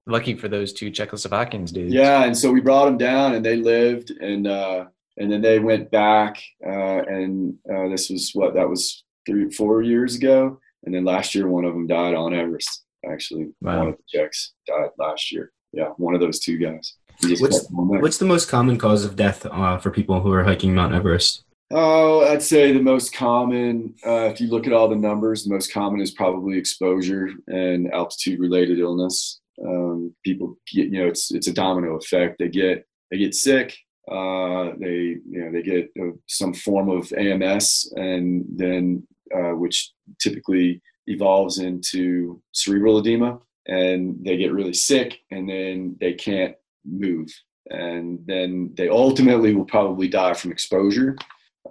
Lucky 0.08 0.36
for 0.36 0.48
those 0.48 0.74
two 0.74 0.92
czechoslovakians 0.92 1.72
dudes. 1.72 1.94
Yeah 1.94 2.24
and 2.24 2.38
so 2.38 2.52
we 2.52 2.62
brought 2.62 2.86
them 2.86 2.98
down 2.98 3.36
and 3.36 3.46
they 3.46 3.56
lived 3.56 4.12
and 4.12 4.48
uh 4.48 4.86
and 5.18 5.32
then 5.32 5.42
they 5.42 5.60
went 5.60 5.92
back 5.92 6.42
uh 6.66 7.04
and 7.08 7.56
uh 7.74 7.88
this 7.90 8.10
was 8.10 8.32
what 8.34 8.54
that 8.56 8.68
was 8.68 9.04
three 9.26 9.50
four 9.52 9.82
years 9.82 10.16
ago? 10.16 10.60
And 10.86 10.96
then 10.96 11.04
last 11.04 11.36
year 11.36 11.48
one 11.48 11.66
of 11.66 11.74
them 11.74 11.88
died 11.88 12.16
on 12.16 12.34
everest 12.34 12.84
actually. 13.10 13.50
Wow. 13.62 13.80
one 13.80 13.88
of 13.90 13.98
the 13.98 14.04
czechs 14.08 14.54
died 14.68 14.90
last 14.98 15.32
year. 15.32 15.52
Yeah 15.72 15.90
one 15.98 16.16
of 16.16 16.22
those 16.22 16.40
two 16.40 16.58
guys 16.58 16.96
What's, 17.22 17.68
what's 17.70 18.18
the 18.18 18.26
most 18.26 18.48
common 18.48 18.78
cause 18.78 19.04
of 19.04 19.16
death 19.16 19.46
uh, 19.46 19.78
for 19.78 19.92
people 19.92 20.22
who 20.22 20.32
are 20.32 20.44
hiking 20.44 20.74
Mount 20.74 20.94
Everest? 20.94 21.44
Oh, 21.72 22.26
I'd 22.28 22.42
say 22.42 22.72
the 22.72 22.82
most 22.82 23.14
common, 23.14 23.94
uh, 24.06 24.30
if 24.32 24.42
you 24.42 24.48
look 24.48 24.66
at 24.66 24.74
all 24.74 24.88
the 24.88 24.96
numbers, 24.96 25.44
the 25.44 25.54
most 25.54 25.72
common 25.72 26.02
is 26.02 26.12
probably 26.12 26.58
exposure 26.58 27.30
and 27.48 27.92
altitude 27.94 28.40
related 28.40 28.80
illness. 28.80 29.40
Um, 29.64 30.16
people 30.26 30.58
get, 30.74 30.88
you 30.88 31.00
know, 31.00 31.08
it's, 31.08 31.32
it's 31.32 31.48
a 31.48 31.54
domino 31.54 31.96
effect. 31.96 32.40
They 32.40 32.48
get, 32.48 32.88
they 33.12 33.18
get 33.18 33.36
sick. 33.36 33.78
Uh, 34.10 34.72
they, 34.80 35.18
you 35.30 35.42
know, 35.44 35.52
they 35.52 35.62
get 35.62 35.92
uh, 36.02 36.12
some 36.28 36.56
form 36.56 36.90
of 36.90 37.12
AMS 37.14 37.94
and 37.96 38.46
then, 38.50 39.06
uh, 39.36 39.52
which 39.52 39.92
typically 40.20 40.82
evolves 41.06 41.60
into 41.60 42.42
cerebral 42.52 42.98
edema 42.98 43.40
and 43.68 44.16
they 44.24 44.38
get 44.38 44.54
really 44.54 44.74
sick 44.74 45.20
and 45.30 45.48
then 45.48 45.96
they 46.00 46.14
can't 46.14 46.56
move. 46.86 47.30
And 47.70 48.20
then 48.26 48.74
they 48.76 48.90
ultimately 48.90 49.54
will 49.54 49.66
probably 49.66 50.08
die 50.08 50.34
from 50.34 50.52
exposure, 50.52 51.16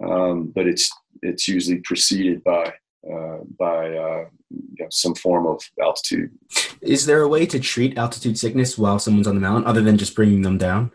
um, 0.01 0.51
but 0.55 0.67
it's 0.67 0.89
it's 1.21 1.47
usually 1.47 1.81
preceded 1.83 2.43
by 2.43 2.73
uh, 3.11 3.39
by 3.57 3.87
uh, 3.95 4.25
you 4.49 4.75
know, 4.79 4.87
some 4.89 5.15
form 5.15 5.47
of 5.47 5.61
altitude. 5.81 6.31
Is 6.81 7.05
there 7.05 7.21
a 7.21 7.27
way 7.27 7.45
to 7.45 7.59
treat 7.59 7.97
altitude 7.97 8.37
sickness 8.37 8.77
while 8.77 8.99
someone's 8.99 9.27
on 9.27 9.35
the 9.35 9.41
mountain, 9.41 9.65
other 9.65 9.81
than 9.81 9.97
just 9.97 10.15
bringing 10.15 10.41
them 10.41 10.57
down? 10.57 10.91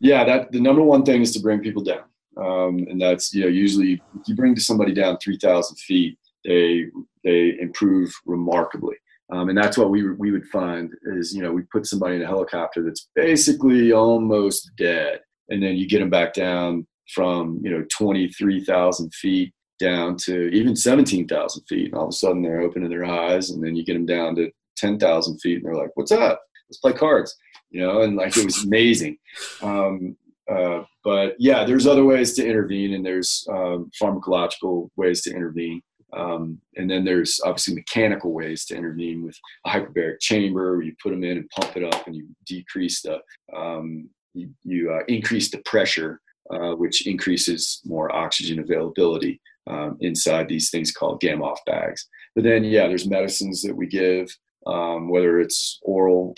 Yeah, 0.00 0.24
that 0.24 0.52
the 0.52 0.60
number 0.60 0.82
one 0.82 1.04
thing 1.04 1.22
is 1.22 1.32
to 1.32 1.40
bring 1.40 1.60
people 1.60 1.82
down, 1.82 2.04
um, 2.36 2.86
and 2.88 3.00
that's 3.00 3.32
you 3.34 3.42
know 3.42 3.48
usually 3.48 4.02
if 4.18 4.28
you 4.28 4.34
bring 4.34 4.56
somebody 4.56 4.94
down 4.94 5.18
three 5.18 5.38
thousand 5.38 5.76
feet, 5.76 6.18
they 6.44 6.86
they 7.22 7.56
improve 7.60 8.12
remarkably. 8.24 8.96
Um, 9.32 9.48
and 9.48 9.56
that's 9.56 9.78
what 9.78 9.90
we, 9.90 10.10
we 10.10 10.30
would 10.30 10.46
find 10.46 10.92
is, 11.02 11.34
you 11.34 11.42
know, 11.42 11.52
we 11.52 11.62
put 11.62 11.86
somebody 11.86 12.16
in 12.16 12.22
a 12.22 12.26
helicopter 12.26 12.82
that's 12.82 13.08
basically 13.14 13.92
almost 13.92 14.70
dead. 14.76 15.20
And 15.48 15.62
then 15.62 15.76
you 15.76 15.88
get 15.88 16.00
them 16.00 16.10
back 16.10 16.32
down 16.32 16.86
from, 17.14 17.60
you 17.62 17.70
know, 17.70 17.84
23,000 17.96 19.14
feet 19.14 19.52
down 19.78 20.16
to 20.16 20.48
even 20.48 20.76
17,000 20.76 21.64
feet. 21.64 21.86
And 21.86 21.94
all 21.94 22.04
of 22.04 22.10
a 22.10 22.12
sudden 22.12 22.42
they're 22.42 22.60
opening 22.60 22.90
their 22.90 23.04
eyes 23.04 23.50
and 23.50 23.64
then 23.64 23.76
you 23.76 23.84
get 23.84 23.94
them 23.94 24.06
down 24.06 24.34
to 24.36 24.50
10,000 24.76 25.38
feet 25.38 25.56
and 25.56 25.64
they're 25.64 25.74
like, 25.74 25.90
what's 25.94 26.12
up? 26.12 26.40
Let's 26.68 26.78
play 26.78 26.92
cards, 26.92 27.34
you 27.70 27.80
know? 27.80 28.02
And 28.02 28.16
like, 28.16 28.36
it 28.36 28.44
was 28.44 28.64
amazing. 28.64 29.16
Um, 29.62 30.16
uh, 30.50 30.82
but 31.04 31.36
yeah, 31.38 31.64
there's 31.64 31.86
other 31.86 32.04
ways 32.04 32.34
to 32.34 32.46
intervene 32.46 32.94
and 32.94 33.06
there's 33.06 33.46
um, 33.48 33.90
pharmacological 34.00 34.88
ways 34.96 35.22
to 35.22 35.30
intervene. 35.30 35.80
Um, 36.12 36.60
and 36.76 36.90
then 36.90 37.04
there's 37.04 37.40
obviously 37.44 37.74
mechanical 37.74 38.32
ways 38.32 38.64
to 38.66 38.76
intervene 38.76 39.22
with 39.22 39.36
a 39.66 39.70
hyperbaric 39.70 40.20
chamber 40.20 40.76
where 40.76 40.82
you 40.82 40.94
put 41.02 41.10
them 41.10 41.24
in 41.24 41.38
and 41.38 41.50
pump 41.50 41.76
it 41.76 41.84
up 41.84 42.06
and 42.06 42.16
you 42.16 42.28
decrease 42.46 43.02
the, 43.02 43.18
um, 43.56 44.08
you, 44.34 44.50
you 44.62 44.92
uh, 44.92 45.04
increase 45.08 45.50
the 45.50 45.62
pressure 45.64 46.20
uh, 46.50 46.74
which 46.74 47.06
increases 47.06 47.80
more 47.84 48.14
oxygen 48.14 48.58
availability 48.58 49.40
um, 49.68 49.96
inside 50.00 50.48
these 50.48 50.68
things 50.70 50.90
called 50.90 51.22
Gamow 51.22 51.54
bags. 51.64 52.08
But 52.34 52.42
then, 52.44 52.64
yeah, 52.64 52.88
there's 52.88 53.08
medicines 53.08 53.62
that 53.62 53.76
we 53.76 53.86
give, 53.86 54.28
um, 54.66 55.08
whether 55.08 55.38
it's 55.38 55.78
oral 55.82 56.34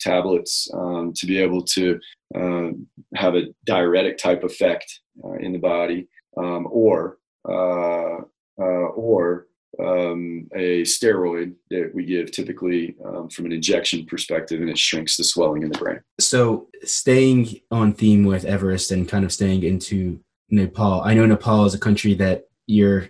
tablets, 0.00 0.68
um, 0.74 1.12
to 1.14 1.26
be 1.26 1.38
able 1.38 1.62
to 1.62 2.00
uh, 2.34 2.70
have 3.14 3.36
a 3.36 3.54
diuretic 3.66 4.18
type 4.18 4.42
effect 4.42 5.00
uh, 5.24 5.34
in 5.34 5.52
the 5.52 5.58
body, 5.58 6.08
or 6.32 7.18
uh, 7.48 8.24
or 8.64 9.46
um, 9.78 10.48
a 10.54 10.82
steroid 10.82 11.54
that 11.70 11.92
we 11.94 12.04
give 12.04 12.32
typically 12.32 12.96
um, 13.04 13.28
from 13.28 13.46
an 13.46 13.52
injection 13.52 14.04
perspective, 14.06 14.60
and 14.60 14.70
it 14.70 14.78
shrinks 14.78 15.16
the 15.16 15.24
swelling 15.24 15.62
in 15.62 15.70
the 15.70 15.78
brain. 15.78 16.00
So, 16.18 16.68
staying 16.82 17.60
on 17.70 17.92
theme 17.92 18.24
with 18.24 18.44
Everest 18.44 18.90
and 18.90 19.08
kind 19.08 19.24
of 19.24 19.32
staying 19.32 19.62
into 19.62 20.20
Nepal, 20.50 21.02
I 21.02 21.14
know 21.14 21.26
Nepal 21.26 21.64
is 21.64 21.74
a 21.74 21.78
country 21.78 22.14
that 22.14 22.44
you're 22.66 23.08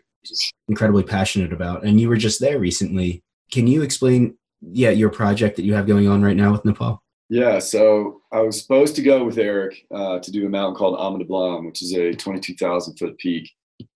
incredibly 0.68 1.02
passionate 1.02 1.52
about, 1.52 1.84
and 1.84 2.00
you 2.00 2.08
were 2.08 2.16
just 2.16 2.40
there 2.40 2.58
recently. 2.58 3.22
Can 3.50 3.66
you 3.66 3.82
explain, 3.82 4.36
yeah, 4.60 4.90
your 4.90 5.10
project 5.10 5.56
that 5.56 5.64
you 5.64 5.74
have 5.74 5.86
going 5.86 6.08
on 6.08 6.22
right 6.22 6.36
now 6.36 6.52
with 6.52 6.64
Nepal? 6.64 7.02
Yeah, 7.28 7.60
so 7.60 8.22
I 8.32 8.40
was 8.40 8.60
supposed 8.60 8.96
to 8.96 9.02
go 9.02 9.24
with 9.24 9.38
Erik 9.38 9.86
uh, 9.94 10.18
to 10.18 10.32
do 10.32 10.46
a 10.46 10.48
mountain 10.48 10.74
called 10.74 10.98
Ama 10.98 11.24
Dablam, 11.24 11.64
which 11.66 11.80
is 11.80 11.94
a 11.94 12.12
22,000 12.12 12.96
foot 12.96 13.16
peak 13.18 13.48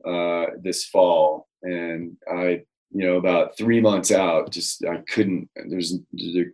uh, 0.06 0.46
this 0.62 0.86
fall, 0.86 1.48
and 1.62 2.16
I, 2.30 2.62
you 2.90 3.06
know, 3.06 3.16
about 3.16 3.56
three 3.56 3.80
months 3.80 4.10
out, 4.10 4.50
just 4.50 4.84
I 4.84 4.98
couldn't. 5.08 5.48
There's 5.68 5.94
there 6.12 6.52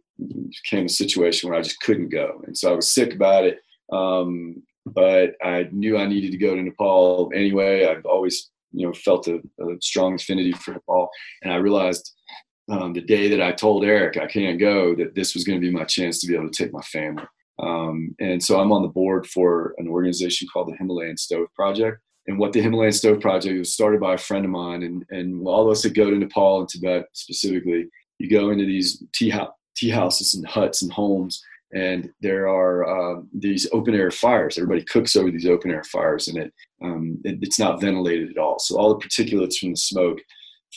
came 0.69 0.87
a 0.87 0.89
situation 0.89 1.49
where 1.49 1.59
I 1.59 1.63
just 1.63 1.81
couldn't 1.81 2.11
go, 2.11 2.43
and 2.47 2.57
so 2.57 2.73
I 2.73 2.77
was 2.77 2.93
sick 2.93 3.15
about 3.15 3.45
it. 3.45 3.59
Um, 3.93 4.63
but 4.87 5.35
I 5.43 5.69
knew 5.73 5.99
I 5.99 6.07
needed 6.07 6.33
to 6.33 6.39
go 6.39 6.55
to 6.55 6.63
Nepal 6.63 7.31
anyway. 7.35 7.87
I've 7.87 8.07
always, 8.07 8.51
you 8.73 8.87
know, 8.87 8.93
felt 8.93 9.29
a, 9.29 9.37
a 9.37 9.77
strong 9.81 10.15
affinity 10.15 10.53
for 10.53 10.73
Nepal, 10.73 11.11
and 11.43 11.53
I 11.53 11.57
realized 11.57 12.13
um, 12.71 12.93
the 12.93 13.01
day 13.01 13.29
that 13.29 13.43
I 13.43 13.53
told 13.53 13.85
Erik 13.85 14.17
I 14.17 14.27
can't 14.27 14.59
go 14.59 14.95
that 14.95 15.15
this 15.15 15.35
was 15.35 15.45
going 15.45 15.61
to 15.61 15.67
be 15.67 15.73
my 15.73 15.85
chance 15.85 16.21
to 16.21 16.27
be 16.27 16.35
able 16.35 16.51
to 16.51 16.63
take 16.63 16.73
my 16.73 16.83
family. 16.83 17.25
Um, 17.61 18.15
and 18.21 18.43
so 18.43 18.59
I'm 18.59 18.73
on 18.73 18.83
the 18.83 18.89
board 18.89 19.27
for 19.27 19.75
an 19.79 19.89
organization 19.89 20.49
called 20.53 20.69
the 20.69 20.77
Himalayan 20.77 21.17
Stove 21.17 21.49
Project, 21.55 21.99
and 22.27 22.39
what 22.39 22.53
the 22.53 22.61
Himalayan 22.61 22.93
Stove 22.93 23.21
Project 23.21 23.59
was 23.59 23.73
started 23.73 24.01
by 24.01 24.15
a 24.15 24.19
friend 24.19 24.45
of 24.45 24.51
mine. 24.51 24.83
And, 24.83 25.05
and 25.11 25.47
all 25.47 25.67
of 25.67 25.73
us 25.73 25.83
that 25.83 25.95
go 25.95 26.11
to 26.11 26.17
Nepal 26.17 26.61
and 26.61 26.69
Tibet 26.69 27.07
specifically, 27.13 27.89
you 28.19 28.31
go 28.31 28.51
into 28.51 28.67
these 28.67 29.03
tea, 29.15 29.33
tea 29.77 29.91
houses 29.91 30.35
and 30.35 30.47
huts 30.47 30.83
and 30.83 30.93
homes, 30.93 31.43
and 31.73 32.11
there 32.21 32.49
are 32.49 32.85
uh, 32.85 33.23
these 33.33 33.69
open 33.73 33.95
air 33.95 34.11
fires. 34.11 34.59
Everybody 34.59 34.85
cooks 34.85 35.17
over 35.17 35.31
these 35.31 35.47
open 35.47 35.71
air 35.71 35.85
fires, 35.85 36.29
and 36.29 36.37
it, 36.37 36.53
um, 36.83 37.19
it, 37.25 37.39
it's 37.43 37.59
not 37.59 37.81
ventilated 37.81 38.31
at 38.31 38.39
all. 38.39 38.59
So 38.59 38.77
all 38.77 38.91
the 38.91 39.07
particulates 39.07 39.59
from 39.59 39.71
the 39.71 39.77
smoke 39.77 40.19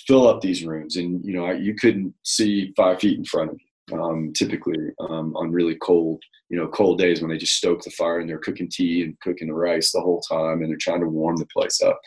fill 0.07 0.27
up 0.27 0.41
these 0.41 0.63
rooms, 0.65 0.95
and 0.95 1.23
you 1.25 1.33
know 1.33 1.51
you 1.51 1.75
couldn't 1.75 2.13
see 2.23 2.73
five 2.77 2.99
feet 2.99 3.17
in 3.17 3.25
front 3.25 3.51
of 3.51 3.57
you 3.59 3.62
um, 3.91 4.31
typically 4.33 4.77
um, 4.99 5.35
on 5.35 5.51
really 5.51 5.75
cold, 5.75 6.21
you 6.49 6.57
know, 6.57 6.67
cold 6.67 6.99
days 6.99 7.21
when 7.21 7.29
they 7.29 7.37
just 7.37 7.55
stoke 7.55 7.81
the 7.81 7.91
fire 7.91 8.19
and 8.19 8.29
they're 8.29 8.37
cooking 8.37 8.69
tea 8.71 9.03
and 9.03 9.19
cooking 9.19 9.47
the 9.47 9.53
rice 9.53 9.91
the 9.91 10.01
whole 10.01 10.21
time 10.21 10.61
and 10.61 10.69
they're 10.69 10.77
trying 10.79 11.01
to 11.01 11.07
warm 11.07 11.35
the 11.35 11.47
place 11.47 11.81
up. 11.81 11.99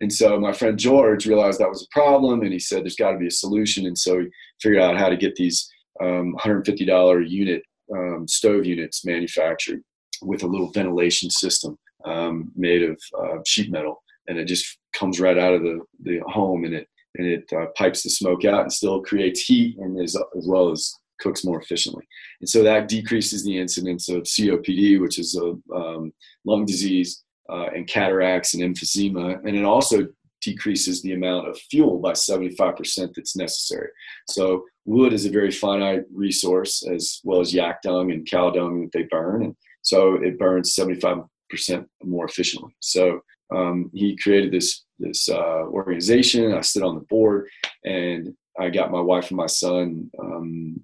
And 0.00 0.12
so 0.12 0.38
my 0.40 0.52
friend 0.52 0.76
George 0.76 1.26
realized 1.26 1.60
that 1.60 1.68
was 1.68 1.82
a 1.82 1.94
problem 1.96 2.42
and 2.42 2.52
he 2.52 2.58
said 2.58 2.82
there's 2.82 2.96
got 2.96 3.12
to 3.12 3.18
be 3.18 3.28
a 3.28 3.30
solution. 3.30 3.86
And 3.86 3.96
so 3.96 4.20
he 4.20 4.26
figured 4.60 4.82
out 4.82 4.98
how 4.98 5.08
to 5.08 5.16
get 5.16 5.36
these 5.36 5.70
um, 6.02 6.34
$150 6.40 7.30
unit 7.30 7.62
um, 7.94 8.26
stove 8.26 8.64
units 8.64 9.04
manufactured 9.04 9.80
with 10.22 10.42
a 10.42 10.46
little 10.46 10.72
ventilation 10.72 11.30
system 11.30 11.78
um, 12.04 12.50
made 12.56 12.82
of 12.82 13.00
uh, 13.16 13.38
sheet 13.46 13.70
metal. 13.70 14.02
And 14.26 14.38
it 14.38 14.46
just 14.46 14.78
comes 14.92 15.20
right 15.20 15.38
out 15.38 15.54
of 15.54 15.62
the, 15.62 15.80
the 16.02 16.20
home 16.26 16.64
and 16.64 16.74
it 16.74 16.88
and 17.16 17.26
it 17.26 17.44
uh, 17.52 17.66
pipes 17.76 18.02
the 18.02 18.10
smoke 18.10 18.44
out 18.44 18.62
and 18.62 18.72
still 18.72 19.02
creates 19.02 19.42
heat 19.42 19.76
and 19.78 20.00
as, 20.02 20.16
as 20.16 20.46
well 20.48 20.70
as 20.70 20.94
cooks 21.22 21.44
more 21.44 21.60
efficiently. 21.60 22.06
And 22.40 22.48
so 22.48 22.62
that 22.62 22.88
decreases 22.88 23.44
the 23.44 23.58
incidence 23.58 24.08
of 24.08 24.22
COPD, 24.22 25.00
which 25.00 25.18
is 25.18 25.36
a 25.36 25.54
um, 25.74 26.12
lung 26.44 26.66
disease, 26.66 27.22
uh, 27.48 27.66
and 27.74 27.86
cataracts 27.86 28.54
and 28.54 28.62
emphysema. 28.62 29.38
And 29.44 29.56
it 29.56 29.64
also 29.64 30.08
decreases 30.40 31.02
the 31.02 31.12
amount 31.12 31.48
of 31.48 31.58
fuel 31.70 31.98
by 31.98 32.12
75% 32.12 33.14
that's 33.14 33.36
necessary. 33.36 33.88
So 34.28 34.64
wood 34.84 35.12
is 35.12 35.24
a 35.24 35.30
very 35.30 35.50
finite 35.50 36.04
resource 36.12 36.84
as 36.86 37.20
well 37.24 37.40
as 37.40 37.54
yak 37.54 37.82
dung 37.82 38.10
and 38.10 38.28
cow 38.28 38.50
dung 38.50 38.82
that 38.82 38.92
they 38.92 39.04
burn. 39.04 39.44
And 39.44 39.56
so 39.82 40.14
it 40.14 40.38
burns 40.38 40.74
75% 40.74 41.26
more 42.02 42.24
efficiently. 42.24 42.74
So 42.80 43.20
um, 43.54 43.90
he 43.94 44.16
created 44.16 44.52
this, 44.52 44.84
this 44.98 45.28
uh, 45.28 45.64
organization. 45.66 46.54
I 46.54 46.62
stood 46.62 46.82
on 46.82 46.96
the 46.96 47.02
board 47.02 47.48
and 47.84 48.34
I 48.58 48.70
got 48.70 48.90
my 48.90 49.00
wife 49.00 49.28
and 49.28 49.36
my 49.36 49.46
son 49.46 50.10
um, 50.18 50.82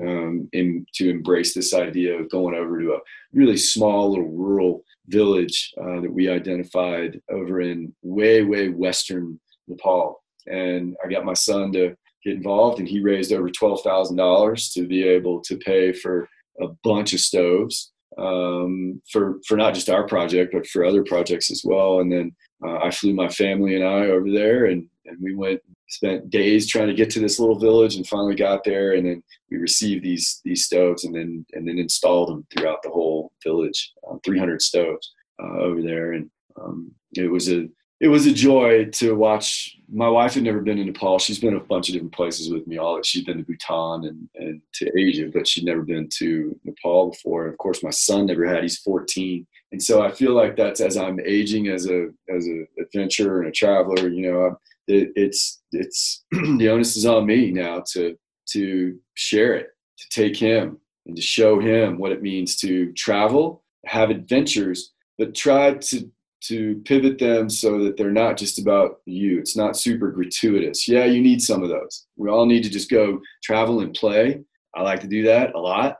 um, 0.00 0.48
in, 0.52 0.86
to 0.94 1.10
embrace 1.10 1.54
this 1.54 1.74
idea 1.74 2.18
of 2.18 2.30
going 2.30 2.54
over 2.54 2.80
to 2.80 2.94
a 2.94 3.00
really 3.32 3.56
small 3.56 4.10
little 4.10 4.30
rural 4.30 4.84
village 5.08 5.72
uh, 5.80 6.00
that 6.00 6.12
we 6.12 6.28
identified 6.28 7.20
over 7.30 7.60
in 7.60 7.94
way, 8.02 8.42
way 8.42 8.68
western 8.68 9.38
Nepal. 9.68 10.22
And 10.46 10.96
I 11.04 11.08
got 11.08 11.24
my 11.24 11.34
son 11.34 11.72
to 11.72 11.96
get 12.24 12.36
involved, 12.36 12.78
and 12.78 12.88
he 12.88 13.00
raised 13.00 13.32
over 13.32 13.48
$12,000 13.48 14.72
to 14.74 14.86
be 14.86 15.04
able 15.04 15.40
to 15.42 15.56
pay 15.58 15.92
for 15.92 16.28
a 16.60 16.68
bunch 16.82 17.12
of 17.12 17.20
stoves 17.20 17.92
um, 18.18 19.00
for, 19.10 19.38
for 19.46 19.56
not 19.56 19.74
just 19.74 19.90
our 19.90 20.06
project, 20.06 20.52
but 20.52 20.66
for 20.66 20.84
other 20.84 21.04
projects 21.04 21.50
as 21.50 21.62
well. 21.64 22.00
And 22.00 22.10
then 22.10 22.34
uh, 22.64 22.78
I 22.78 22.90
flew 22.90 23.12
my 23.12 23.28
family 23.28 23.76
and 23.76 23.84
I 23.84 24.06
over 24.06 24.30
there, 24.30 24.66
and, 24.66 24.88
and 25.04 25.18
we 25.20 25.34
went 25.34 25.60
spent 25.88 26.30
days 26.30 26.66
trying 26.66 26.88
to 26.88 26.94
get 26.94 27.10
to 27.10 27.20
this 27.20 27.38
little 27.38 27.58
village 27.58 27.96
and 27.96 28.06
finally 28.06 28.34
got 28.34 28.64
there. 28.64 28.94
And 28.94 29.06
then 29.06 29.22
we 29.50 29.58
received 29.58 30.04
these 30.04 30.40
these 30.44 30.64
stoves 30.64 31.04
and 31.04 31.14
then 31.14 31.46
and 31.52 31.66
then 31.66 31.78
installed 31.78 32.28
them 32.28 32.46
throughout 32.50 32.82
the 32.82 32.90
whole 32.90 33.32
village 33.42 33.92
um, 34.10 34.20
300 34.24 34.60
stoves 34.60 35.14
uh, 35.42 35.58
over 35.58 35.82
there. 35.82 36.12
And 36.12 36.30
um, 36.60 36.92
it 37.14 37.30
was 37.30 37.50
a 37.50 37.68
it 38.00 38.08
was 38.08 38.26
a 38.26 38.32
joy 38.32 38.84
to 38.86 39.14
watch. 39.14 39.74
My 39.90 40.08
wife 40.08 40.34
had 40.34 40.42
never 40.42 40.60
been 40.60 40.78
in 40.78 40.86
nepal. 40.86 41.18
She's 41.18 41.38
been 41.38 41.56
a 41.56 41.60
bunch 41.60 41.88
of 41.88 41.94
different 41.94 42.12
places 42.12 42.52
with 42.52 42.66
me. 42.66 42.76
All 42.76 43.00
she'd 43.02 43.24
been 43.24 43.38
to 43.38 43.44
bhutan 43.44 44.04
and, 44.04 44.28
and 44.34 44.60
to 44.74 44.98
asia 44.98 45.30
but 45.32 45.48
she'd 45.48 45.64
never 45.64 45.82
been 45.82 46.08
to 46.18 46.58
nepal 46.64 47.10
before. 47.10 47.44
And 47.44 47.52
of 47.52 47.58
course 47.58 47.82
my 47.82 47.90
son 47.90 48.26
never 48.26 48.44
had. 48.46 48.62
He's 48.62 48.78
14 48.78 49.46
and 49.72 49.82
so 49.82 50.00
i 50.00 50.10
feel 50.12 50.32
like 50.32 50.56
that's 50.56 50.80
as 50.80 50.96
i'm 50.96 51.18
aging 51.20 51.66
as 51.68 51.86
a 51.86 52.08
as 52.34 52.46
a 52.46 52.64
adventurer 52.80 53.40
and 53.40 53.48
a 53.48 53.52
traveler 53.52 54.08
you 54.08 54.22
know 54.22 54.42
I'm, 54.42 54.56
it, 54.86 55.10
it's 55.16 55.62
it's 55.72 56.24
the 56.30 56.68
onus 56.68 56.96
is 56.96 57.06
on 57.06 57.26
me 57.26 57.50
now 57.50 57.82
to 57.92 58.16
to 58.50 58.98
share 59.14 59.54
it, 59.54 59.68
to 59.98 60.08
take 60.10 60.36
him 60.36 60.78
and 61.06 61.16
to 61.16 61.22
show 61.22 61.58
him 61.58 61.98
what 61.98 62.12
it 62.12 62.22
means 62.22 62.56
to 62.56 62.92
travel, 62.92 63.64
have 63.86 64.10
adventures, 64.10 64.92
but 65.18 65.34
try 65.34 65.74
to 65.74 66.10
to 66.42 66.80
pivot 66.84 67.18
them 67.18 67.48
so 67.48 67.82
that 67.82 67.96
they're 67.96 68.10
not 68.10 68.36
just 68.36 68.58
about 68.58 69.00
you. 69.06 69.38
It's 69.38 69.56
not 69.56 69.76
super 69.76 70.10
gratuitous. 70.10 70.86
Yeah, 70.86 71.04
you 71.04 71.20
need 71.20 71.42
some 71.42 71.62
of 71.62 71.70
those. 71.70 72.06
We 72.16 72.28
all 72.28 72.46
need 72.46 72.62
to 72.62 72.70
just 72.70 72.90
go 72.90 73.20
travel 73.42 73.80
and 73.80 73.94
play. 73.94 74.40
I 74.76 74.82
like 74.82 75.00
to 75.00 75.08
do 75.08 75.24
that 75.24 75.54
a 75.54 75.58
lot, 75.58 75.96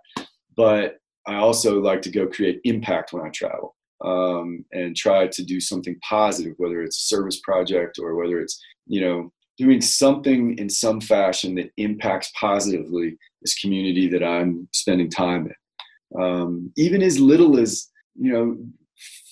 but 0.56 0.98
I 1.26 1.36
also 1.36 1.80
like 1.80 2.02
to 2.02 2.10
go 2.10 2.26
create 2.26 2.60
impact 2.64 3.12
when 3.12 3.26
I 3.26 3.30
travel 3.30 3.74
um, 4.04 4.64
and 4.72 4.94
try 4.94 5.26
to 5.26 5.42
do 5.42 5.60
something 5.60 5.98
positive, 6.08 6.54
whether 6.58 6.82
it's 6.82 6.98
a 6.98 7.14
service 7.14 7.40
project 7.40 7.98
or 7.98 8.14
whether 8.14 8.40
it's 8.40 8.62
you 8.86 9.00
know, 9.00 9.32
doing 9.58 9.80
something 9.80 10.58
in 10.58 10.68
some 10.68 11.00
fashion 11.00 11.54
that 11.54 11.70
impacts 11.76 12.30
positively 12.38 13.16
this 13.42 13.58
community 13.58 14.08
that 14.08 14.22
I'm 14.22 14.68
spending 14.72 15.10
time 15.10 15.46
in. 15.46 16.20
Um, 16.22 16.72
even 16.76 17.02
as 17.02 17.18
little 17.18 17.58
as, 17.58 17.90
you 18.14 18.32
know, 18.32 18.56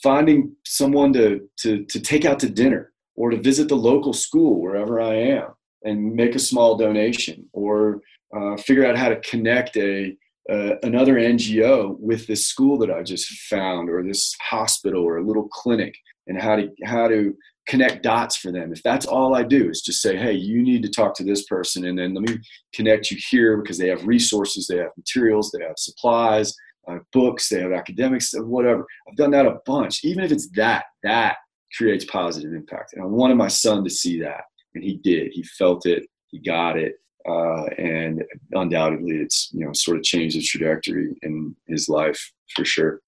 finding 0.02 0.54
someone 0.66 1.12
to, 1.14 1.48
to, 1.60 1.84
to 1.84 2.00
take 2.00 2.24
out 2.24 2.38
to 2.40 2.48
dinner 2.48 2.92
or 3.16 3.30
to 3.30 3.40
visit 3.40 3.68
the 3.68 3.76
local 3.76 4.12
school 4.12 4.60
wherever 4.60 5.00
I 5.00 5.14
am 5.14 5.48
and 5.82 6.14
make 6.14 6.34
a 6.34 6.40
small 6.40 6.76
donation 6.76 7.48
or 7.52 8.00
uh, 8.36 8.56
figure 8.56 8.86
out 8.86 8.96
how 8.96 9.08
to 9.08 9.20
connect 9.20 9.76
a, 9.76 10.16
uh, 10.50 10.74
another 10.82 11.14
NGO 11.14 11.98
with 11.98 12.26
this 12.26 12.46
school 12.46 12.78
that 12.78 12.90
I 12.90 13.02
just 13.02 13.28
found 13.48 13.88
or 13.88 14.02
this 14.02 14.34
hospital 14.42 15.02
or 15.02 15.18
a 15.18 15.26
little 15.26 15.48
clinic 15.48 15.94
and 16.26 16.40
how 16.40 16.56
to, 16.56 16.68
how 16.84 17.08
to 17.08 17.34
connect 17.66 18.02
dots 18.02 18.36
for 18.36 18.52
them. 18.52 18.72
If 18.72 18.82
that's 18.82 19.06
all 19.06 19.34
I 19.34 19.42
do 19.42 19.70
is 19.70 19.82
just 19.82 20.02
say, 20.02 20.16
hey, 20.16 20.32
you 20.32 20.62
need 20.62 20.82
to 20.82 20.90
talk 20.90 21.14
to 21.16 21.24
this 21.24 21.44
person, 21.44 21.86
and 21.86 21.98
then 21.98 22.14
let 22.14 22.28
me 22.28 22.38
connect 22.74 23.10
you 23.10 23.18
here 23.30 23.56
because 23.56 23.78
they 23.78 23.88
have 23.88 24.06
resources, 24.06 24.66
they 24.66 24.78
have 24.78 24.90
materials, 24.96 25.50
they 25.50 25.64
have 25.64 25.78
supplies, 25.78 26.54
uh, 26.88 26.98
books, 27.12 27.48
they 27.48 27.60
have 27.60 27.72
academics, 27.72 28.34
whatever. 28.36 28.86
I've 29.08 29.16
done 29.16 29.30
that 29.30 29.46
a 29.46 29.58
bunch. 29.64 30.04
Even 30.04 30.24
if 30.24 30.32
it's 30.32 30.50
that, 30.50 30.84
that 31.02 31.36
creates 31.76 32.04
positive 32.04 32.52
impact. 32.52 32.92
And 32.92 33.02
I 33.02 33.06
wanted 33.06 33.36
my 33.36 33.48
son 33.48 33.82
to 33.84 33.90
see 33.90 34.20
that, 34.20 34.42
and 34.74 34.84
he 34.84 34.96
did. 34.96 35.32
He 35.32 35.42
felt 35.42 35.86
it, 35.86 36.06
he 36.28 36.38
got 36.38 36.78
it. 36.78 36.94
Uh, 37.26 37.64
and 37.78 38.22
undoubtedly, 38.52 39.16
it's 39.16 39.48
you 39.54 39.64
know 39.64 39.72
sort 39.72 39.96
of 39.96 40.02
changed 40.02 40.36
the 40.36 40.42
trajectory 40.42 41.14
in 41.22 41.56
his 41.66 41.88
life 41.88 42.32
for 42.54 42.66
sure. 42.66 43.00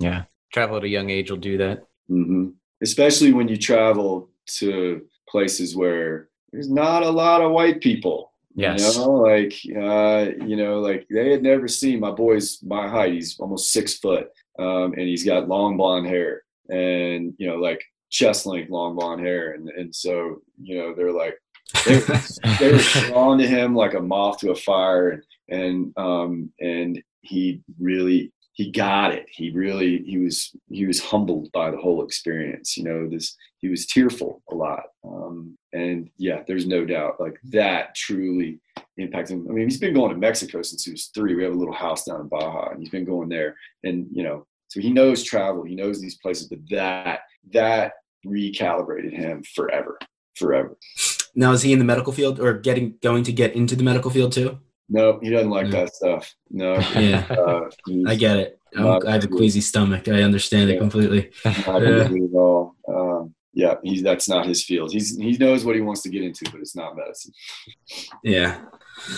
Yeah, 0.00 0.24
travel 0.52 0.78
at 0.78 0.82
a 0.82 0.88
young 0.88 1.10
age 1.10 1.30
will 1.30 1.38
do 1.38 1.56
that. 1.58 1.84
hmm 2.08 2.48
Especially 2.82 3.32
when 3.32 3.48
you 3.48 3.56
travel 3.56 4.28
to 4.46 5.02
places 5.28 5.76
where 5.76 6.28
there's 6.52 6.70
not 6.70 7.02
a 7.02 7.10
lot 7.10 7.40
of 7.40 7.52
white 7.52 7.80
people. 7.80 8.32
Yes. 8.54 8.94
You 8.94 9.00
know, 9.00 9.10
like 9.12 9.54
uh, 9.76 10.44
you 10.44 10.56
know, 10.56 10.80
like 10.80 11.06
they 11.08 11.30
had 11.30 11.42
never 11.42 11.68
seen 11.68 12.00
my 12.00 12.10
boy's 12.10 12.62
my 12.62 12.88
height. 12.88 13.14
He's 13.14 13.38
almost 13.38 13.72
six 13.72 13.94
foot, 13.94 14.28
um, 14.58 14.92
and 14.92 15.02
he's 15.02 15.24
got 15.24 15.48
long 15.48 15.78
blonde 15.78 16.06
hair, 16.06 16.42
and 16.68 17.34
you 17.38 17.46
know, 17.46 17.56
like 17.56 17.82
chest 18.10 18.44
length 18.44 18.70
long 18.70 18.94
blonde 18.94 19.24
hair, 19.24 19.52
and 19.52 19.70
and 19.70 19.94
so 19.94 20.42
you 20.62 20.76
know, 20.76 20.94
they're 20.94 21.12
like 21.12 21.34
they, 21.86 21.98
they 22.60 22.72
were 22.72 23.08
drawn 23.08 23.38
to 23.38 23.46
him 23.46 23.74
like 23.74 23.94
a 23.94 24.00
moth 24.00 24.38
to 24.40 24.50
a 24.50 24.54
fire, 24.54 25.10
and 25.10 25.22
and 25.48 25.92
um 25.96 26.50
and 26.60 27.02
he 27.22 27.62
really 27.80 28.32
he 28.54 28.70
got 28.70 29.12
it. 29.12 29.26
He 29.30 29.50
really 29.50 30.02
he 30.04 30.18
was 30.18 30.54
he 30.70 30.86
was 30.86 31.00
humbled 31.00 31.50
by 31.52 31.70
the 31.70 31.78
whole 31.78 32.04
experience. 32.04 32.76
You 32.76 32.84
know, 32.84 33.08
this 33.08 33.36
he 33.58 33.68
was 33.68 33.86
tearful 33.86 34.42
a 34.50 34.54
lot. 34.54 34.84
Um, 35.04 35.56
and 35.72 36.10
yeah, 36.18 36.42
there's 36.46 36.66
no 36.66 36.84
doubt 36.84 37.20
like 37.20 37.38
that 37.44 37.94
truly 37.94 38.60
impacted 38.98 39.36
him. 39.36 39.46
I 39.48 39.52
mean, 39.52 39.68
he's 39.68 39.80
been 39.80 39.94
going 39.94 40.10
to 40.12 40.18
Mexico 40.18 40.60
since 40.62 40.84
he 40.84 40.90
was 40.90 41.06
three. 41.14 41.34
We 41.34 41.44
have 41.44 41.54
a 41.54 41.58
little 41.58 41.74
house 41.74 42.04
down 42.04 42.20
in 42.20 42.28
Baja, 42.28 42.70
and 42.70 42.80
he's 42.80 42.90
been 42.90 43.06
going 43.06 43.30
there. 43.30 43.56
And 43.84 44.06
you 44.12 44.22
know, 44.22 44.46
so 44.68 44.80
he 44.80 44.92
knows 44.92 45.22
travel. 45.22 45.64
He 45.64 45.74
knows 45.74 46.00
these 46.00 46.18
places. 46.18 46.48
But 46.48 46.58
that 46.70 47.20
that 47.52 47.92
recalibrated 48.26 49.12
him 49.12 49.42
forever, 49.54 49.98
forever. 50.34 50.76
Now 51.34 51.52
is 51.52 51.62
he 51.62 51.72
in 51.72 51.78
the 51.78 51.86
medical 51.86 52.12
field 52.12 52.38
or 52.38 52.52
getting 52.52 52.98
going 53.02 53.24
to 53.24 53.32
get 53.32 53.54
into 53.54 53.76
the 53.76 53.82
medical 53.82 54.10
field 54.10 54.32
too? 54.32 54.58
No, 54.92 55.18
he 55.22 55.30
doesn't 55.30 55.50
like 55.50 55.68
No. 55.68 55.72
that 55.72 55.94
stuff. 55.94 56.34
No, 56.50 56.74
Yeah. 56.96 57.24
uh, 57.30 57.70
I 58.06 58.14
get 58.14 58.36
it. 58.36 58.58
I'm, 58.76 59.06
I 59.06 59.12
have 59.12 59.24
a 59.24 59.28
queasy 59.28 59.60
stomach. 59.62 60.06
I 60.08 60.22
understand 60.22 60.68
it 60.70 60.78
completely. 60.78 61.30
not 61.44 61.82
Yeah. 61.82 62.04
at 62.04 62.12
all. 62.34 62.76
Um, 62.86 63.34
yeah, 63.54 63.74
he's 63.82 64.02
that's 64.02 64.28
not 64.28 64.46
his 64.46 64.64
field. 64.64 64.92
He's 64.92 65.16
he 65.16 65.36
knows 65.38 65.64
what 65.64 65.74
he 65.76 65.80
wants 65.82 66.02
to 66.02 66.08
get 66.10 66.22
into, 66.22 66.44
but 66.50 66.60
it's 66.60 66.76
not 66.76 66.96
medicine. 66.96 67.32
Yeah. 68.22 68.60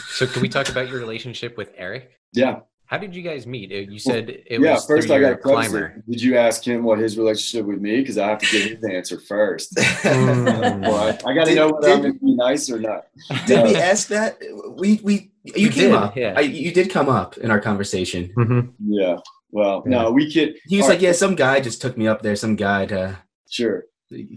So 0.09 0.27
can 0.27 0.43
we 0.43 0.49
talk 0.49 0.69
about 0.69 0.89
your 0.89 0.99
relationship 0.99 1.57
with 1.57 1.71
Erik? 1.77 2.11
Yeah, 2.33 2.61
How 2.87 2.99
did 2.99 3.15
you 3.17 3.23
guys 3.23 3.47
meet? 3.47 3.73
Uh, 3.73 3.91
You 3.91 3.99
said 3.99 4.29
it 4.29 4.47
yeah. 4.61 4.75
was 4.75 4.87
First, 4.87 5.11
I 5.11 5.19
got 5.19 5.27
your 5.29 5.37
to 5.37 5.43
climber. 5.43 6.03
Did 6.09 6.21
you 6.23 6.37
ask 6.37 6.63
him 6.67 6.85
what 6.85 6.99
his 6.99 7.17
relationship 7.17 7.67
with 7.67 7.81
me? 7.81 8.01
Because 8.01 8.19
I 8.19 8.29
have 8.29 8.39
to 8.41 8.47
give 8.47 8.79
his 8.79 8.85
answer 8.85 9.19
first. 9.21 9.75
Mm. 10.05 10.85
I, 10.87 11.31
I 11.31 11.35
got 11.35 11.47
to 11.47 11.55
know 11.55 11.69
whether 11.73 11.91
I'm 11.93 12.03
going 12.03 12.15
to 12.15 12.19
be 12.21 12.35
nice 12.35 12.71
or 12.71 12.79
not. 12.79 13.07
Did 13.47 13.65
we 13.65 13.75
ask 13.77 14.09
that? 14.09 14.39
We 14.77 15.01
we 15.03 15.31
you, 15.45 15.53
You 15.67 15.71
came 15.71 15.91
did, 15.91 15.95
up. 15.95 16.17
yeah. 16.17 16.35
I, 16.37 16.41
you 16.41 16.73
did 16.73 16.91
come 16.91 17.09
up 17.09 17.37
in 17.39 17.51
our 17.51 17.61
conversation. 17.61 18.31
Mhm. 18.37 18.73
Yeah. 18.85 19.17
Well, 19.51 19.83
no, 19.87 20.11
we 20.11 20.33
could. 20.33 20.57
He 20.67 20.77
was 20.77 20.85
All 20.85 20.91
like, 20.91 20.97
right. 20.97 21.03
"Yeah, 21.03 21.13
some 21.13 21.35
guy 21.35 21.61
just 21.61 21.81
took 21.81 21.97
me 21.97 22.07
up 22.07 22.23
there. 22.23 22.37
Some 22.37 22.57
guy 22.57 22.87
to 22.87 23.17
Sure. 23.51 23.85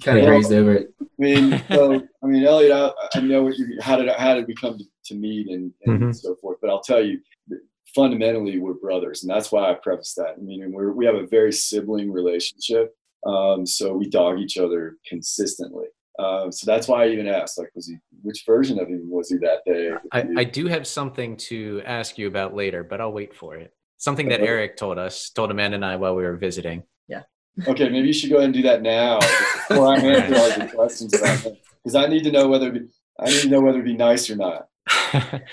kind 0.04 0.20
of 0.20 0.24
Well- 0.24 0.26
grazed 0.40 0.54
over 0.54 0.74
it." 0.74 0.94
I 1.02 1.06
mean, 1.18 1.64
so 1.70 2.02
I 2.24 2.28
mean, 2.28 2.44
Elliot, 2.46 2.72
I, 2.72 2.92
I 3.18 3.20
know 3.22 3.44
what 3.44 3.58
you, 3.58 3.78
how 3.82 3.98
did 3.98 4.10
how 4.10 4.36
did 4.36 4.48
we 4.48 4.56
come 4.56 4.78
to, 4.78 4.86
to 5.06 5.16
meet 5.16 5.48
and, 5.50 5.72
and 5.86 6.02
Mhm. 6.02 6.16
so 6.16 6.36
forth. 6.36 6.58
But 6.62 6.70
I'll 6.70 6.82
tell 6.82 7.04
you, 7.04 7.20
that 7.50 7.60
fundamentally, 7.94 8.60
we're 8.60 8.74
brothers, 8.74 9.24
and 9.24 9.30
that's 9.30 9.52
why 9.52 9.70
I 9.70 9.76
preface 9.76 10.14
that. 10.16 10.36
I 10.38 10.42
mean, 10.42 10.72
we're 10.72 10.92
we 10.92 11.06
have 11.06 11.16
a 11.16 11.28
very 11.28 11.52
sibling 11.52 12.12
relationship, 12.12 12.94
um, 13.26 13.66
so 13.66 13.94
we 13.94 14.10
dog 14.10 14.40
each 14.40 14.58
other 14.58 14.98
consistently. 15.08 15.88
Um, 16.20 16.52
so 16.52 16.66
that's 16.66 16.88
why 16.88 17.04
I 17.04 17.10
even 17.10 17.28
asked, 17.28 17.60
like, 17.60 17.70
was 17.76 17.88
he 17.88 17.98
which 18.24 18.44
version 18.46 18.80
of 18.80 18.88
him 18.88 19.08
was 19.10 19.30
he 19.30 19.38
that 19.38 19.62
day? 19.66 19.92
I, 20.12 20.42
I 20.42 20.44
do 20.44 20.66
have 20.66 20.88
something 20.88 21.38
to 21.38 21.84
ask 21.86 22.18
you 22.18 22.28
about 22.28 22.56
later, 22.56 22.84
but 22.84 23.00
I'll 23.00 23.12
wait 23.12 23.36
for 23.36 23.56
it. 23.56 23.72
Something 23.98 24.30
that 24.30 24.42
Erik 24.42 24.78
told 24.78 24.98
us, 24.98 25.30
told 25.30 25.52
Amanda 25.52 25.76
and 25.76 25.86
I 25.86 25.96
while 25.96 26.16
we 26.16 26.24
were 26.24 26.38
visiting. 26.38 26.84
Yeah 27.08 27.22
okay, 27.66 27.90
maybe 27.90 28.08
you 28.08 28.14
should 28.14 28.30
go 28.30 28.38
ahead 28.38 28.46
and 28.46 28.54
do 28.54 28.62
that 28.64 28.82
now 28.82 29.20
before 29.70 29.88
I 29.88 29.98
answer 29.98 30.36
all 30.36 30.60
the 30.60 30.72
questions 30.74 31.14
about 31.14 31.40
him, 31.40 31.58
because 31.84 31.96
I 31.96 32.08
need 32.08 32.24
to 32.26 32.32
know 32.32 32.48
whether 32.48 32.68
it 32.68 32.74
be, 32.74 32.88
I 33.20 33.26
need 33.26 33.42
to 33.42 33.50
know 33.50 33.62
whether 33.62 33.80
to 33.80 33.84
be 33.84 33.96
nice 33.96 34.30
or 34.30 34.36
not. 34.36 34.68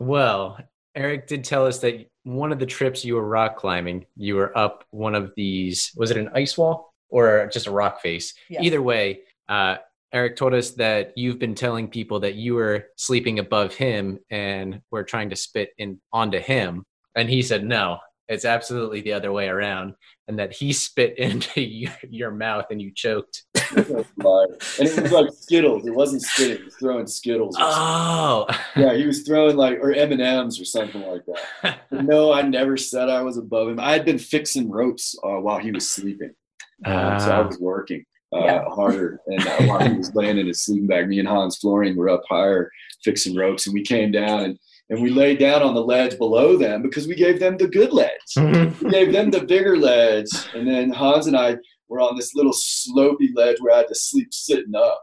well, 0.00 0.58
Erik 0.94 1.26
did 1.26 1.44
tell 1.44 1.66
us 1.66 1.78
that 1.80 2.06
one 2.24 2.52
of 2.52 2.58
the 2.58 2.66
trips 2.66 3.04
you 3.04 3.14
were 3.14 3.26
rock 3.26 3.56
climbing, 3.56 4.06
you 4.16 4.36
were 4.36 4.56
up 4.56 4.84
one 4.90 5.14
of 5.14 5.32
these, 5.36 5.92
was 5.96 6.10
it 6.10 6.16
an 6.16 6.30
ice 6.34 6.56
wall 6.56 6.94
or 7.08 7.48
just 7.52 7.66
a 7.66 7.70
rock 7.70 8.00
face? 8.00 8.34
Yes. 8.48 8.62
Either 8.62 8.82
way, 8.82 9.20
uh, 9.48 9.76
Erik 10.12 10.36
told 10.36 10.52
us 10.52 10.72
that 10.72 11.12
you've 11.16 11.38
been 11.38 11.54
telling 11.54 11.88
people 11.88 12.20
that 12.20 12.34
you 12.34 12.54
were 12.54 12.86
sleeping 12.96 13.38
above 13.38 13.74
him 13.74 14.18
and 14.30 14.82
were 14.90 15.04
trying 15.04 15.30
to 15.30 15.36
spit 15.36 15.70
in 15.78 16.00
onto 16.12 16.38
him. 16.38 16.84
And 17.16 17.28
he 17.30 17.42
said, 17.42 17.64
no, 17.64 17.98
it's 18.28 18.44
absolutely 18.44 19.00
the 19.00 19.12
other 19.12 19.32
way 19.32 19.48
around. 19.48 19.94
And 20.28 20.38
that 20.38 20.52
he 20.52 20.72
spit 20.72 21.18
into 21.18 21.60
your, 21.60 21.92
your 22.08 22.30
mouth 22.30 22.66
and 22.70 22.80
you 22.80 22.92
choked. 22.94 23.44
And 24.78 24.88
it 24.88 25.02
was 25.02 25.12
like 25.12 25.30
Skittles. 25.32 25.86
It 25.86 25.94
wasn't 25.94 26.22
spitting. 26.22 26.58
He 26.58 26.64
was 26.64 26.76
throwing 26.76 27.06
Skittles. 27.06 27.56
Oh, 27.58 28.46
Yeah, 28.76 28.94
he 28.94 29.06
was 29.06 29.22
throwing 29.22 29.56
like 29.56 29.78
or 29.78 29.92
M 29.92 30.12
and 30.12 30.20
M's 30.22 30.60
or 30.60 30.64
something 30.64 31.02
like 31.02 31.22
that. 31.26 31.80
But 31.90 32.04
no, 32.04 32.32
I 32.32 32.42
never 32.42 32.76
said 32.76 33.08
I 33.08 33.22
was 33.22 33.36
above 33.38 33.68
him. 33.68 33.80
I 33.80 33.92
had 33.92 34.04
been 34.04 34.18
fixing 34.18 34.70
ropes 34.70 35.16
uh, 35.24 35.40
while 35.40 35.58
he 35.58 35.70
was 35.72 35.90
sleeping, 35.90 36.32
um, 36.84 37.18
so 37.18 37.30
I 37.32 37.38
Ah. 37.40 37.46
was 37.46 37.58
working 37.58 38.04
uh, 38.34 38.44
Yeah. 38.44 38.64
harder. 38.68 39.20
And 39.26 39.46
uh, 39.46 39.62
while 39.64 39.80
he 39.88 39.96
was 39.96 40.14
laying 40.14 40.38
in 40.38 40.46
his 40.46 40.62
sleeping 40.64 40.86
bag, 40.86 41.08
me 41.08 41.18
and 41.18 41.28
Hans 41.28 41.58
Florine 41.58 41.96
were 41.96 42.08
up 42.10 42.22
higher 42.28 42.70
fixing 43.04 43.34
ropes, 43.36 43.66
and 43.66 43.74
we 43.74 43.82
came 43.82 44.10
down 44.12 44.40
and 44.44 44.58
and 44.90 45.00
we 45.02 45.10
laid 45.10 45.38
down 45.38 45.62
on 45.62 45.74
the 45.74 45.82
ledge 45.82 46.18
below 46.18 46.56
them 46.56 46.82
because 46.82 47.06
we 47.06 47.14
gave 47.14 47.40
them 47.40 47.56
the 47.56 47.68
good 47.68 47.92
ledge. 47.92 48.10
we 48.82 48.90
gave 48.90 49.12
them 49.12 49.30
the 49.30 49.44
bigger 49.46 49.76
ledge, 49.76 50.28
and 50.54 50.66
then 50.68 50.90
Hans 50.90 51.26
and 51.26 51.36
I 51.36 51.56
were 51.88 52.00
on 52.00 52.16
this 52.16 52.34
little 52.34 52.52
slopey 52.52 53.28
ledge 53.34 53.56
where 53.60 53.74
I 53.74 53.78
had 53.78 53.88
to 53.88 53.94
sleep 53.94 54.32
sitting 54.32 54.74
up. 54.74 55.02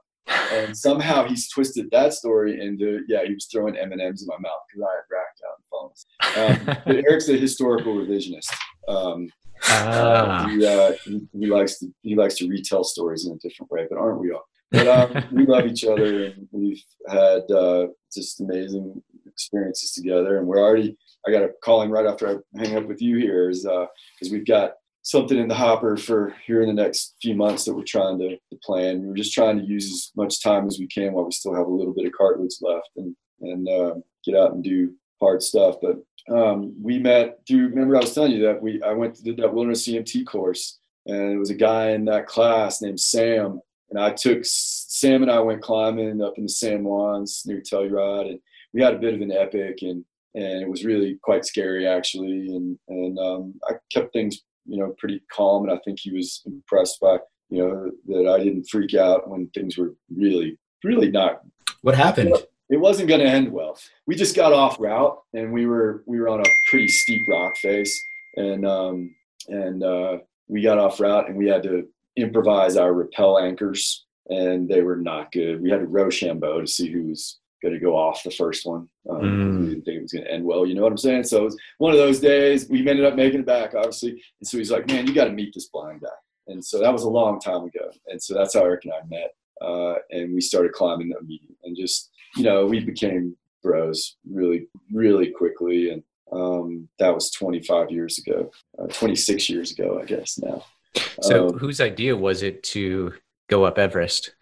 And 0.53 0.77
somehow 0.77 1.27
he's 1.27 1.49
twisted 1.49 1.89
that 1.91 2.13
story 2.13 2.61
into 2.61 2.99
yeah, 3.07 3.23
he 3.25 3.33
was 3.33 3.47
throwing 3.51 3.75
M 3.75 3.91
and 3.91 3.99
M's 4.01 4.21
in 4.21 4.27
my 4.27 4.37
mouth 4.39 4.59
because 4.69 4.87
I 4.87 4.95
had 4.95 5.09
racked 5.11 5.41
out 5.47 5.57
and 5.57 6.65
fallen. 6.65 6.77
Um, 6.77 6.77
but 6.85 6.95
Erik's 7.09 7.29
a 7.29 7.33
historical 7.37 7.95
revisionist. 7.95 8.51
Um, 8.87 9.29
Ah. 9.63 10.47
he, 10.49 10.65
uh, 10.65 10.93
he, 11.03 11.21
he 11.37 11.45
likes 11.47 11.79
to 11.79 11.87
he 12.01 12.15
likes 12.15 12.35
to 12.35 12.47
retell 12.47 12.83
stories 12.83 13.25
in 13.25 13.33
a 13.33 13.37
different 13.39 13.69
way, 13.71 13.85
but 13.89 13.97
aren't 13.97 14.19
we 14.21 14.31
all? 14.31 14.43
But 14.71 14.87
um, 14.87 15.23
we 15.31 15.45
love 15.47 15.65
each 15.65 15.83
other, 15.83 16.25
and 16.25 16.47
we've 16.51 16.81
had 17.09 17.41
uh, 17.51 17.87
just 18.13 18.39
amazing 18.39 19.01
experiences 19.39 19.93
together. 19.93 20.37
And 20.37 20.47
we're 20.47 20.59
already 20.59 20.97
I 21.27 21.31
got 21.31 21.43
a 21.43 21.49
calling 21.63 21.89
right 21.89 22.05
after 22.05 22.27
I 22.27 22.59
hang 22.59 22.77
up 22.77 22.87
with 22.87 23.01
you 23.01 23.17
here 23.17 23.49
is 23.49 23.63
because 23.63 24.31
we've 24.31 24.45
got 24.45 24.73
something 25.01 25.37
in 25.37 25.47
the 25.47 25.55
hopper 25.55 25.97
for 25.97 26.35
here 26.45 26.61
in 26.61 26.67
the 26.67 26.81
next 26.81 27.15
few 27.21 27.35
months 27.35 27.65
that 27.65 27.73
we're 27.73 27.83
trying 27.83 28.19
to, 28.19 28.29
to 28.29 28.59
plan. 28.63 29.05
We're 29.05 29.15
just 29.15 29.33
trying 29.33 29.57
to 29.57 29.65
use 29.65 29.85
as 29.91 30.11
much 30.15 30.41
time 30.41 30.67
as 30.67 30.79
we 30.79 30.87
can 30.87 31.13
while 31.13 31.25
we 31.25 31.31
still 31.31 31.55
have 31.55 31.67
a 31.67 31.71
little 31.71 31.93
bit 31.93 32.05
of 32.05 32.13
cartilage 32.13 32.55
left, 32.61 32.89
and 32.97 33.15
and 33.41 33.67
uh, 33.67 33.95
get 34.25 34.35
out 34.35 34.53
and 34.53 34.63
do 34.63 34.93
hard 35.19 35.41
stuff. 35.41 35.75
But 35.81 35.97
um, 36.33 36.75
we 36.81 36.99
met 36.99 37.39
through. 37.47 37.69
Remember, 37.69 37.97
I 37.97 38.01
was 38.01 38.13
telling 38.13 38.31
you 38.31 38.43
that 38.43 38.61
we 38.61 38.81
I 38.81 38.93
went 38.93 39.15
to 39.15 39.33
that 39.33 39.53
wilderness 39.53 39.87
CMT 39.87 40.25
course, 40.25 40.79
and 41.05 41.31
it 41.31 41.37
was 41.37 41.49
a 41.49 41.55
guy 41.55 41.91
in 41.91 42.05
that 42.05 42.27
class 42.27 42.81
named 42.81 42.99
Sam, 42.99 43.59
and 43.89 43.99
I 43.99 44.11
took 44.11 44.41
Sam 44.43 45.21
and 45.21 45.31
I 45.31 45.39
went 45.39 45.61
climbing 45.61 46.21
up 46.21 46.37
in 46.37 46.43
the 46.43 46.49
San 46.49 46.83
Juans 46.83 47.43
near 47.45 47.61
Telluride, 47.61 48.29
and 48.29 48.39
we 48.73 48.81
had 48.81 48.93
a 48.93 48.99
bit 48.99 49.13
of 49.13 49.21
an 49.21 49.31
epic, 49.31 49.79
and 49.81 50.03
and 50.35 50.61
it 50.61 50.69
was 50.69 50.85
really 50.85 51.17
quite 51.21 51.45
scary 51.45 51.87
actually, 51.87 52.55
and 52.55 52.77
and 52.87 53.19
um, 53.19 53.53
I 53.67 53.73
kept 53.91 54.13
things 54.13 54.41
you 54.65 54.77
know 54.77 54.93
pretty 54.97 55.21
calm, 55.31 55.63
and 55.63 55.71
I 55.71 55.79
think 55.83 55.99
he 55.99 56.11
was 56.11 56.41
impressed 56.45 56.99
by 56.99 57.17
you 57.49 57.67
know 57.67 57.91
that 58.07 58.29
I 58.29 58.43
didn't 58.43 58.69
freak 58.69 58.93
out 58.93 59.29
when 59.29 59.49
things 59.49 59.77
were 59.77 59.95
really 60.15 60.57
really 60.83 61.11
not 61.11 61.41
What 61.81 61.95
happened? 61.95 62.35
it 62.69 62.77
wasn't 62.77 63.09
going 63.09 63.21
to 63.21 63.27
end 63.27 63.51
well. 63.51 63.77
We 64.05 64.15
just 64.15 64.35
got 64.35 64.53
off 64.53 64.79
route 64.79 65.17
and 65.33 65.51
we 65.51 65.65
were 65.65 66.03
we 66.05 66.19
were 66.19 66.29
on 66.29 66.41
a 66.41 66.49
pretty 66.69 66.87
steep 66.87 67.23
rock 67.27 67.57
face 67.57 67.99
and 68.35 68.65
um, 68.65 69.15
and 69.47 69.83
uh, 69.83 70.17
we 70.47 70.61
got 70.61 70.77
off 70.77 70.99
route 70.99 71.27
and 71.29 71.37
we 71.37 71.47
had 71.47 71.63
to 71.63 71.87
improvise 72.15 72.77
our 72.77 72.93
rappel 72.93 73.39
anchors 73.39 74.05
and 74.27 74.69
they 74.69 74.81
were 74.81 74.97
not 74.97 75.31
good. 75.31 75.61
We 75.61 75.71
had 75.71 75.79
to 75.79 75.87
row 75.87 76.03
Rochambeau 76.03 76.61
to 76.61 76.67
see 76.67 76.91
who 76.91 77.07
was 77.07 77.39
going 77.61 77.73
to 77.73 77.79
go 77.79 77.95
off 77.95 78.23
the 78.23 78.31
first 78.31 78.65
one. 78.65 78.87
Um, 79.09 79.21
Mm. 79.21 79.59
We 79.61 79.65
didn't 79.69 79.83
think 79.85 79.97
it 79.97 80.01
was 80.01 80.11
going 80.13 80.25
to 80.25 80.31
end 80.31 80.45
well. 80.45 80.65
You 80.65 80.75
know 80.75 80.81
what 80.83 80.91
I'm 80.91 80.97
saying? 80.97 81.23
So 81.23 81.39
it 81.41 81.43
was 81.45 81.57
one 81.77 81.91
of 81.91 81.97
those 81.97 82.19
days. 82.19 82.69
We 82.69 82.79
ended 82.87 83.05
up 83.05 83.15
making 83.15 83.41
it 83.41 83.45
back, 83.45 83.75
obviously. 83.75 84.11
And 84.11 84.47
so 84.47 84.57
he's 84.57 84.71
like, 84.71 84.87
"Man, 84.87 85.07
you 85.07 85.13
got 85.13 85.25
to 85.25 85.31
meet 85.31 85.53
this 85.53 85.67
blind 85.69 86.01
guy." 86.01 86.07
And 86.47 86.63
so 86.63 86.79
that 86.79 86.91
was 86.93 87.03
a 87.03 87.09
long 87.09 87.39
time 87.39 87.63
ago. 87.63 87.91
And 88.07 88.21
so 88.21 88.33
that's 88.33 88.53
how 88.55 88.63
Erik 88.63 88.85
and 88.85 88.93
I 88.93 89.05
met. 89.07 89.33
Uh, 89.61 89.95
and 90.11 90.33
we 90.33 90.41
started 90.41 90.71
climbing 90.71 91.13
immediately 91.19 91.57
and 91.63 91.75
just 91.75 92.09
you 92.35 92.43
know, 92.43 92.65
we 92.65 92.79
became 92.79 93.35
bros 93.63 94.15
really, 94.29 94.67
really 94.93 95.31
quickly. 95.31 95.89
And 95.89 96.03
um, 96.31 96.87
that 96.99 97.13
was 97.13 97.31
25 97.31 97.91
years 97.91 98.19
ago, 98.19 98.51
uh, 98.77 98.85
26 98.87 99.49
years 99.49 99.71
ago, 99.71 99.99
I 100.01 100.05
guess 100.05 100.37
now. 100.37 100.63
So, 101.21 101.49
Um, 101.49 101.57
whose 101.57 101.81
idea 101.81 102.15
was 102.15 102.43
it 102.43 102.61
to 102.63 103.13
go 103.47 103.63
up 103.63 103.77
Everest? 103.79 104.35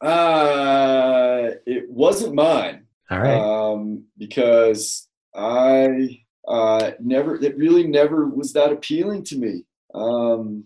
Uh, 0.00 1.50
it 1.66 1.88
wasn't 1.90 2.34
mine 2.34 2.86
All 3.10 3.20
right. 3.20 3.38
um, 3.38 4.04
because 4.18 5.08
I 5.34 6.20
uh, 6.46 6.92
never, 7.00 7.36
it 7.42 7.56
really 7.56 7.86
never 7.86 8.28
was 8.28 8.52
that 8.52 8.72
appealing 8.72 9.24
to 9.24 9.38
me. 9.38 9.64
Um, 9.94 10.64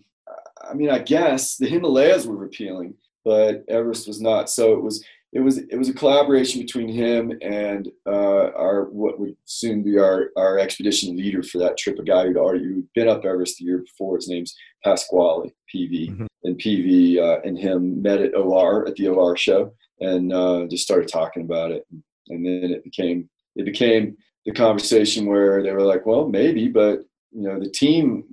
I 0.61 0.73
mean, 0.73 0.89
I 0.89 0.99
guess 0.99 1.57
the 1.57 1.67
Himalayas 1.67 2.27
were 2.27 2.45
appealing, 2.45 2.95
but 3.23 3.63
Everest 3.67 4.07
was 4.07 4.21
not. 4.21 4.49
So 4.49 4.73
it 4.73 4.81
was 4.81 5.03
it 5.31 5.39
was 5.39 5.59
it 5.59 5.77
was 5.77 5.89
a 5.89 5.93
collaboration 5.93 6.61
between 6.61 6.87
him 6.89 7.31
and 7.41 7.87
uh, 8.07 8.51
our 8.55 8.85
what 8.85 9.19
would 9.19 9.35
soon 9.45 9.83
be 9.83 9.97
our 9.99 10.29
our 10.35 10.57
expedition 10.57 11.15
leader 11.15 11.43
for 11.43 11.59
that 11.59 11.77
trip, 11.77 11.99
a 11.99 12.03
guy 12.03 12.25
who'd 12.25 12.37
already 12.37 12.63
who'd 12.63 12.91
been 12.95 13.07
up 13.07 13.25
Everest 13.25 13.57
the 13.57 13.65
year 13.65 13.79
before. 13.79 14.15
His 14.15 14.27
name's 14.27 14.55
Pasquale 14.83 15.53
PV, 15.73 16.09
mm-hmm. 16.09 16.25
And 16.43 16.57
PV 16.57 17.17
uh, 17.17 17.41
and 17.43 17.57
him 17.57 18.01
met 18.01 18.21
at 18.21 18.35
OR 18.35 18.87
at 18.87 18.95
the 18.95 19.09
OR 19.09 19.35
show 19.35 19.73
and 19.99 20.31
uh, 20.31 20.65
just 20.69 20.83
started 20.83 21.09
talking 21.09 21.43
about 21.43 21.71
it, 21.71 21.85
and 22.29 22.45
then 22.45 22.71
it 22.71 22.83
became 22.83 23.29
it 23.55 23.65
became 23.65 24.15
the 24.45 24.53
conversation 24.53 25.25
where 25.25 25.61
they 25.61 25.73
were 25.73 25.81
like, 25.81 26.05
well, 26.05 26.29
maybe, 26.29 26.69
but 26.69 26.99
you 27.31 27.43
know, 27.43 27.59
the 27.59 27.69
team 27.69 28.23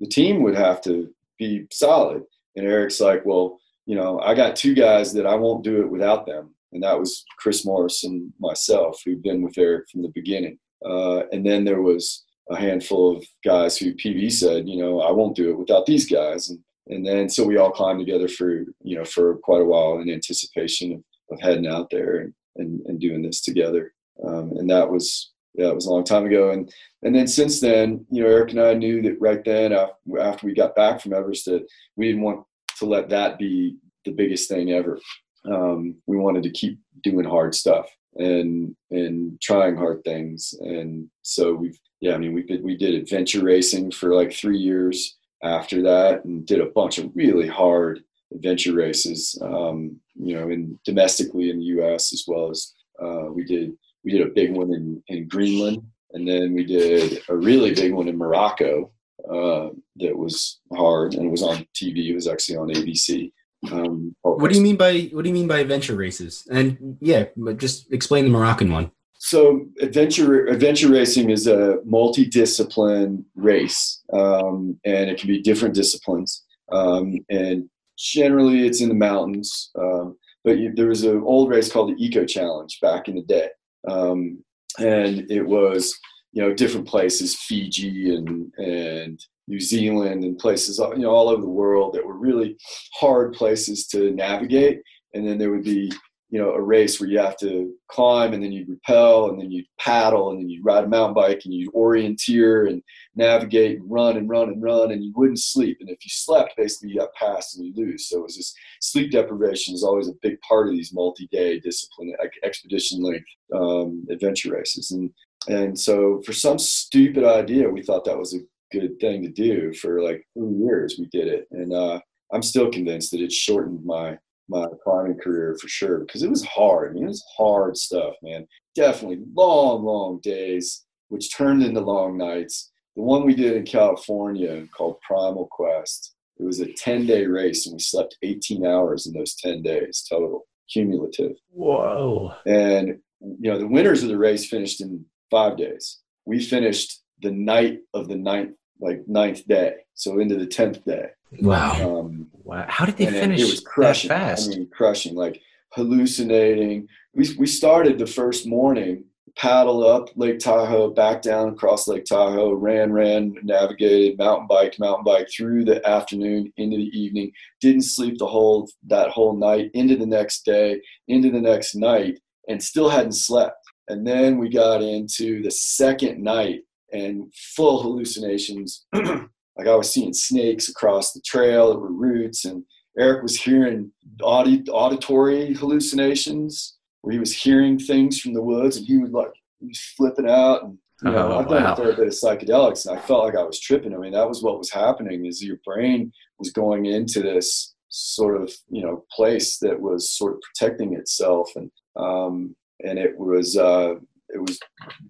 the 0.00 0.06
team 0.06 0.42
would 0.42 0.54
have 0.54 0.80
to 0.82 1.12
be 1.38 1.66
solid, 1.70 2.22
and 2.56 2.66
Erik's 2.66 3.00
like, 3.00 3.26
well 3.26 3.58
you 3.86 3.96
know, 3.96 4.20
I 4.20 4.34
got 4.34 4.56
two 4.56 4.74
guys 4.74 5.12
that 5.14 5.26
I 5.26 5.34
won't 5.34 5.64
do 5.64 5.80
it 5.82 5.90
without 5.90 6.26
them, 6.26 6.54
and 6.72 6.82
that 6.82 6.98
was 6.98 7.24
Chris 7.38 7.64
Morris 7.64 8.04
and 8.04 8.32
myself, 8.38 9.00
who've 9.04 9.22
been 9.22 9.42
with 9.42 9.58
Erik 9.58 9.88
from 9.90 10.02
the 10.02 10.12
beginning. 10.14 10.58
Uh, 10.84 11.22
and 11.32 11.44
then 11.44 11.64
there 11.64 11.82
was 11.82 12.24
a 12.50 12.56
handful 12.56 13.16
of 13.16 13.24
guys 13.44 13.76
who 13.76 13.94
PV 13.94 14.32
said, 14.32 14.68
you 14.68 14.82
know, 14.82 15.00
I 15.00 15.10
won't 15.10 15.36
do 15.36 15.50
it 15.50 15.58
without 15.58 15.86
these 15.86 16.10
guys, 16.10 16.50
and 16.50 16.60
and 16.92 17.06
then 17.06 17.28
so 17.28 17.44
we 17.44 17.56
all 17.56 17.70
climbed 17.70 18.00
together 18.00 18.28
for 18.28 18.64
you 18.82 18.96
know 18.96 19.04
for 19.04 19.36
quite 19.38 19.62
a 19.62 19.64
while 19.64 19.98
in 19.98 20.10
anticipation 20.10 20.92
of, 20.92 21.04
of 21.30 21.40
heading 21.40 21.66
out 21.66 21.88
there 21.90 22.18
and, 22.18 22.34
and, 22.56 22.80
and 22.86 23.00
doing 23.00 23.22
this 23.22 23.40
together. 23.40 23.92
Um, 24.26 24.52
and 24.58 24.70
that 24.70 24.88
was 24.88 25.32
yeah, 25.54 25.68
it 25.68 25.74
was 25.74 25.86
a 25.86 25.90
long 25.90 26.04
time 26.04 26.26
ago. 26.26 26.50
And 26.50 26.72
and 27.02 27.14
then 27.14 27.26
since 27.26 27.60
then, 27.60 28.06
you 28.10 28.22
know, 28.22 28.28
Erik 28.28 28.50
and 28.50 28.60
I 28.60 28.74
knew 28.74 29.02
that 29.02 29.20
right 29.20 29.44
then 29.44 29.72
after 29.72 30.46
we 30.46 30.54
got 30.54 30.76
back 30.76 31.00
from 31.00 31.12
Everest 31.12 31.46
that 31.46 31.66
we 31.96 32.08
didn't 32.08 32.22
want 32.22 32.44
to 32.78 32.86
let 32.86 33.08
that 33.10 33.38
be 33.38 33.76
the 34.04 34.12
biggest 34.12 34.48
thing 34.48 34.72
ever. 34.72 34.98
Um, 35.44 35.96
we 36.06 36.16
wanted 36.16 36.42
to 36.44 36.50
keep 36.50 36.78
doing 37.02 37.24
hard 37.24 37.54
stuff 37.54 37.88
and 38.16 38.74
and 38.90 39.40
trying 39.40 39.76
hard 39.76 40.04
things, 40.04 40.54
and 40.60 41.08
so 41.22 41.54
we've 41.54 41.78
yeah, 42.00 42.14
I 42.14 42.18
mean 42.18 42.32
we 42.32 42.42
did 42.42 42.62
we 42.62 42.76
did 42.76 42.94
adventure 42.94 43.42
racing 43.42 43.90
for 43.90 44.14
like 44.14 44.32
three 44.32 44.58
years 44.58 45.18
after 45.42 45.82
that, 45.82 46.24
and 46.24 46.46
did 46.46 46.60
a 46.60 46.66
bunch 46.66 46.98
of 46.98 47.10
really 47.14 47.48
hard 47.48 48.02
adventure 48.32 48.74
races, 48.74 49.38
um, 49.42 49.96
you 50.14 50.34
know, 50.34 50.48
in 50.48 50.78
domestically 50.84 51.50
in 51.50 51.58
the 51.58 51.66
U.S. 51.76 52.12
as 52.12 52.24
well 52.26 52.50
as 52.50 52.72
uh, 53.02 53.26
we 53.32 53.44
did 53.44 53.72
we 54.04 54.12
did 54.12 54.26
a 54.26 54.30
big 54.30 54.52
one 54.52 54.72
in 54.72 55.02
in 55.08 55.28
Greenland, 55.28 55.82
and 56.12 56.26
then 56.26 56.54
we 56.54 56.64
did 56.64 57.22
a 57.28 57.36
really 57.36 57.74
big 57.74 57.92
one 57.92 58.08
in 58.08 58.16
Morocco 58.16 58.92
uh, 59.30 59.68
that 59.96 60.16
was 60.16 60.60
hard 60.74 61.14
and 61.14 61.30
was 61.30 61.42
on 61.42 61.66
TV. 61.74 62.08
It 62.08 62.14
was 62.14 62.28
actually 62.28 62.56
on 62.56 62.68
ABC. 62.68 63.32
Um, 63.70 64.16
what 64.22 64.50
do 64.50 64.56
you 64.56 64.62
mean 64.62 64.76
by 64.76 65.10
what 65.12 65.22
do 65.22 65.28
you 65.28 65.34
mean 65.34 65.46
by 65.46 65.60
adventure 65.60 65.94
races? 65.94 66.46
And 66.50 66.98
yeah, 67.00 67.26
just 67.56 67.92
explain 67.92 68.24
the 68.24 68.30
Moroccan 68.30 68.72
one. 68.72 68.90
So 69.24 69.66
adventure 69.80 70.46
adventure 70.48 70.88
racing 70.88 71.30
is 71.30 71.46
a 71.46 71.78
multi-discipline 71.84 73.24
race, 73.36 74.02
um, 74.12 74.80
and 74.84 75.08
it 75.08 75.20
can 75.20 75.28
be 75.28 75.40
different 75.40 75.76
disciplines. 75.76 76.42
Um, 76.72 77.18
and 77.30 77.70
generally, 77.96 78.66
it's 78.66 78.80
in 78.80 78.88
the 78.88 78.96
mountains. 78.96 79.70
Um, 79.78 80.16
but 80.42 80.58
you, 80.58 80.74
there 80.74 80.88
was 80.88 81.04
an 81.04 81.22
old 81.22 81.50
race 81.50 81.70
called 81.70 81.90
the 81.90 82.04
Eco 82.04 82.24
Challenge 82.24 82.80
back 82.80 83.06
in 83.06 83.14
the 83.14 83.22
day, 83.22 83.48
um, 83.86 84.42
and 84.80 85.30
it 85.30 85.46
was 85.46 85.96
you 86.32 86.42
know 86.42 86.52
different 86.52 86.88
places, 86.88 87.36
Fiji 87.36 88.16
and 88.16 88.52
and 88.56 89.24
New 89.46 89.60
Zealand 89.60 90.24
and 90.24 90.36
places 90.36 90.80
you 90.80 90.98
know 90.98 91.10
all 91.10 91.28
over 91.28 91.42
the 91.42 91.48
world 91.48 91.94
that 91.94 92.04
were 92.04 92.18
really 92.18 92.56
hard 92.94 93.34
places 93.34 93.86
to 93.88 94.10
navigate. 94.10 94.82
And 95.14 95.24
then 95.24 95.38
there 95.38 95.52
would 95.52 95.62
be 95.62 95.92
you 96.32 96.38
know 96.38 96.52
a 96.52 96.60
race 96.60 96.98
where 96.98 97.10
you 97.10 97.18
have 97.18 97.36
to 97.36 97.74
climb 97.88 98.32
and 98.32 98.42
then 98.42 98.50
you 98.50 98.64
repel 98.66 99.28
and 99.28 99.38
then 99.38 99.50
you 99.50 99.62
paddle 99.78 100.30
and 100.30 100.40
then 100.40 100.48
you 100.48 100.62
ride 100.64 100.82
a 100.82 100.88
mountain 100.88 101.12
bike 101.12 101.42
and 101.44 101.52
you 101.52 101.70
orienteer 101.72 102.68
and 102.68 102.82
navigate 103.14 103.78
and 103.78 103.90
run 103.90 104.16
and 104.16 104.30
run 104.30 104.48
and 104.48 104.62
run 104.62 104.92
and 104.92 105.04
you 105.04 105.12
wouldn't 105.14 105.38
sleep. 105.38 105.76
And 105.80 105.90
if 105.90 105.98
you 106.02 106.08
slept 106.08 106.54
basically 106.56 106.88
you 106.88 107.00
got 107.00 107.12
passed 107.14 107.58
and 107.58 107.66
you 107.66 107.74
lose. 107.76 108.08
So 108.08 108.20
it 108.20 108.22
was 108.22 108.36
this 108.36 108.54
sleep 108.80 109.12
deprivation 109.12 109.74
is 109.74 109.84
always 109.84 110.08
a 110.08 110.14
big 110.22 110.40
part 110.40 110.68
of 110.68 110.72
these 110.72 110.94
multi-day 110.94 111.60
discipline 111.60 112.14
like 112.18 112.32
expedition 112.42 113.02
length 113.02 113.26
um, 113.54 114.06
adventure 114.10 114.52
races. 114.52 114.90
And 114.90 115.10
and 115.48 115.78
so 115.78 116.22
for 116.24 116.32
some 116.32 116.58
stupid 116.58 117.24
idea 117.24 117.68
we 117.68 117.82
thought 117.82 118.06
that 118.06 118.18
was 118.18 118.34
a 118.34 118.38
good 118.72 118.98
thing 119.00 119.22
to 119.22 119.28
do 119.28 119.74
for 119.74 120.02
like 120.02 120.26
two 120.32 120.56
years 120.58 120.96
we 120.98 121.06
did 121.12 121.28
it. 121.28 121.46
And 121.50 121.74
uh, 121.74 122.00
i'm 122.32 122.42
still 122.42 122.70
convinced 122.70 123.10
that 123.10 123.20
it 123.20 123.30
shortened 123.30 123.84
my 123.84 124.16
my 124.48 124.66
climbing 124.82 125.18
career 125.18 125.56
for 125.60 125.68
sure 125.68 125.98
because 126.00 126.22
it 126.22 126.30
was 126.30 126.44
hard 126.44 126.90
i 126.90 126.94
mean 126.94 127.04
it 127.04 127.08
was 127.08 127.24
hard 127.36 127.76
stuff 127.76 128.14
man. 128.22 128.46
Definitely 128.74 129.24
long 129.34 129.84
long 129.84 130.20
days 130.22 130.84
which 131.08 131.36
turned 131.36 131.62
into 131.62 131.80
long 131.80 132.16
nights. 132.16 132.70
The 132.96 133.02
one 133.02 133.24
we 133.24 133.34
did 133.34 133.56
in 133.56 133.64
california 133.64 134.66
called 134.76 135.00
primal 135.06 135.48
quest 135.50 136.14
it 136.38 136.44
was 136.44 136.60
a 136.60 136.72
10 136.72 137.06
day 137.06 137.26
race 137.26 137.66
and 137.66 137.74
we 137.74 137.80
slept 137.80 138.16
18 138.22 138.66
hours 138.66 139.06
in 139.06 139.12
those 139.12 139.34
10 139.36 139.62
days 139.62 140.04
total 140.08 140.46
cumulative. 140.72 141.32
Whoa. 141.50 142.34
And 142.46 142.98
you 143.20 143.50
know 143.50 143.58
the 143.58 143.66
winners 143.66 144.02
of 144.02 144.08
the 144.08 144.18
race 144.18 144.48
finished 144.48 144.80
in 144.80 145.04
five 145.30 145.56
days. 145.56 146.00
We 146.24 146.40
finished 146.40 147.02
the 147.20 147.30
night 147.30 147.80
of 147.94 148.08
the 148.08 148.16
ninth 148.16 148.54
like 148.80 149.02
ninth 149.06 149.46
day, 149.46 149.74
so 149.94 150.18
into 150.18 150.36
the 150.36 150.46
tenth 150.46 150.84
day. 150.84 151.06
Wow! 151.40 152.00
Um, 152.00 152.28
wow! 152.44 152.66
How 152.68 152.84
did 152.84 152.96
they 152.96 153.06
finish? 153.06 153.40
It, 153.40 153.46
it 153.46 153.50
was 153.50 153.60
crushing. 153.60 154.08
That 154.08 154.20
fast. 154.20 154.52
I 154.52 154.56
mean, 154.56 154.68
crushing. 154.70 155.14
Like 155.14 155.40
hallucinating. 155.72 156.88
We 157.14 157.34
we 157.38 157.46
started 157.46 157.98
the 157.98 158.06
first 158.06 158.46
morning, 158.46 159.04
paddle 159.36 159.86
up 159.86 160.10
Lake 160.16 160.38
Tahoe, 160.38 160.90
back 160.90 161.22
down 161.22 161.50
across 161.50 161.88
Lake 161.88 162.04
Tahoe, 162.04 162.52
ran, 162.52 162.92
ran, 162.92 163.34
navigated, 163.42 164.18
mountain 164.18 164.46
bike, 164.46 164.78
mountain 164.78 165.04
bike 165.04 165.28
through 165.30 165.64
the 165.64 165.86
afternoon 165.88 166.52
into 166.56 166.76
the 166.76 166.98
evening. 166.98 167.32
Didn't 167.60 167.82
sleep 167.82 168.18
the 168.18 168.26
whole 168.26 168.68
that 168.86 169.10
whole 169.10 169.36
night. 169.36 169.70
Into 169.74 169.96
the 169.96 170.06
next 170.06 170.44
day, 170.44 170.80
into 171.08 171.30
the 171.30 171.40
next 171.40 171.74
night, 171.74 172.18
and 172.48 172.62
still 172.62 172.88
hadn't 172.88 173.12
slept. 173.12 173.56
And 173.88 174.06
then 174.06 174.38
we 174.38 174.48
got 174.48 174.82
into 174.82 175.42
the 175.42 175.50
second 175.50 176.22
night 176.22 176.60
and 176.92 177.32
full 177.34 177.82
hallucinations. 177.82 178.86
like 179.56 179.66
I 179.66 179.74
was 179.74 179.92
seeing 179.92 180.12
snakes 180.12 180.68
across 180.68 181.12
the 181.12 181.20
trail 181.20 181.72
that 181.72 181.78
were 181.78 181.92
roots, 181.92 182.44
and 182.44 182.64
Erik 182.98 183.22
was 183.22 183.40
hearing 183.40 183.92
audi- 184.22 184.68
auditory 184.70 185.54
hallucinations 185.54 186.76
where 187.02 187.12
he 187.12 187.18
was 187.18 187.34
hearing 187.34 187.78
things 187.78 188.20
from 188.20 188.34
the 188.34 188.42
woods, 188.42 188.76
and 188.76 188.86
he 188.86 188.96
would 188.96 189.12
like 189.12 189.32
he 189.60 189.66
was 189.66 189.80
flipping 189.96 190.28
out. 190.28 190.64
And 190.64 190.78
you 191.02 191.10
know, 191.10 191.32
oh, 191.32 191.38
I've 191.40 191.48
done 191.48 191.64
wow. 191.64 191.72
a 191.72 191.76
fair 191.76 191.96
bit 191.96 192.06
of 192.06 192.12
psychedelics, 192.12 192.86
and 192.86 192.98
I 192.98 193.02
felt 193.02 193.24
like 193.24 193.36
I 193.36 193.42
was 193.42 193.60
tripping. 193.60 193.94
I 193.94 193.98
mean, 193.98 194.12
that 194.12 194.28
was 194.28 194.42
what 194.42 194.58
was 194.58 194.70
happening. 194.70 195.26
Is 195.26 195.42
your 195.42 195.58
brain 195.64 196.12
was 196.38 196.52
going 196.52 196.86
into 196.86 197.20
this 197.20 197.74
sort 197.88 198.40
of 198.40 198.50
you 198.70 198.82
know 198.82 199.04
place 199.12 199.58
that 199.58 199.78
was 199.78 200.16
sort 200.16 200.34
of 200.34 200.40
protecting 200.40 200.94
itself, 200.94 201.50
and 201.56 201.70
um, 201.96 202.54
and 202.84 202.98
it 202.98 203.18
was 203.18 203.56
uh, 203.56 203.94
it 204.28 204.40
was 204.40 204.58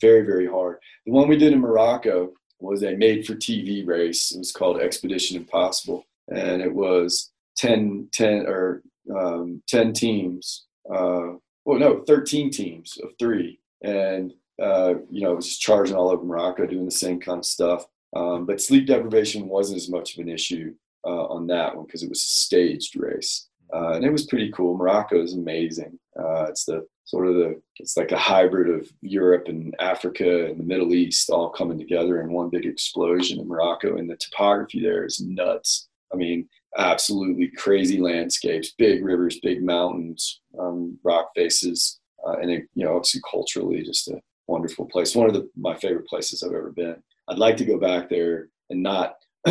very 0.00 0.22
very 0.22 0.46
hard. 0.46 0.78
The 1.06 1.12
one 1.12 1.28
we 1.28 1.36
did 1.36 1.52
in 1.52 1.60
Morocco 1.60 2.32
was 2.62 2.82
a 2.82 2.96
made 2.96 3.26
for 3.26 3.34
TV 3.34 3.86
race. 3.86 4.32
It 4.32 4.38
was 4.38 4.52
called 4.52 4.80
Expedition 4.80 5.36
Impossible, 5.36 6.06
and 6.28 6.62
it 6.62 6.72
was 6.72 7.30
10, 7.56 8.08
10 8.12 8.46
or 8.46 8.82
um, 9.14 9.62
10 9.68 9.92
teams. 9.92 10.66
Uh, 10.88 11.34
well, 11.64 11.78
no, 11.78 12.02
13 12.06 12.50
teams 12.50 12.98
of 13.02 13.10
three. 13.18 13.58
And, 13.82 14.32
uh, 14.60 14.94
you 15.10 15.22
know, 15.22 15.32
it 15.32 15.36
was 15.36 15.48
just 15.48 15.60
charging 15.60 15.96
all 15.96 16.10
over 16.10 16.24
Morocco, 16.24 16.66
doing 16.66 16.84
the 16.84 16.90
same 16.90 17.20
kind 17.20 17.38
of 17.38 17.44
stuff. 17.44 17.86
Um, 18.14 18.46
but 18.46 18.60
sleep 18.60 18.86
deprivation 18.86 19.48
wasn't 19.48 19.78
as 19.78 19.88
much 19.88 20.14
of 20.14 20.20
an 20.20 20.28
issue 20.28 20.74
uh, 21.04 21.26
on 21.26 21.46
that 21.48 21.74
one 21.74 21.86
because 21.86 22.02
it 22.02 22.08
was 22.08 22.22
a 22.22 22.28
staged 22.28 22.96
race. 22.96 23.48
Uh, 23.72 23.92
and 23.92 24.04
it 24.04 24.12
was 24.12 24.26
pretty 24.26 24.50
cool. 24.52 24.76
Morocco 24.76 25.22
is 25.22 25.34
amazing. 25.34 25.98
Uh, 26.18 26.44
it's 26.44 26.64
the 26.64 26.86
sort 27.04 27.26
of 27.26 27.34
the 27.34 27.60
it's 27.76 27.96
like 27.96 28.12
a 28.12 28.18
hybrid 28.18 28.70
of 28.70 28.88
Europe 29.00 29.48
and 29.48 29.74
Africa 29.80 30.46
and 30.46 30.58
the 30.58 30.64
Middle 30.64 30.94
East 30.94 31.30
all 31.30 31.50
coming 31.50 31.78
together 31.78 32.20
in 32.20 32.32
one 32.32 32.48
big 32.48 32.64
explosion 32.64 33.40
in 33.40 33.48
Morocco. 33.48 33.96
And 33.96 34.08
the 34.08 34.16
topography 34.16 34.80
there 34.80 35.04
is 35.04 35.20
nuts. 35.20 35.88
I 36.12 36.16
mean, 36.16 36.48
absolutely 36.78 37.50
crazy 37.56 37.98
landscapes, 37.98 38.72
big 38.78 39.04
rivers, 39.04 39.40
big 39.42 39.62
mountains, 39.62 40.40
um, 40.58 40.98
rock 41.02 41.30
faces, 41.34 42.00
uh, 42.26 42.36
and 42.40 42.50
it, 42.50 42.64
you 42.74 42.84
know, 42.84 42.96
obviously 42.96 43.20
culturally, 43.28 43.82
just 43.82 44.08
a 44.08 44.20
wonderful 44.46 44.86
place. 44.86 45.14
One 45.14 45.26
of 45.26 45.34
the, 45.34 45.48
my 45.56 45.76
favorite 45.76 46.06
places 46.06 46.42
I've 46.42 46.54
ever 46.54 46.70
been. 46.70 46.96
I'd 47.28 47.38
like 47.38 47.56
to 47.58 47.64
go 47.64 47.78
back 47.78 48.08
there 48.08 48.48
and 48.70 48.82
not 48.82 49.16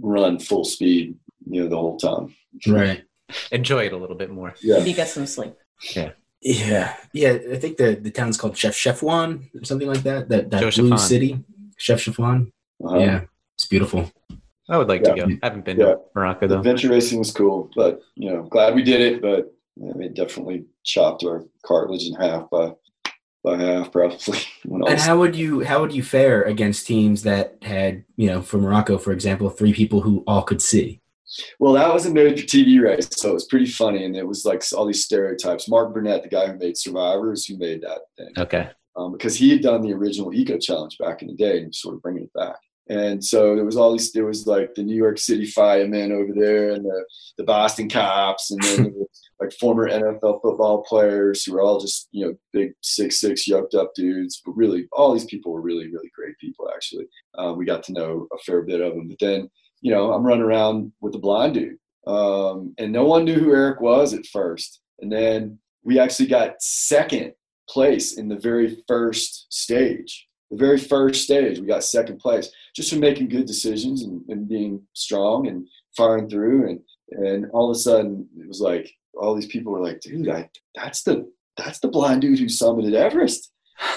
run 0.00 0.38
full 0.38 0.64
speed, 0.64 1.16
you 1.46 1.62
know, 1.62 1.68
the 1.68 1.76
whole 1.76 1.98
time. 1.98 2.34
Right. 2.66 3.04
Enjoy 3.52 3.86
it 3.86 3.92
a 3.92 3.96
little 3.96 4.16
bit 4.16 4.30
more. 4.30 4.54
Yeah. 4.62 4.78
Maybe 4.78 4.92
get 4.92 5.08
some 5.08 5.26
sleep. 5.26 5.54
Yeah. 5.94 6.12
Yeah, 6.42 6.94
yeah. 7.12 7.36
I 7.52 7.56
think 7.56 7.76
the 7.76 7.96
the 8.00 8.10
town's 8.10 8.38
called 8.38 8.56
Chef 8.56 8.74
Chefchaouen 8.74 9.50
or 9.60 9.64
something 9.64 9.88
like 9.88 10.02
that. 10.04 10.28
That 10.30 10.50
that 10.50 10.74
blue 10.74 10.96
city, 10.96 11.44
Chef 11.76 12.00
Chefchaouen. 12.00 12.52
Uh-huh. 12.82 12.98
Yeah, 12.98 13.20
it's 13.54 13.66
beautiful. 13.66 14.10
I 14.68 14.78
would 14.78 14.88
like 14.88 15.02
Yeah. 15.04 15.14
to 15.14 15.26
go. 15.26 15.38
I 15.42 15.46
haven't 15.46 15.64
been 15.64 15.78
Yeah. 15.80 15.86
to 15.86 16.00
Morocco 16.14 16.46
though. 16.46 16.58
Adventure 16.58 16.88
racing 16.88 17.18
was 17.18 17.30
cool, 17.32 17.70
but 17.76 18.00
you 18.14 18.30
know, 18.30 18.42
glad 18.44 18.74
we 18.74 18.82
did 18.82 19.00
it. 19.00 19.20
But 19.20 19.52
I 19.82 19.92
mean, 19.96 20.14
definitely 20.14 20.64
chopped 20.84 21.24
our 21.24 21.44
cartilage 21.62 22.06
in 22.06 22.14
half 22.14 22.48
by 22.48 22.72
by 23.44 23.56
half, 23.58 23.92
probably. 23.92 24.38
And 24.64 24.98
how 24.98 25.18
would 25.18 25.36
you 25.36 25.60
how 25.60 25.80
would 25.82 25.92
you 25.92 26.02
fare 26.02 26.42
against 26.42 26.86
teams 26.86 27.22
that 27.24 27.56
had 27.62 28.04
you 28.16 28.28
know 28.28 28.40
for 28.40 28.56
Morocco, 28.58 28.96
for 28.96 29.12
example, 29.12 29.50
three 29.50 29.74
people 29.74 30.00
who 30.00 30.24
all 30.26 30.42
could 30.42 30.62
see? 30.62 31.00
Well, 31.58 31.72
that 31.74 31.92
was 31.92 32.06
a 32.06 32.12
major 32.12 32.44
TV 32.44 32.82
race, 32.82 33.08
so 33.12 33.30
it 33.30 33.34
was 33.34 33.46
pretty 33.46 33.66
funny, 33.66 34.04
and 34.04 34.16
it 34.16 34.26
was 34.26 34.44
like 34.44 34.62
all 34.76 34.86
these 34.86 35.04
stereotypes. 35.04 35.68
Mark 35.68 35.94
Burnett, 35.94 36.22
the 36.22 36.28
guy 36.28 36.46
who 36.48 36.58
made 36.58 36.76
Survivors, 36.76 37.46
who 37.46 37.56
made 37.58 37.82
that 37.82 38.00
thing. 38.16 38.32
Okay. 38.36 38.70
um, 38.96 39.12
because 39.12 39.36
he 39.36 39.50
had 39.50 39.62
done 39.62 39.82
the 39.82 39.92
original 39.92 40.32
Eco 40.34 40.58
Challenge 40.58 40.96
back 40.98 41.22
in 41.22 41.28
the 41.28 41.34
day 41.34 41.58
and 41.58 41.74
sort 41.74 41.94
of 41.94 42.02
bringing 42.02 42.24
it 42.24 42.32
back. 42.32 42.56
And 42.88 43.24
so 43.24 43.54
there 43.54 43.64
was 43.64 43.76
all 43.76 43.92
these, 43.92 44.12
there 44.12 44.26
was 44.26 44.48
like 44.48 44.74
the 44.74 44.82
New 44.82 44.96
York 44.96 45.16
City 45.18 45.46
firemen 45.46 46.10
over 46.10 46.32
there 46.34 46.70
and 46.70 46.84
the, 46.84 47.04
the 47.38 47.44
Boston 47.44 47.88
cops 47.88 48.50
and 48.50 48.60
then 48.62 49.06
like 49.40 49.52
former 49.52 49.88
NFL 49.88 50.42
football 50.42 50.82
players 50.82 51.44
who 51.44 51.52
were 51.52 51.60
all 51.60 51.78
just, 51.78 52.08
you 52.10 52.26
know, 52.26 52.34
big 52.52 52.72
six, 52.82 53.20
six 53.20 53.46
yoked 53.46 53.74
up 53.74 53.92
dudes. 53.94 54.42
But 54.44 54.56
really, 54.56 54.88
all 54.90 55.12
these 55.12 55.24
people 55.26 55.52
were 55.52 55.60
really, 55.60 55.86
really 55.86 56.10
great 56.16 56.36
people, 56.38 56.68
actually. 56.74 57.06
Um, 57.38 57.56
we 57.56 57.64
got 57.64 57.84
to 57.84 57.92
know 57.92 58.26
a 58.32 58.38
fair 58.38 58.62
bit 58.62 58.80
of 58.80 58.94
them. 58.94 59.06
But 59.06 59.18
then, 59.20 59.48
you 59.80 59.90
know, 59.90 60.12
I'm 60.12 60.24
running 60.24 60.44
around 60.44 60.92
with 61.00 61.12
the 61.12 61.18
blind 61.18 61.54
dude. 61.54 61.78
Um, 62.06 62.74
and 62.78 62.92
no 62.92 63.04
one 63.04 63.24
knew 63.24 63.38
who 63.38 63.54
Erik 63.54 63.80
was 63.80 64.14
at 64.14 64.26
first. 64.26 64.80
And 65.00 65.10
then 65.10 65.58
we 65.84 65.98
actually 65.98 66.28
got 66.28 66.60
second 66.60 67.32
place 67.68 68.18
in 68.18 68.28
the 68.28 68.36
very 68.36 68.82
first 68.88 69.52
stage. 69.52 70.26
The 70.50 70.56
very 70.56 70.78
first 70.78 71.22
stage, 71.22 71.60
we 71.60 71.66
got 71.66 71.84
second 71.84 72.18
place 72.18 72.50
just 72.74 72.90
from 72.90 73.00
making 73.00 73.28
good 73.28 73.46
decisions 73.46 74.02
and, 74.02 74.22
and 74.28 74.48
being 74.48 74.82
strong 74.94 75.46
and 75.46 75.66
firing 75.96 76.28
through. 76.28 76.68
And 76.68 76.80
and 77.10 77.50
all 77.52 77.70
of 77.70 77.76
a 77.76 77.78
sudden, 77.78 78.28
it 78.38 78.46
was 78.46 78.60
like 78.60 78.92
all 79.14 79.34
these 79.34 79.46
people 79.46 79.72
were 79.72 79.82
like, 79.82 80.00
"Dude, 80.00 80.28
I, 80.28 80.48
that's 80.74 81.02
the 81.02 81.30
that's 81.56 81.80
the 81.80 81.88
blind 81.88 82.22
dude 82.22 82.38
who 82.38 82.46
summited 82.46 82.94
Everest." 82.94 83.52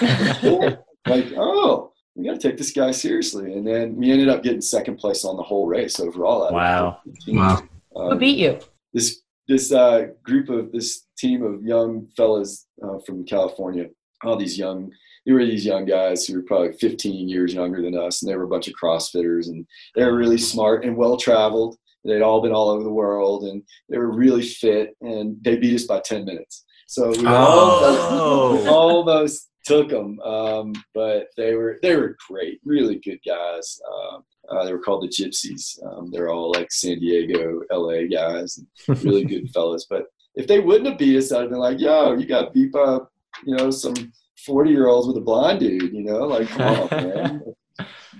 like, 1.06 1.32
oh, 1.36 1.92
we 2.14 2.24
got 2.24 2.40
to 2.40 2.48
take 2.48 2.56
this 2.56 2.72
guy 2.72 2.90
seriously. 2.92 3.52
And 3.54 3.66
then 3.66 3.96
we 3.96 4.10
ended 4.10 4.28
up 4.28 4.42
getting 4.42 4.60
second 4.60 4.96
place 4.96 5.24
on 5.24 5.36
the 5.36 5.42
whole 5.42 5.66
race 5.66 5.98
overall. 6.00 6.44
out 6.44 6.48
of 6.48 6.54
Wow. 6.54 6.98
15. 7.06 7.36
Wow. 7.36 7.62
Who 7.94 8.00
Um, 8.12 8.18
beat 8.18 8.38
you? 8.38 8.58
this 8.92 9.20
this 9.46 9.72
uh, 9.72 10.06
group 10.22 10.48
of 10.48 10.72
this 10.72 11.06
team 11.18 11.42
of 11.42 11.62
young 11.62 12.06
fellas 12.16 12.66
uh, 12.82 12.98
from 13.06 13.26
California, 13.26 13.86
all 14.24 14.36
these 14.36 14.56
young, 14.56 14.90
they 15.26 15.32
were 15.32 15.44
these 15.44 15.66
young 15.66 15.84
guys 15.84 16.24
who 16.24 16.34
were 16.34 16.42
probably 16.42 16.72
15 16.72 17.28
years 17.28 17.52
younger 17.52 17.82
than 17.82 17.94
us, 17.94 18.22
and 18.22 18.30
they 18.32 18.36
were 18.36 18.44
a 18.44 18.48
bunch 18.48 18.68
of 18.68 18.74
CrossFitters, 18.82 19.48
and 19.48 19.66
they 19.94 20.02
were 20.04 20.16
really 20.16 20.38
smart 20.38 20.82
and 20.86 20.96
well 20.96 21.18
traveled. 21.18 21.76
They'd 22.06 22.22
all 22.22 22.40
been 22.40 22.52
all 22.52 22.70
over 22.70 22.82
the 22.82 22.90
world, 22.90 23.44
and 23.44 23.62
they 23.90 23.98
were 23.98 24.12
really 24.16 24.42
fit, 24.42 24.96
and 25.02 25.36
they 25.42 25.56
beat 25.56 25.74
us 25.74 25.84
by 25.84 26.00
10 26.00 26.24
minutes. 26.24 26.63
So 26.86 27.10
we 27.10 27.26
almost, 27.26 28.68
almost 28.68 29.50
took 29.64 29.88
them, 29.88 30.20
um, 30.20 30.72
but 30.94 31.28
they 31.36 31.54
were 31.54 31.78
they 31.82 31.96
were 31.96 32.16
great, 32.28 32.60
really 32.64 32.96
good 32.96 33.18
guys. 33.26 33.80
Um, 33.92 34.24
uh, 34.50 34.64
they 34.64 34.72
were 34.72 34.80
called 34.80 35.02
the 35.02 35.08
Gypsies. 35.08 35.78
Um, 35.86 36.10
they're 36.10 36.28
all 36.28 36.52
like 36.52 36.70
San 36.70 36.98
Diego, 36.98 37.60
LA 37.72 38.06
guys, 38.10 38.58
and 38.58 39.04
really 39.04 39.24
good 39.26 39.50
fellas. 39.50 39.86
But 39.88 40.04
if 40.34 40.46
they 40.46 40.60
wouldn't 40.60 40.88
have 40.88 40.98
beat 40.98 41.16
us, 41.16 41.32
I'd 41.32 41.42
have 41.42 41.50
been 41.50 41.58
like, 41.58 41.80
"Yo, 41.80 42.14
you 42.14 42.26
got 42.26 42.52
beat 42.52 42.72
by, 42.72 42.98
you 43.46 43.56
know, 43.56 43.70
some 43.70 44.12
forty-year-olds 44.44 45.08
with 45.08 45.16
a 45.16 45.22
blind 45.22 45.60
dude." 45.60 45.92
You 45.92 46.04
know, 46.04 46.26
like, 46.26 46.48
come 46.48 46.62
on, 46.62 46.88
man, 46.90 47.42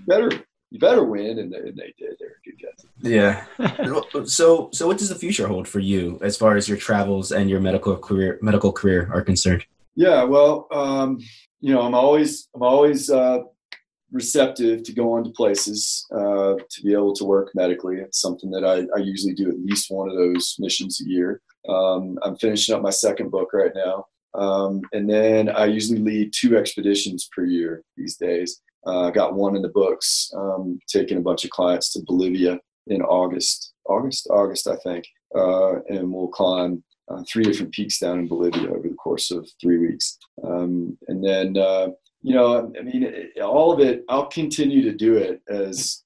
better 0.07 0.31
you 0.71 0.79
better 0.79 1.05
win, 1.05 1.39
and 1.39 1.53
they, 1.53 1.59
and 1.59 1.77
they 1.77 1.95
did. 1.99 2.17
They 2.19 2.27
were 2.27 2.41
good 2.45 2.61
guys. 2.61 2.85
Yeah. 3.01 4.25
so 4.27 4.71
so 4.73 4.87
what 4.87 4.99
does 4.99 5.09
the 5.09 5.15
future 5.15 5.47
hold 5.47 5.69
for 5.69 5.81
you 5.81 6.19
as 6.23 6.37
far 6.37 6.57
as 6.57 6.69
your 6.69 6.79
travels 6.79 7.33
and 7.33 7.49
your 7.49 7.61
medical 7.61 7.97
career 7.97 8.39
medical 8.43 8.73
career 8.73 9.09
are 9.13 9.23
concerned? 9.23 9.65
Yeah, 9.97 10.25
well, 10.25 10.67
um, 10.73 11.21
you 11.61 11.73
know, 11.73 11.83
I'm 11.83 11.95
always 11.95 12.49
I'm 12.55 12.63
always 12.63 13.11
uh, 13.11 13.39
receptive 14.11 14.83
to 14.85 14.93
go 14.93 15.13
on 15.13 15.25
to 15.25 15.31
places 15.31 16.07
uh, 16.13 16.55
to 16.71 16.83
be 16.83 16.93
able 16.93 17.15
to 17.15 17.25
work 17.25 17.51
medically. 17.55 17.99
It's 17.99 18.21
something 18.21 18.51
that 18.51 18.65
I, 18.65 18.87
I 18.97 19.03
usually 19.03 19.35
do 19.35 19.49
at 19.49 19.61
least 19.61 19.91
one 19.91 20.09
of 20.09 20.17
those 20.17 20.57
missions 20.59 21.01
a 21.01 21.09
year. 21.09 21.41
Um, 21.69 22.19
I'm 22.23 22.37
finishing 22.37 22.75
up 22.75 22.83
my 22.83 22.91
second 22.91 23.31
book 23.31 23.53
right 23.53 23.73
now, 23.75 24.07
um, 24.35 24.83
and 24.93 25.09
then 25.09 25.49
I 25.49 25.67
usually 25.67 25.99
lead 25.99 26.33
two 26.35 26.57
expeditions 26.57 27.29
per 27.35 27.45
year 27.45 27.83
these 27.97 28.17
days. 28.17 28.61
Uh, 28.87 29.09
I 29.09 29.11
got 29.11 29.35
one 29.35 29.57
in 29.57 29.63
the 29.63 29.69
books, 29.69 30.31
um, 30.37 30.79
taking 30.89 31.19
a 31.19 31.23
bunch 31.23 31.45
of 31.45 31.51
clients 31.51 31.93
to 31.93 32.03
Bolivia 32.07 32.59
in 32.87 33.03
August, 33.03 33.73
August, 33.87 34.29
August, 34.31 34.67
I 34.69 34.77
think, 34.77 35.05
uh, 35.35 35.81
and 35.89 36.13
we'll 36.13 36.29
climb 36.29 36.83
uh, 37.09 37.23
three 37.31 37.45
different 37.45 37.73
peaks 37.73 37.99
down 37.99 38.19
in 38.19 38.29
Bolivia 38.29 38.71
over 38.71 38.89
the 38.89 38.95
course 38.95 39.31
of 39.31 39.49
three 39.61 39.79
weeks. 39.79 40.19
Um, 40.43 40.97
and 41.09 41.25
then, 41.25 41.57
uh, 41.57 41.89
you 42.23 42.35
know, 42.35 42.73
I 42.79 42.83
mean, 42.83 43.03
it, 43.03 43.41
all 43.41 43.73
of 43.73 43.81
it, 43.81 44.05
I'll 44.09 44.27
continue 44.27 44.83
to 44.83 44.95
do 44.95 45.17
it 45.17 45.43
as 45.49 46.03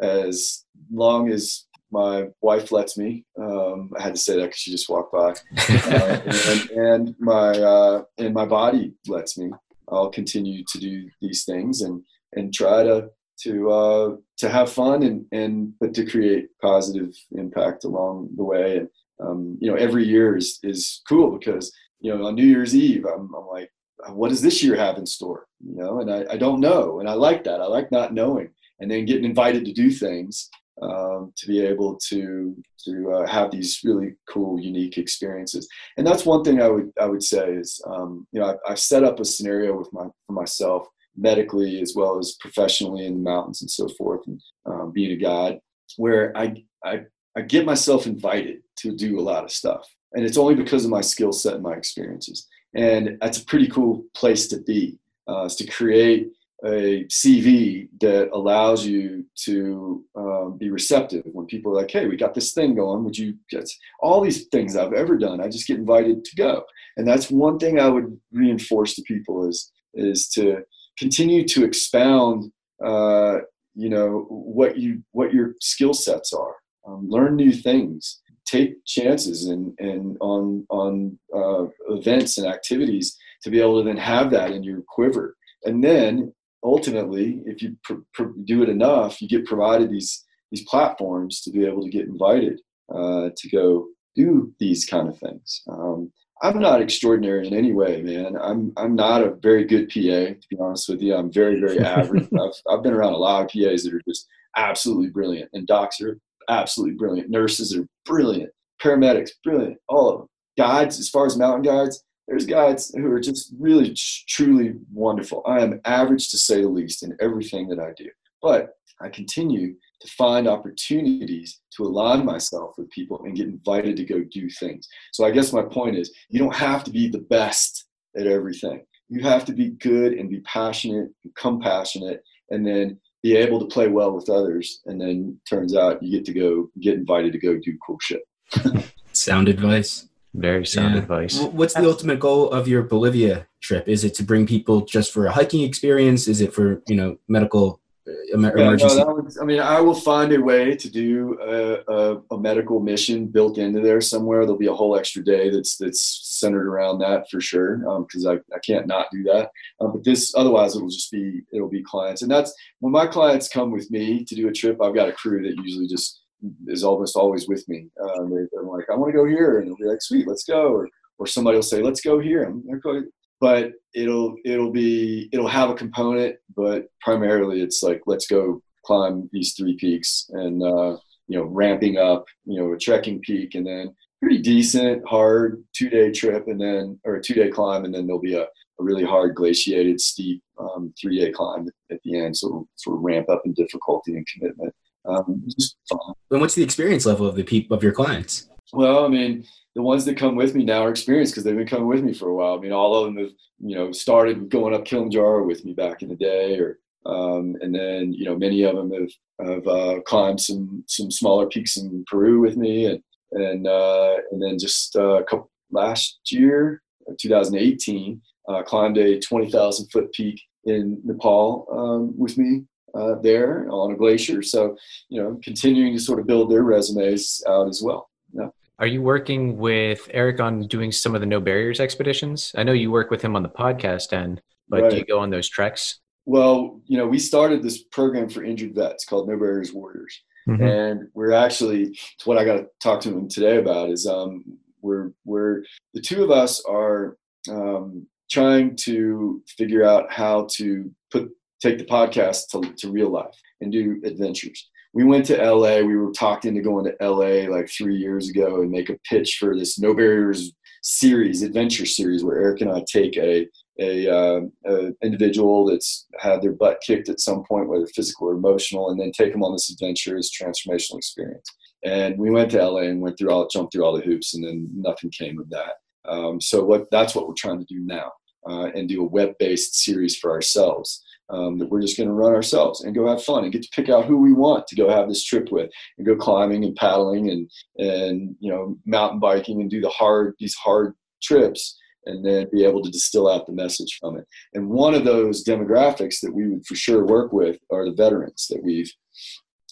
as 0.00 0.64
long 0.90 1.30
as 1.30 1.66
my 1.90 2.28
wife 2.40 2.72
lets 2.72 2.96
me. 2.96 3.24
Um, 3.38 3.90
I 3.98 4.02
had 4.02 4.14
to 4.14 4.20
say 4.20 4.36
that 4.36 4.46
because 4.46 4.58
she 4.58 4.70
just 4.70 4.88
walked 4.88 5.12
by, 5.12 5.34
uh, 5.68 6.20
and, 6.24 6.70
and 6.70 7.14
my 7.18 7.50
uh, 7.50 8.02
and 8.18 8.32
my 8.32 8.46
body 8.46 8.94
lets 9.06 9.36
me. 9.36 9.50
I'll 9.90 10.10
continue 10.10 10.64
to 10.64 10.78
do 10.78 11.08
these 11.20 11.44
things 11.44 11.82
and 11.82 12.02
and 12.34 12.54
try 12.54 12.82
to 12.82 13.10
to 13.42 13.70
uh, 13.70 14.16
to 14.38 14.48
have 14.48 14.72
fun 14.72 15.02
and 15.02 15.24
and 15.32 15.72
but 15.80 15.94
to 15.94 16.06
create 16.06 16.48
positive 16.60 17.14
impact 17.32 17.84
along 17.84 18.30
the 18.36 18.44
way. 18.44 18.78
And 18.78 18.88
um, 19.22 19.58
you 19.60 19.70
know, 19.70 19.76
every 19.76 20.04
year 20.06 20.36
is 20.36 20.58
is 20.62 21.02
cool 21.08 21.38
because 21.38 21.72
you 22.00 22.14
know 22.14 22.26
on 22.26 22.34
New 22.34 22.46
Year's 22.46 22.74
Eve, 22.74 23.04
I'm, 23.06 23.34
I'm 23.34 23.46
like, 23.46 23.70
what 24.08 24.28
does 24.28 24.42
this 24.42 24.62
year 24.62 24.76
have 24.76 24.98
in 24.98 25.06
store? 25.06 25.46
You 25.60 25.76
know, 25.76 26.00
and 26.00 26.12
I, 26.12 26.24
I 26.32 26.36
don't 26.36 26.60
know, 26.60 27.00
and 27.00 27.08
I 27.08 27.14
like 27.14 27.44
that. 27.44 27.60
I 27.60 27.66
like 27.66 27.90
not 27.90 28.14
knowing, 28.14 28.50
and 28.80 28.90
then 28.90 29.06
getting 29.06 29.24
invited 29.24 29.64
to 29.64 29.72
do 29.72 29.90
things 29.90 30.48
um, 30.82 31.32
to 31.36 31.46
be 31.46 31.60
able 31.64 31.96
to 32.08 32.56
to 32.84 33.12
uh, 33.12 33.26
have 33.26 33.50
these 33.50 33.80
really 33.84 34.14
cool, 34.28 34.58
unique 34.58 34.96
experiences. 34.96 35.68
And 35.96 36.06
that's 36.06 36.24
one 36.24 36.42
thing 36.42 36.62
I 36.62 36.68
would 36.68 36.90
I 37.00 37.06
would 37.06 37.22
say 37.22 37.52
is 37.52 37.80
um, 37.86 38.26
you 38.32 38.40
know 38.40 38.46
I've, 38.46 38.58
I've 38.68 38.78
set 38.78 39.04
up 39.04 39.20
a 39.20 39.24
scenario 39.24 39.76
with 39.76 39.92
my 39.92 40.06
for 40.26 40.32
myself 40.32 40.88
medically 41.16 41.80
as 41.80 41.94
well 41.94 42.18
as 42.18 42.36
professionally 42.40 43.04
in 43.04 43.14
the 43.14 43.30
mountains 43.30 43.60
and 43.60 43.70
so 43.70 43.88
forth, 43.88 44.26
and 44.26 44.40
um, 44.66 44.92
being 44.92 45.12
a 45.12 45.16
guide, 45.16 45.60
where 45.96 46.36
I 46.36 46.64
I 46.84 47.02
I 47.36 47.42
get 47.42 47.66
myself 47.66 48.06
invited 48.06 48.62
to 48.78 48.96
do 48.96 49.20
a 49.20 49.22
lot 49.22 49.44
of 49.44 49.50
stuff, 49.50 49.86
and 50.14 50.24
it's 50.24 50.38
only 50.38 50.54
because 50.54 50.84
of 50.84 50.90
my 50.90 51.02
skill 51.02 51.32
set 51.32 51.54
and 51.54 51.62
my 51.62 51.74
experiences. 51.74 52.46
And 52.74 53.18
that's 53.20 53.38
a 53.38 53.44
pretty 53.44 53.66
cool 53.66 54.04
place 54.14 54.46
to 54.48 54.60
be, 54.60 54.96
uh, 55.28 55.44
is 55.44 55.56
to 55.56 55.66
create 55.66 56.28
a 56.64 57.04
CV 57.06 57.88
that 58.00 58.30
allows 58.32 58.84
you 58.84 59.24
to 59.44 60.04
um, 60.14 60.58
be 60.58 60.70
receptive 60.70 61.22
when 61.32 61.46
people 61.46 61.72
are 61.72 61.76
like, 61.76 61.90
"Hey, 61.90 62.06
we 62.06 62.16
got 62.16 62.34
this 62.34 62.52
thing 62.52 62.74
going. 62.74 63.04
Would 63.04 63.16
you 63.16 63.34
get 63.50 63.68
all 64.00 64.20
these 64.20 64.46
things 64.46 64.76
I've 64.76 64.92
ever 64.92 65.16
done? 65.16 65.40
I 65.40 65.48
just 65.48 65.66
get 65.66 65.78
invited 65.78 66.24
to 66.24 66.36
go." 66.36 66.64
And 66.96 67.06
that's 67.06 67.30
one 67.30 67.58
thing 67.58 67.78
I 67.78 67.88
would 67.88 68.18
reinforce 68.32 68.94
to 68.94 69.02
people 69.02 69.48
is 69.48 69.72
is 69.94 70.28
to 70.30 70.62
continue 70.98 71.46
to 71.48 71.64
expound, 71.64 72.52
uh, 72.84 73.38
you 73.74 73.88
know, 73.88 74.26
what 74.28 74.76
you 74.76 75.02
what 75.12 75.32
your 75.32 75.54
skill 75.60 75.94
sets 75.94 76.32
are. 76.32 76.56
Um, 76.86 77.08
learn 77.08 77.36
new 77.36 77.52
things. 77.52 78.20
Take 78.46 78.84
chances 78.84 79.46
and 79.46 79.72
and 79.78 80.18
on 80.20 80.66
on 80.68 81.18
uh, 81.34 81.66
events 81.88 82.36
and 82.36 82.46
activities 82.46 83.16
to 83.42 83.50
be 83.50 83.60
able 83.60 83.82
to 83.82 83.86
then 83.86 83.96
have 83.96 84.30
that 84.32 84.50
in 84.50 84.62
your 84.62 84.82
quiver. 84.88 85.36
And 85.64 85.82
then 85.82 86.32
ultimately, 86.62 87.42
if 87.46 87.62
you 87.62 87.76
pr- 87.84 87.94
pr- 88.14 88.38
do 88.44 88.62
it 88.62 88.68
enough, 88.68 89.20
you 89.20 89.28
get 89.28 89.46
provided 89.46 89.90
these 89.90 90.24
these 90.50 90.64
platforms 90.64 91.40
to 91.42 91.50
be 91.50 91.64
able 91.64 91.82
to 91.82 91.90
get 91.90 92.08
invited 92.08 92.60
uh, 92.92 93.30
to 93.36 93.48
go 93.50 93.86
do 94.16 94.52
these 94.58 94.84
kind 94.84 95.08
of 95.08 95.16
things. 95.18 95.62
Um, 95.70 96.12
I'm 96.42 96.58
not 96.58 96.80
extraordinary 96.80 97.46
in 97.46 97.54
any 97.54 97.72
way, 97.72 98.02
man. 98.02 98.36
I'm 98.40 98.72
I'm 98.76 98.94
not 98.94 99.22
a 99.22 99.34
very 99.42 99.64
good 99.64 99.88
PA, 99.88 100.34
to 100.34 100.46
be 100.48 100.56
honest 100.58 100.88
with 100.88 101.02
you. 101.02 101.14
I'm 101.14 101.32
very 101.32 101.60
very 101.60 101.78
average. 101.98 102.28
I've 102.32 102.52
I've 102.70 102.82
been 102.82 102.94
around 102.94 103.12
a 103.12 103.18
lot 103.18 103.42
of 103.42 103.48
PAs 103.48 103.84
that 103.84 103.94
are 103.94 104.02
just 104.08 104.26
absolutely 104.56 105.10
brilliant, 105.10 105.50
and 105.52 105.66
docs 105.66 106.00
are 106.00 106.18
absolutely 106.48 106.96
brilliant. 106.96 107.30
Nurses 107.30 107.76
are 107.76 107.86
brilliant. 108.04 108.50
Paramedics, 108.82 109.30
brilliant. 109.44 109.76
All 109.88 110.08
of 110.08 110.18
them. 110.20 110.28
Guides, 110.58 110.98
as 110.98 111.08
far 111.08 111.26
as 111.26 111.36
mountain 111.36 111.62
guides, 111.62 112.02
there's 112.30 112.46
guys 112.46 112.92
who 112.94 113.10
are 113.10 113.20
just 113.20 113.52
really 113.58 113.92
truly 114.28 114.74
wonderful. 114.92 115.42
I 115.46 115.60
am 115.60 115.80
average 115.84 116.30
to 116.30 116.38
say 116.38 116.62
the 116.62 116.68
least 116.68 117.02
in 117.02 117.16
everything 117.20 117.68
that 117.68 117.80
I 117.80 117.90
do, 117.96 118.08
but 118.40 118.74
I 119.00 119.08
continue 119.08 119.74
to 120.00 120.10
find 120.12 120.46
opportunities 120.46 121.60
to 121.76 121.82
align 121.82 122.24
myself 122.24 122.74
with 122.78 122.88
people 122.90 123.20
and 123.24 123.36
get 123.36 123.48
invited 123.48 123.96
to 123.96 124.04
go 124.04 124.22
do 124.30 124.48
things. 124.48 124.88
So 125.12 125.24
I 125.24 125.32
guess 125.32 125.52
my 125.52 125.62
point 125.62 125.96
is 125.96 126.12
you 126.28 126.38
don't 126.38 126.54
have 126.54 126.84
to 126.84 126.92
be 126.92 127.08
the 127.08 127.18
best 127.18 127.86
at 128.16 128.28
everything. 128.28 128.84
You 129.08 129.22
have 129.24 129.44
to 129.46 129.52
be 129.52 129.70
good 129.70 130.12
and 130.12 130.30
be 130.30 130.40
passionate, 130.42 131.10
become 131.24 131.60
passionate, 131.60 132.22
and 132.50 132.64
then 132.64 133.00
be 133.24 133.36
able 133.36 133.58
to 133.58 133.66
play 133.66 133.88
well 133.88 134.12
with 134.12 134.30
others, 134.30 134.82
and 134.86 135.00
then 135.00 135.38
turns 135.48 135.74
out 135.74 136.00
you 136.00 136.16
get 136.16 136.24
to 136.26 136.32
go 136.32 136.70
get 136.80 136.94
invited 136.94 137.32
to 137.32 137.38
go 137.38 137.58
do 137.58 137.76
cool 137.84 137.98
shit. 138.00 138.22
Sound 139.12 139.48
advice. 139.48 140.09
Very 140.34 140.64
sound 140.64 140.94
Yeah. 140.94 141.00
advice. 141.02 141.40
What's 141.40 141.74
the 141.74 141.86
ultimate 141.88 142.20
goal 142.20 142.50
of 142.50 142.68
your 142.68 142.82
Bolivia 142.82 143.46
trip? 143.60 143.88
Is 143.88 144.04
it 144.04 144.14
to 144.14 144.22
bring 144.22 144.46
people 144.46 144.82
just 144.82 145.12
for 145.12 145.26
a 145.26 145.32
hiking 145.32 145.62
experience? 145.62 146.28
Is 146.28 146.40
it 146.40 146.52
for 146.52 146.82
you 146.88 146.94
know 146.96 147.16
medical 147.28 147.80
uh, 148.08 148.12
emer- 148.34 148.48
Yeah, 148.56 148.62
no, 148.64 148.68
emergency? 148.70 148.96
that 148.96 149.06
was- 149.08 149.38
I 149.42 149.44
mean, 149.44 149.58
I 149.60 149.80
will 149.80 149.94
find 149.94 150.32
a 150.32 150.40
way 150.40 150.74
to 150.76 150.88
do 150.90 151.36
a, 151.42 151.82
a, 151.92 152.22
a 152.30 152.38
medical 152.40 152.78
mission 152.80 153.26
built 153.26 153.58
into 153.58 153.80
there 153.80 154.00
somewhere. 154.00 154.40
There'll 154.44 154.56
be 154.56 154.66
a 154.68 154.72
whole 154.72 154.96
extra 154.96 155.22
day 155.22 155.50
that's 155.50 155.76
that's 155.76 156.00
centered 156.40 156.66
around 156.68 157.00
that 157.00 157.28
for 157.28 157.40
sure, 157.40 157.78
because 158.06 158.24
I, 158.24 158.34
I 158.54 158.58
can't 158.64 158.86
not 158.86 159.06
do 159.12 159.24
that. 159.24 159.50
Um, 159.80 159.92
but 159.92 160.04
this, 160.04 160.32
otherwise, 160.36 160.76
it'll 160.76 160.88
just 160.88 161.10
be 161.10 161.42
it'll 161.52 161.68
be 161.68 161.82
clients, 161.82 162.22
and 162.22 162.30
that's 162.30 162.54
when 162.78 162.92
my 162.92 163.06
clients 163.08 163.48
come 163.48 163.72
with 163.72 163.90
me 163.90 164.24
to 164.24 164.34
do 164.36 164.46
a 164.48 164.52
trip. 164.52 164.80
I've 164.80 164.94
got 164.94 165.08
a 165.08 165.12
crew 165.12 165.42
that 165.42 165.56
usually 165.64 165.88
just 165.88 166.19
is 166.66 166.84
almost 166.84 167.16
always 167.16 167.48
with 167.48 167.68
me. 167.68 167.88
Um, 168.02 168.30
they're, 168.30 168.48
they're 168.52 168.62
like, 168.62 168.86
I 168.90 168.96
want 168.96 169.12
to 169.12 169.18
go 169.18 169.26
here, 169.26 169.58
and 169.58 169.68
they'll 169.68 169.76
be 169.76 169.84
like, 169.84 170.02
sweet, 170.02 170.26
let's 170.26 170.44
go, 170.44 170.72
or 170.72 170.88
or 171.18 171.26
somebody 171.26 171.56
will 171.56 171.62
say, 171.62 171.82
let's 171.82 172.00
go 172.00 172.18
here. 172.18 172.44
I'm 172.44 172.64
like, 172.66 173.04
but 173.40 173.72
it'll 173.94 174.36
it'll 174.44 174.70
be 174.70 175.28
it'll 175.32 175.48
have 175.48 175.70
a 175.70 175.74
component, 175.74 176.36
but 176.56 176.86
primarily 177.00 177.62
it's 177.62 177.82
like 177.82 178.02
let's 178.06 178.26
go 178.26 178.62
climb 178.84 179.28
these 179.32 179.54
three 179.54 179.76
peaks 179.76 180.26
and 180.30 180.62
uh, 180.62 180.96
you 181.28 181.38
know 181.38 181.44
ramping 181.44 181.96
up 181.96 182.24
you 182.44 182.60
know 182.60 182.72
a 182.72 182.78
trekking 182.78 183.20
peak 183.20 183.54
and 183.54 183.66
then 183.66 183.94
pretty 184.20 184.38
decent 184.38 185.06
hard 185.08 185.62
two 185.74 185.88
day 185.88 186.10
trip 186.10 186.46
and 186.48 186.60
then 186.60 186.98
or 187.04 187.16
a 187.16 187.22
two 187.22 187.34
day 187.34 187.48
climb 187.48 187.84
and 187.84 187.94
then 187.94 188.06
there'll 188.06 188.20
be 188.20 188.34
a, 188.34 188.42
a 188.42 188.48
really 188.78 189.04
hard 189.04 189.34
glaciated 189.34 190.00
steep 190.00 190.42
um, 190.58 190.92
three 191.00 191.18
day 191.18 191.30
climb 191.30 191.66
at 191.90 192.00
the 192.04 192.18
end 192.18 192.36
so 192.36 192.66
sort 192.76 192.96
of 192.96 193.02
ramp 193.02 193.28
up 193.30 193.42
in 193.44 193.52
difficulty 193.54 194.16
and 194.16 194.26
commitment. 194.26 194.74
Um, 195.06 195.42
just 195.48 195.76
fun. 195.88 195.98
And 196.30 196.40
what's 196.40 196.54
the 196.54 196.62
experience 196.62 197.06
level 197.06 197.26
of 197.26 197.36
the 197.36 197.44
peop 197.44 197.70
of 197.70 197.82
your 197.82 197.92
clients? 197.92 198.48
Well, 198.72 199.04
I 199.04 199.08
mean, 199.08 199.44
the 199.74 199.82
ones 199.82 200.04
that 200.04 200.16
come 200.16 200.36
with 200.36 200.54
me 200.54 200.64
now 200.64 200.84
are 200.84 200.90
experienced 200.90 201.32
because 201.32 201.44
they've 201.44 201.56
been 201.56 201.66
coming 201.66 201.86
with 201.86 202.02
me 202.02 202.12
for 202.12 202.28
a 202.28 202.34
while. 202.34 202.56
I 202.56 202.60
mean, 202.60 202.72
all 202.72 202.94
of 202.94 203.06
them 203.06 203.22
have, 203.22 203.32
you 203.60 203.74
know, 203.76 203.92
started 203.92 204.48
going 204.48 204.74
up 204.74 204.84
Kilimanjaro 204.84 205.46
with 205.46 205.64
me 205.64 205.72
back 205.72 206.02
in 206.02 206.08
the 206.08 206.16
day, 206.16 206.58
or 206.58 206.78
um, 207.06 207.56
and 207.60 207.74
then 207.74 208.12
you 208.12 208.24
know, 208.24 208.36
many 208.36 208.62
of 208.62 208.76
them 208.76 208.92
have 208.92 209.10
have 209.46 209.66
uh, 209.66 210.00
climbed 210.06 210.40
some 210.40 210.84
some 210.86 211.10
smaller 211.10 211.46
peaks 211.46 211.76
in 211.76 212.04
Peru 212.08 212.40
with 212.40 212.56
me, 212.56 212.86
and 212.86 213.02
and 213.32 213.66
uh, 213.66 214.16
and 214.30 214.42
then 214.42 214.58
just 214.58 214.96
uh, 214.96 215.20
a 215.20 215.24
couple 215.24 215.50
last 215.70 216.20
year, 216.30 216.82
2018, 217.20 218.20
uh, 218.48 218.62
climbed 218.62 218.98
a 218.98 219.20
20,000 219.20 219.88
foot 219.90 220.12
peak 220.12 220.40
in 220.64 221.00
Nepal 221.04 221.66
um, 221.72 222.18
with 222.18 222.36
me 222.36 222.64
uh, 222.94 223.16
there 223.22 223.68
on 223.70 223.92
a 223.92 223.96
glacier. 223.96 224.42
So 224.42 224.76
you 225.08 225.22
know, 225.22 225.38
continuing 225.42 225.94
to 225.94 226.00
sort 226.00 226.20
of 226.20 226.26
build 226.26 226.50
their 226.50 226.62
resumes 226.62 227.42
out 227.48 227.68
as 227.68 227.82
well. 227.82 228.10
Yeah. 228.32 228.48
Are 228.78 228.86
you 228.86 229.02
working 229.02 229.58
with 229.58 230.08
Erik 230.14 230.40
on 230.40 230.66
doing 230.66 230.90
some 230.90 231.14
of 231.14 231.20
the 231.20 231.26
No 231.26 231.38
Barriers 231.38 231.80
expeditions? 231.80 232.52
I 232.56 232.62
know 232.62 232.72
you 232.72 232.90
work 232.90 233.10
with 233.10 233.20
him 233.22 233.36
on 233.36 233.42
the 233.42 233.48
podcast 233.48 234.14
end, 234.14 234.40
but 234.68 234.90
do 234.90 234.96
you 234.96 235.04
go 235.04 235.18
on 235.18 235.28
those 235.28 235.48
treks? 235.48 236.00
Well, 236.24 236.80
you 236.86 236.96
know, 236.96 237.06
we 237.06 237.18
started 237.18 237.62
this 237.62 237.82
program 237.82 238.28
for 238.28 238.42
injured 238.42 238.74
vets 238.74 239.04
called 239.04 239.28
No 239.28 239.36
Barriers 239.36 239.72
Warriors, 239.72 240.22
and 240.46 241.08
we're 241.12 241.32
actually 241.32 241.88
it's 242.14 242.26
what 242.26 242.38
I 242.38 242.44
got 242.44 242.56
to 242.56 242.66
talk 242.80 243.00
to 243.02 243.10
him 243.10 243.28
today 243.28 243.58
about 243.58 243.90
is 243.90 244.06
um, 244.06 244.44
we're 244.80 245.12
we're 245.24 245.64
the 245.92 246.00
two 246.00 246.24
of 246.24 246.30
us 246.30 246.62
are 246.64 247.16
um, 247.50 248.06
trying 248.30 248.76
to 248.76 249.42
figure 249.58 249.84
out 249.84 250.10
how 250.12 250.46
to 250.52 250.90
put 251.10 251.30
take 251.60 251.78
the 251.78 251.84
podcast 251.84 252.48
to, 252.50 252.72
to 252.78 252.90
real 252.90 253.10
life 253.10 253.36
and 253.60 253.72
do 253.72 254.00
adventures. 254.04 254.68
We 254.92 255.04
went 255.04 255.26
to 255.26 255.36
LA. 255.36 255.78
We 255.80 255.96
were 255.96 256.12
talked 256.12 256.44
into 256.44 256.62
going 256.62 256.84
to 256.84 257.06
LA 257.06 257.48
like 257.48 257.68
three 257.70 257.96
years 257.96 258.28
ago 258.28 258.62
and 258.62 258.70
make 258.70 258.90
a 258.90 258.98
pitch 259.08 259.36
for 259.38 259.56
this 259.56 259.78
No 259.78 259.94
Barriers 259.94 260.52
series, 260.82 261.42
adventure 261.42 261.86
series, 261.86 262.24
where 262.24 262.40
Erik 262.40 262.62
and 262.62 262.70
I 262.70 262.84
take 262.90 263.16
a 263.16 263.46
a, 263.78 264.08
uh, 264.08 264.40
a 264.66 264.92
individual 265.02 265.64
that's 265.64 266.06
had 266.18 266.42
their 266.42 266.52
butt 266.52 266.82
kicked 266.86 267.08
at 267.08 267.20
some 267.20 267.44
point, 267.44 267.68
whether 267.68 267.86
physical 267.86 268.28
or 268.28 268.34
emotional, 268.34 268.90
and 268.90 269.00
then 269.00 269.10
take 269.10 269.32
them 269.32 269.42
on 269.42 269.52
this 269.52 269.70
adventure 269.70 270.18
as 270.18 270.30
transformational 270.30 270.98
experience. 270.98 271.48
And 271.82 272.18
we 272.18 272.30
went 272.30 272.50
to 272.50 272.62
LA 272.62 272.82
and 272.82 273.00
went 273.00 273.16
through 273.16 273.30
all, 273.30 273.48
jumped 273.48 273.72
through 273.72 273.84
all 273.84 273.96
the 273.96 274.04
hoops, 274.04 274.34
and 274.34 274.44
then 274.44 274.68
nothing 274.74 275.10
came 275.10 275.38
of 275.38 275.48
that. 275.50 275.74
Um, 276.06 276.40
so 276.40 276.62
what 276.62 276.90
that's 276.90 277.14
what 277.14 277.26
we're 277.26 277.34
trying 277.36 277.58
to 277.58 277.64
do 277.64 277.80
now, 277.80 278.12
uh, 278.48 278.66
and 278.74 278.88
do 278.88 279.02
a 279.02 279.08
web-based 279.08 279.74
series 279.74 280.16
for 280.16 280.30
ourselves. 280.30 281.02
Um, 281.32 281.58
that 281.58 281.68
we're 281.68 281.80
just 281.80 281.96
going 281.96 282.08
to 282.08 282.14
run 282.14 282.34
ourselves 282.34 282.82
and 282.82 282.94
go 282.94 283.06
have 283.06 283.22
fun 283.22 283.44
and 283.44 283.52
get 283.52 283.62
to 283.62 283.68
pick 283.72 283.88
out 283.88 284.04
who 284.04 284.16
we 284.16 284.32
want 284.32 284.66
to 284.66 284.74
go 284.74 284.88
have 284.88 285.08
this 285.08 285.22
trip 285.22 285.52
with 285.52 285.70
and 285.96 286.06
go 286.06 286.16
climbing 286.16 286.64
and 286.64 286.74
paddling 286.74 287.30
and 287.30 287.48
and 287.78 288.34
you 288.40 288.50
know 288.50 288.76
mountain 288.84 289.20
biking 289.20 289.60
and 289.60 289.70
do 289.70 289.80
the 289.80 289.88
hard 289.90 290.34
these 290.40 290.56
hard 290.56 290.94
trips 291.22 291.78
and 292.06 292.24
then 292.24 292.48
be 292.52 292.64
able 292.64 292.82
to 292.82 292.90
distill 292.90 293.30
out 293.30 293.46
the 293.46 293.52
message 293.52 293.98
from 294.00 294.16
it. 294.16 294.26
And 294.54 294.68
one 294.68 294.94
of 294.94 295.04
those 295.04 295.44
demographics 295.44 296.20
that 296.22 296.34
we 296.34 296.48
would 296.48 296.66
for 296.66 296.74
sure 296.74 297.04
work 297.04 297.32
with 297.32 297.58
are 297.70 297.84
the 297.84 297.94
veterans 297.94 298.46
that 298.50 298.62
we've 298.62 298.92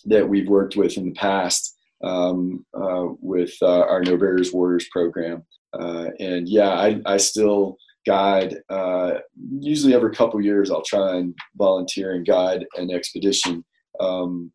that 0.05 0.29
we've 0.29 0.49
worked 0.49 0.77
with 0.77 0.97
in 0.97 1.07
the 1.07 1.13
past 1.13 1.77
um, 2.05 2.65
uh, 2.75 3.07
with 3.21 3.53
uh, 3.63 3.81
our 3.81 4.03
No 4.03 4.17
Barriers 4.17 4.53
Warriors 4.53 4.89
program. 4.91 5.43
Uh, 5.73 6.09
and 6.19 6.49
yeah, 6.49 6.71
I, 6.71 7.01
I 7.05 7.17
still 7.17 7.77
guide. 8.07 8.57
Uh, 8.69 9.15
usually 9.61 9.95
every 9.95 10.13
couple 10.15 10.41
years, 10.41 10.71
I'll 10.71 10.83
try 10.83 11.17
and 11.17 11.35
volunteer 11.57 12.15
and 12.15 12.27
guide 12.27 12.67
an 12.77 12.91
expedition 12.91 13.65
um, 14.01 14.53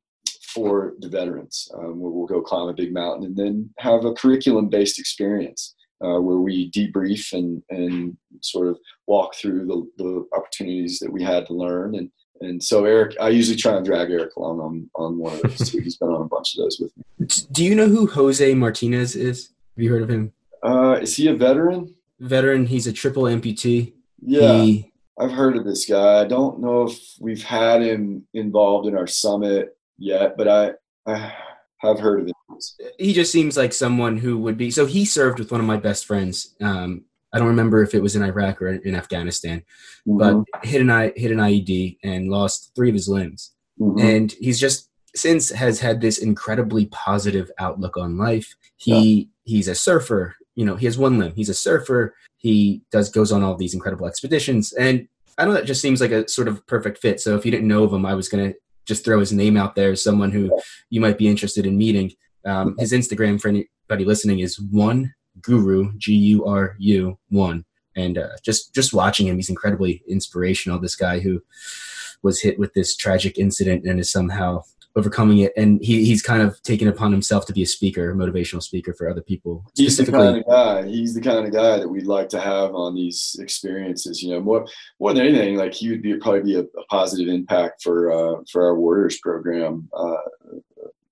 for 0.53 0.93
the 0.99 1.09
veterans, 1.09 1.67
um, 1.77 1.99
where 1.99 2.11
we'll 2.11 2.27
go 2.27 2.41
climb 2.41 2.67
a 2.67 2.73
big 2.73 2.93
mountain 2.93 3.25
and 3.25 3.35
then 3.35 3.69
have 3.79 4.05
a 4.05 4.13
curriculum-based 4.13 4.99
experience 4.99 5.75
uh, 6.03 6.19
where 6.19 6.37
we 6.37 6.69
debrief 6.71 7.33
and 7.33 7.61
and 7.69 8.17
sort 8.41 8.67
of 8.67 8.77
walk 9.07 9.35
through 9.35 9.65
the, 9.65 10.03
the 10.03 10.25
opportunities 10.37 10.99
that 10.99 11.11
we 11.11 11.23
had 11.23 11.45
to 11.45 11.53
learn 11.53 11.95
and 11.95 12.11
and 12.41 12.61
so 12.61 12.83
Erik, 12.83 13.15
I 13.21 13.29
usually 13.29 13.55
try 13.55 13.77
and 13.77 13.85
drag 13.85 14.11
Erik 14.11 14.35
along 14.35 14.59
on 14.59 14.89
on 14.95 15.17
one 15.17 15.33
of 15.35 15.41
those 15.43 15.69
too. 15.71 15.79
He's 15.79 15.97
been 15.97 16.09
on 16.09 16.23
a 16.23 16.25
bunch 16.25 16.55
of 16.55 16.63
those 16.63 16.77
with 16.79 16.91
me. 16.97 17.27
Do 17.51 17.63
you 17.63 17.73
know 17.73 17.87
who 17.87 18.05
Jose 18.07 18.53
Martinez 18.53 19.15
is? 19.15 19.49
Have 19.75 19.83
you 19.83 19.91
heard 19.91 20.01
of 20.01 20.09
him? 20.09 20.33
Uh, 20.61 20.99
is 21.01 21.15
he 21.15 21.27
a 21.27 21.35
veteran? 21.35 21.93
Veteran. 22.19 22.65
He's 22.65 22.87
a 22.87 22.93
triple 22.93 23.23
amputee. 23.23 23.93
Yeah, 24.21 24.61
He, 24.61 24.91
I've 25.19 25.31
heard 25.31 25.57
of 25.57 25.65
this 25.65 25.85
guy. 25.85 26.21
I 26.21 26.25
don't 26.25 26.59
know 26.59 26.83
if 26.83 26.97
we've 27.19 27.43
had 27.43 27.81
him 27.81 28.25
involved 28.33 28.87
in 28.87 28.97
our 28.97 29.07
summit 29.07 29.77
yet, 29.97 30.35
but 30.37 30.47
I 30.47 30.71
I 31.05 31.33
have 31.79 31.99
heard 31.99 32.21
of 32.21 32.27
him. 32.27 32.33
he 32.97 33.11
just 33.13 33.31
seems 33.31 33.57
like 33.57 33.73
someone 33.73 34.17
who 34.17 34.37
would 34.39 34.57
be. 34.57 34.71
So 34.71 34.85
he 34.85 35.03
served 35.05 35.39
with 35.39 35.51
one 35.51 35.59
of 35.59 35.67
my 35.67 35.77
best 35.77 36.05
friends. 36.05 36.55
Um, 36.61 37.03
I 37.33 37.39
don't 37.39 37.47
remember 37.49 37.83
if 37.83 37.93
it 37.93 38.01
was 38.01 38.15
in 38.15 38.23
Iraq 38.23 38.61
or 38.61 38.69
in 38.69 38.95
Afghanistan, 38.95 39.63
but 40.05 40.33
Mhm, 40.35 40.45
hit 40.63 40.81
an 40.81 40.89
I 40.91 41.11
hit 41.15 41.31
an 41.31 41.39
IED 41.39 41.97
and 42.03 42.29
lost 42.29 42.71
three 42.75 42.89
of 42.89 42.95
his 42.95 43.09
limbs. 43.09 43.51
mhm. 43.79 43.99
and 44.01 44.31
he's 44.33 44.59
just 44.59 44.89
since 45.15 45.49
has 45.49 45.79
had 45.79 45.99
this 45.99 46.19
incredibly 46.19 46.85
positive 46.87 47.49
outlook 47.59 47.97
on 47.97 48.17
life 48.17 48.55
he 48.77 49.29
he's 49.43 49.67
a 49.67 49.73
surfer 49.75 50.35
you 50.55 50.65
know 50.65 50.75
he 50.75 50.85
has 50.85 50.97
one 50.97 51.19
limb. 51.19 51.33
He's 51.35 51.49
a 51.49 51.53
surfer. 51.53 52.15
He 52.37 52.81
does 52.91 53.09
goes 53.09 53.31
on 53.31 53.43
all 53.43 53.55
these 53.55 53.73
incredible 53.73 54.07
expeditions. 54.07 54.73
And 54.73 55.07
i 55.37 55.45
know 55.45 55.53
that 55.53 55.65
just 55.65 55.81
seems 55.81 55.99
like 55.99 56.11
a 56.11 56.27
sort 56.27 56.47
of 56.47 56.65
perfect 56.67 56.99
fit. 56.99 57.19
So 57.19 57.35
if 57.35 57.45
you 57.45 57.51
didn't 57.51 57.67
know 57.67 57.83
of 57.83 57.93
him 57.93 58.05
i 58.05 58.13
was 58.13 58.29
going 58.29 58.51
to 58.51 58.59
just 58.85 59.05
throw 59.05 59.19
his 59.19 59.31
name 59.31 59.55
out 59.55 59.75
there 59.75 59.91
as 59.91 60.03
someone 60.03 60.31
who 60.31 60.51
you 60.89 60.99
might 60.99 61.17
be 61.17 61.27
interested 61.27 61.65
in 61.65 61.77
meeting. 61.77 62.11
Um, 62.45 62.75
his 62.77 62.91
instagram 62.91 63.39
for 63.39 63.47
anybody 63.47 64.05
listening 64.05 64.39
is 64.39 64.59
one 64.59 65.13
guru 65.41 65.93
g-u-r-u 65.97 67.17
one. 67.29 67.65
And 67.95 68.17
uh, 68.17 68.35
just 68.43 68.73
just 68.73 68.93
watching 68.93 69.27
him 69.27 69.37
he's 69.37 69.49
incredibly 69.49 70.03
inspirational 70.07 70.79
this 70.79 70.95
guy 70.95 71.19
who 71.19 71.41
was 72.21 72.41
hit 72.41 72.57
with 72.57 72.73
this 72.73 72.95
tragic 72.95 73.37
incident 73.37 73.85
and 73.85 73.99
is 73.99 74.11
somehow 74.11 74.63
overcoming 74.95 75.39
it 75.39 75.51
and 75.57 75.83
he, 75.83 76.05
he's 76.05 76.21
kind 76.21 76.41
of 76.43 76.61
taken 76.61 76.87
upon 76.87 77.11
himself 77.11 77.45
to 77.47 77.53
be 77.53 77.63
a 77.63 77.65
speaker 77.65 78.11
a 78.11 78.15
motivational 78.15 78.61
speaker 78.61 78.93
for 78.93 79.09
other 79.09 79.21
people 79.21 79.65
He's 79.75 79.97
the 79.97 80.05
kind 80.11 80.37
of 80.37 80.45
guy. 80.47 80.85
He's 80.87 81.13
the 81.15 81.21
kind 81.21 81.45
of 81.47 81.51
guy 81.51 81.79
that 81.79 81.87
we'd 81.87 82.05
like 82.05 82.29
to 82.29 82.39
have 82.39 82.75
on 82.75 82.93
these 82.93 83.35
experiences. 83.39 84.21
You 84.21 84.31
know, 84.33 84.41
more 84.41 84.67
more 84.99 85.13
than 85.13 85.25
anything, 85.25 85.55
like 85.55 85.73
he 85.73 85.89
would 85.89 86.01
be 86.03 86.15
probably 86.17 86.41
be 86.41 86.55
a, 86.55 86.61
a 86.61 86.85
positive 86.89 87.27
impact 87.33 87.81
for 87.81 88.11
uh, 88.11 88.41
for 88.51 88.63
our 88.65 88.75
Warriors 88.79 89.17
program 89.19 89.89
uh, 89.97 90.15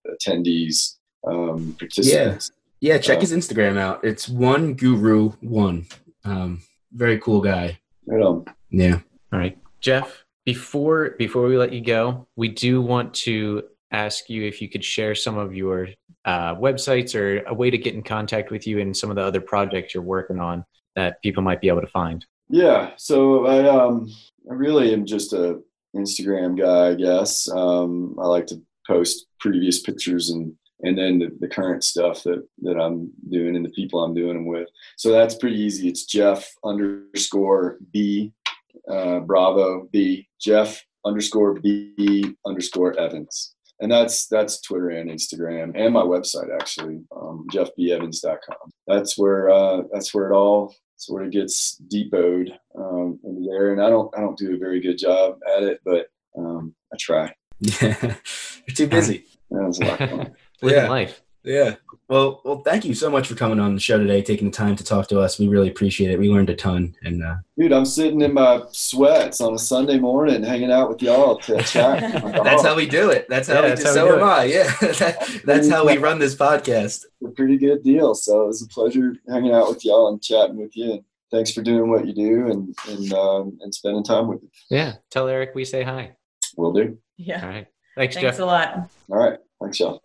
attendees, 0.08 0.98
um, 1.28 1.76
participants. 1.80 2.52
yeah 2.80 2.94
yeah 2.94 2.98
check 2.98 3.18
Uh, 3.18 3.22
his 3.22 3.32
instagram 3.32 3.78
out 3.78 4.04
it's 4.04 4.28
one 4.28 4.74
guru 4.74 5.30
one 5.42 5.86
um, 6.26 6.62
very 6.94 7.20
cool 7.20 7.42
guy 7.42 7.80
You 8.08 8.18
know, 8.20 8.46
yeah 8.70 9.00
All 9.34 9.40
right, 9.40 9.58
Jeff. 9.80 10.26
Before 10.46 11.12
before 11.20 11.46
we 11.48 11.58
let 11.58 11.72
you 11.72 11.82
go, 11.82 12.28
we 12.36 12.48
do 12.50 12.82
want 12.82 13.14
to 13.26 13.64
ask 13.92 14.30
you 14.30 14.44
if 14.44 14.62
you 14.62 14.70
could 14.70 14.84
share 14.84 15.16
some 15.16 15.38
of 15.38 15.56
your 15.56 15.88
uh, 16.26 16.56
websites 16.56 17.16
or 17.16 17.44
a 17.48 17.54
way 17.54 17.70
to 17.70 17.78
get 17.78 17.94
in 17.94 18.04
contact 18.04 18.52
with 18.52 18.66
you 18.68 18.80
and 18.80 18.96
some 18.96 19.10
of 19.10 19.16
the 19.16 19.24
other 19.24 19.42
projects 19.42 19.94
you're 19.94 20.04
working 20.04 20.40
on 20.40 20.64
that 20.96 21.22
people 21.22 21.44
might 21.44 21.62
be 21.62 21.68
able 21.68 21.82
to 21.82 21.88
find. 21.88 22.26
Yeah, 22.50 22.92
so 22.98 23.46
I 23.46 23.70
um 23.70 24.10
I 24.50 24.54
really 24.54 24.94
am 24.94 25.06
just 25.06 25.34
a 25.34 25.62
Instagram 25.96 26.58
guy, 26.58 26.90
I 26.90 26.96
guess. 26.96 27.50
Um, 27.50 28.16
I 28.20 28.26
like 28.26 28.46
to 28.48 28.62
post 28.88 29.28
previous 29.40 29.82
pictures 29.82 30.30
and 30.30 30.54
and 30.84 30.98
then 30.98 31.20
the, 31.20 31.30
the 31.40 31.48
current 31.48 31.84
stuff 31.84 32.24
that 32.24 32.46
that 32.64 32.78
I'm 32.78 33.12
doing 33.30 33.56
and 33.56 33.64
the 33.64 33.70
people 33.70 34.04
I'm 34.04 34.14
doing 34.14 34.34
them 34.34 34.46
with. 34.46 34.68
So 34.98 35.12
that's 35.12 35.36
pretty 35.36 35.58
easy. 35.58 35.88
It's 35.88 36.06
Jeff 36.06 36.50
underscore 36.64 37.78
B 37.92 38.34
uh, 38.90 39.20
Bravo 39.20 39.88
B 39.92 40.28
Jeff 40.40 40.84
underscore 41.06 41.54
B 41.54 42.36
underscore 42.46 42.98
Evans. 43.00 43.56
And 43.82 43.92
that's 43.92 44.28
that's 44.28 44.62
Twitter 44.62 44.90
and 44.92 45.10
Instagram 45.10 45.72
and 45.76 45.94
my 45.94 46.04
website 46.04 46.50
actually, 46.60 47.02
um, 47.16 47.48
jeffbevans.com. 47.52 48.72
That's 48.88 49.18
where 49.18 49.50
uh, 49.50 49.82
that's 49.92 50.14
where 50.14 50.30
it 50.32 50.36
all 50.36 50.74
sort 50.98 51.26
of 51.26 51.32
gets 51.32 51.78
depoted 51.90 52.54
um, 52.78 53.20
into 53.24 53.50
there. 53.50 53.72
And 53.74 53.82
I 53.82 53.90
don't 53.90 54.16
I 54.16 54.22
don't 54.22 54.38
do 54.38 54.54
a 54.54 54.58
very 54.58 54.80
good 54.82 54.98
job 55.00 55.40
at 55.56 55.64
it, 55.64 55.80
but 55.84 56.08
um, 56.38 56.76
I 56.94 56.98
try. 57.00 57.34
Yeah, 57.60 57.96
you're 58.68 58.76
too 58.76 58.88
busy. 58.88 59.26
That's 59.50 59.80
a 59.80 59.86
lot 59.86 60.02
of 60.02 60.10
fun. 60.10 60.36
Living 60.62 60.84
Yeah. 60.84 60.90
life. 60.90 61.22
Yeah. 61.44 61.76
Well, 62.08 62.42
well, 62.44 62.62
thank 62.62 62.86
you 62.86 62.94
so 62.94 63.10
much 63.10 63.28
for 63.28 63.36
coming 63.36 63.60
on 63.60 63.74
the 63.74 63.80
show 63.80 63.98
today, 63.98 64.22
taking 64.22 64.52
the 64.52 64.56
time 64.56 64.76
to 64.76 64.84
talk 64.84 65.08
to 65.08 65.20
us. 65.20 65.40
We 65.40 65.48
really 65.48 65.70
appreciate 65.70 66.12
it. 66.12 66.20
We 66.20 66.30
learned 66.30 66.50
a 66.50 66.56
ton, 66.56 66.94
and 67.04 67.24
uh, 67.24 67.36
Dude, 67.58 67.72
I'm 67.72 67.86
sitting 67.86 68.22
in 68.22 68.34
my 68.34 68.64
sweats 68.72 69.40
on 69.42 69.54
a 69.54 69.58
Sunday 69.58 69.98
morning, 69.98 70.44
hanging 70.44 70.72
out 70.72 70.90
with 70.90 71.02
y'all 71.02 71.38
to 71.40 71.58
chat. 71.64 72.22
that's 72.44 72.64
how 72.64 72.76
we 72.76 72.86
do 72.86 73.10
it. 73.10 73.28
That's 73.30 73.48
how 73.48 73.56
Yeah, 73.56 73.62
we 73.62 73.68
that's 73.70 73.84
do. 73.84 73.88
how 73.88 73.94
we 73.94 74.00
So 74.12 74.16
do 74.18 74.22
am 74.24 74.28
it. 74.28 74.32
I. 74.32 74.44
Yeah, 74.44 74.64
That- 75.00 75.42
that's 75.46 75.70
how 75.70 75.86
we 75.88 75.98
run 75.98 76.20
this 76.20 76.36
podcast. 76.36 77.06
a 77.26 77.30
pretty 77.30 77.58
good 77.58 77.82
deal. 77.82 78.14
So 78.14 78.44
it 78.44 78.48
was 78.48 78.62
a 78.62 78.68
pleasure 78.68 79.16
hanging 79.30 79.54
out 79.54 79.70
with 79.70 79.84
y'all 79.86 80.10
and 80.10 80.22
chatting 80.22 80.58
with 80.58 80.76
you. 80.76 80.92
And 80.94 81.04
thanks 81.32 81.52
for 81.54 81.62
doing 81.64 81.90
what 81.90 82.06
you 82.06 82.14
do 82.14 82.52
and 82.52 82.76
and 82.90 83.14
um, 83.14 83.58
and 83.62 83.74
spending 83.74 84.04
time 84.04 84.28
with 84.28 84.44
me. 84.44 84.50
Yeah. 84.70 84.96
Tell 85.12 85.28
Erik 85.30 85.56
we 85.56 85.64
say 85.66 85.82
hi. 85.84 86.12
Will 86.58 86.74
do. 86.74 86.98
Yeah. 87.18 87.42
All 87.42 87.50
right. 87.50 87.68
Thanks, 87.96 88.16
Thanks 88.16 88.32
Jeff. 88.32 88.40
a 88.40 88.46
lot. 88.46 88.90
All 89.10 89.18
right. 89.18 89.40
Thanks, 89.62 89.80
y'all. 89.80 90.02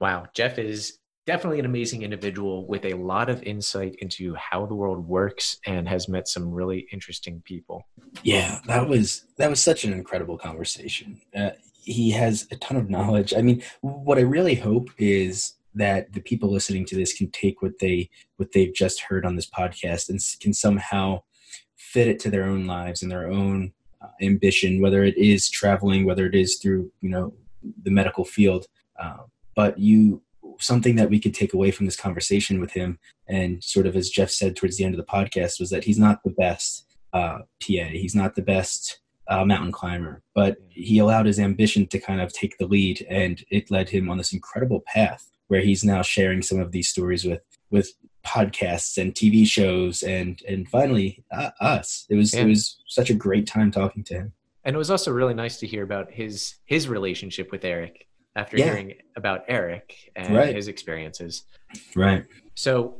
Wow, 0.00 0.26
Jeff 0.34 0.58
is 0.58 0.98
definitely 1.26 1.58
an 1.58 1.66
amazing 1.66 2.02
individual 2.02 2.66
with 2.66 2.84
a 2.84 2.94
lot 2.94 3.28
of 3.28 3.42
insight 3.42 3.96
into 3.96 4.34
how 4.34 4.64
the 4.64 4.74
world 4.74 5.06
works 5.06 5.58
and 5.66 5.88
has 5.88 6.08
met 6.08 6.28
some 6.28 6.50
really 6.50 6.86
interesting 6.92 7.42
people. 7.44 7.82
Yeah, 8.22 8.60
that 8.66 8.88
was 8.88 9.24
that 9.38 9.50
was 9.50 9.60
such 9.60 9.84
an 9.84 9.92
incredible 9.92 10.38
conversation. 10.38 11.20
Uh, 11.36 11.50
he 11.82 12.10
has 12.10 12.46
a 12.50 12.56
ton 12.56 12.76
of 12.76 12.90
knowledge. 12.90 13.34
I 13.36 13.42
mean, 13.42 13.62
what 13.80 14.18
I 14.18 14.22
really 14.22 14.54
hope 14.54 14.90
is 14.98 15.54
that 15.74 16.12
the 16.14 16.20
people 16.20 16.50
listening 16.50 16.86
to 16.86 16.96
this 16.96 17.12
can 17.12 17.30
take 17.30 17.60
what 17.60 17.78
they 17.80 18.08
what 18.36 18.52
they've 18.52 18.74
just 18.74 19.00
heard 19.02 19.26
on 19.26 19.36
this 19.36 19.48
podcast 19.48 20.08
and 20.08 20.20
can 20.40 20.52
somehow 20.52 21.22
fit 21.76 22.08
it 22.08 22.18
to 22.20 22.30
their 22.30 22.44
own 22.44 22.66
lives 22.66 23.02
and 23.02 23.10
their 23.10 23.30
own 23.30 23.72
uh, 24.00 24.08
ambition, 24.22 24.80
whether 24.80 25.04
it 25.04 25.16
is 25.16 25.48
traveling, 25.48 26.04
whether 26.04 26.26
it 26.26 26.34
is 26.34 26.58
through 26.58 26.90
you 27.00 27.08
know 27.08 27.34
the 27.82 27.90
medical 27.90 28.24
field. 28.24 28.66
Uh, 28.98 29.24
but 29.56 29.78
you 29.78 30.22
something 30.58 30.96
that 30.96 31.10
we 31.10 31.20
could 31.20 31.34
take 31.34 31.52
away 31.52 31.70
from 31.70 31.84
this 31.86 31.96
conversation 31.96 32.60
with 32.60 32.72
him, 32.72 32.98
and 33.28 33.62
sort 33.64 33.86
of 33.86 33.96
as 33.96 34.08
Jeff 34.08 34.30
said 34.30 34.54
towards 34.54 34.76
the 34.76 34.84
end 34.84 34.94
of 34.94 34.98
the 34.98 35.12
podcast, 35.12 35.58
was 35.58 35.70
that 35.70 35.84
he's 35.84 35.98
not 35.98 36.22
the 36.22 36.30
best 36.30 36.86
uh, 37.12 37.38
PA. 37.60 37.88
He's 37.90 38.14
not 38.14 38.34
the 38.36 38.42
best 38.42 39.00
uh, 39.28 39.44
mountain 39.44 39.72
climber, 39.72 40.22
but 40.34 40.56
he 40.70 40.98
allowed 40.98 41.26
his 41.26 41.40
ambition 41.40 41.86
to 41.88 41.98
kind 41.98 42.20
of 42.20 42.32
take 42.32 42.56
the 42.58 42.66
lead, 42.66 43.04
and 43.10 43.44
it 43.50 43.70
led 43.70 43.88
him 43.88 44.08
on 44.08 44.18
this 44.18 44.32
incredible 44.32 44.82
path 44.86 45.30
where 45.48 45.60
he's 45.60 45.84
now 45.84 46.02
sharing 46.02 46.42
some 46.42 46.60
of 46.60 46.72
these 46.72 46.88
stories 46.88 47.24
with 47.24 47.42
with 47.70 47.92
podcasts 48.24 48.98
and 48.98 49.14
TV 49.14 49.46
shows, 49.46 50.02
and 50.02 50.40
and 50.48 50.68
finally 50.68 51.24
uh, 51.32 51.50
us. 51.60 52.06
It 52.08 52.16
was 52.16 52.32
Yeah. 52.34 52.42
it 52.42 52.46
was 52.46 52.78
such 52.86 53.10
a 53.10 53.14
great 53.14 53.46
time 53.46 53.70
talking 53.70 54.04
to 54.04 54.14
him. 54.14 54.32
And 54.64 54.74
it 54.74 54.78
was 54.78 54.90
also 54.90 55.12
really 55.12 55.34
nice 55.34 55.58
to 55.58 55.66
hear 55.66 55.84
about 55.84 56.10
his 56.10 56.56
his 56.64 56.88
relationship 56.88 57.52
with 57.52 57.64
Erik 57.64 58.06
after 58.36 58.56
Yeah. 58.56 58.66
hearing 58.66 58.94
about 59.16 59.44
Erik 59.48 60.12
and 60.14 60.36
Right. 60.36 60.54
his 60.54 60.68
experiences. 60.68 61.44
Right. 61.96 62.24
So 62.54 62.98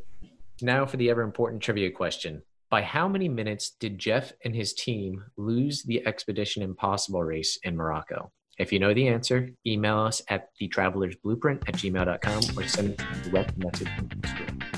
now 0.60 0.86
for 0.86 0.96
the 0.96 1.10
ever 1.10 1.22
important 1.22 1.62
trivia 1.62 1.90
question. 1.90 2.42
By 2.68 2.82
how 2.82 3.06
many 3.06 3.28
minutes 3.28 3.70
did 3.78 3.96
Jeff 3.98 4.32
and 4.44 4.52
his 4.56 4.72
team 4.74 5.24
lose 5.36 5.84
the 5.84 6.04
Expedition 6.04 6.62
Impossible 6.64 7.22
race 7.22 7.58
in 7.62 7.76
Morocco? 7.76 8.32
If 8.58 8.72
you 8.72 8.78
know 8.80 8.92
the 8.94 9.06
answer, 9.06 9.50
email 9.66 9.98
us 9.98 10.22
at 10.30 10.48
the 10.58 10.66
traveler's 10.66 11.14
blueprint 11.16 11.62
at 11.68 11.74
gmail.com 11.76 12.58
or 12.58 12.66
send 12.66 12.98
a 12.98 13.28
direct 13.28 13.56
message. 13.58 13.88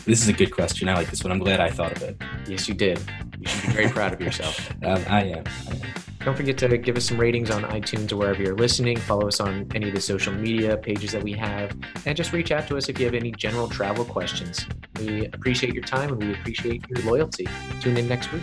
This 0.04 0.20
is 0.20 0.28
a 0.28 0.32
good 0.32 0.50
question. 0.52 0.88
I 0.88 0.94
like 0.94 1.08
this 1.10 1.22
one. 1.22 1.30
I'm 1.30 1.38
glad 1.38 1.60
I 1.60 1.70
thought 1.70 1.92
of 1.92 2.02
it. 2.02 2.20
Yes, 2.48 2.68
you 2.68 2.74
did. 2.74 2.98
You 3.38 3.48
should 3.48 3.66
be 3.68 3.72
very 3.72 3.88
proud 3.88 4.12
of 4.12 4.20
yourself. 4.20 4.68
Um, 4.84 5.02
I 5.08 5.22
am. 5.24 5.44
I 5.68 5.74
am. 5.76 5.82
Don't 6.24 6.36
forget 6.36 6.58
to 6.58 6.76
give 6.76 6.96
us 6.96 7.06
some 7.06 7.18
ratings 7.18 7.50
on 7.50 7.62
iTunes 7.62 8.12
or 8.12 8.16
wherever 8.16 8.42
you're 8.42 8.56
listening. 8.56 8.96
Follow 8.98 9.28
us 9.28 9.40
on 9.40 9.66
any 9.74 9.88
of 9.88 9.94
the 9.94 10.00
social 10.00 10.32
media 10.32 10.76
pages 10.76 11.12
that 11.12 11.22
we 11.22 11.32
have. 11.32 11.76
And 12.06 12.16
just 12.16 12.32
reach 12.32 12.50
out 12.50 12.66
to 12.68 12.76
us 12.76 12.88
if 12.88 12.98
you 12.98 13.06
have 13.06 13.14
any 13.14 13.30
general 13.32 13.68
travel 13.68 14.04
questions. 14.04 14.66
We 14.98 15.26
appreciate 15.26 15.74
your 15.74 15.84
time 15.84 16.12
and 16.12 16.22
we 16.22 16.32
appreciate 16.34 16.84
your 16.88 17.04
loyalty. 17.04 17.48
Tune 17.80 17.96
in 17.96 18.08
next 18.08 18.32
week. 18.32 18.42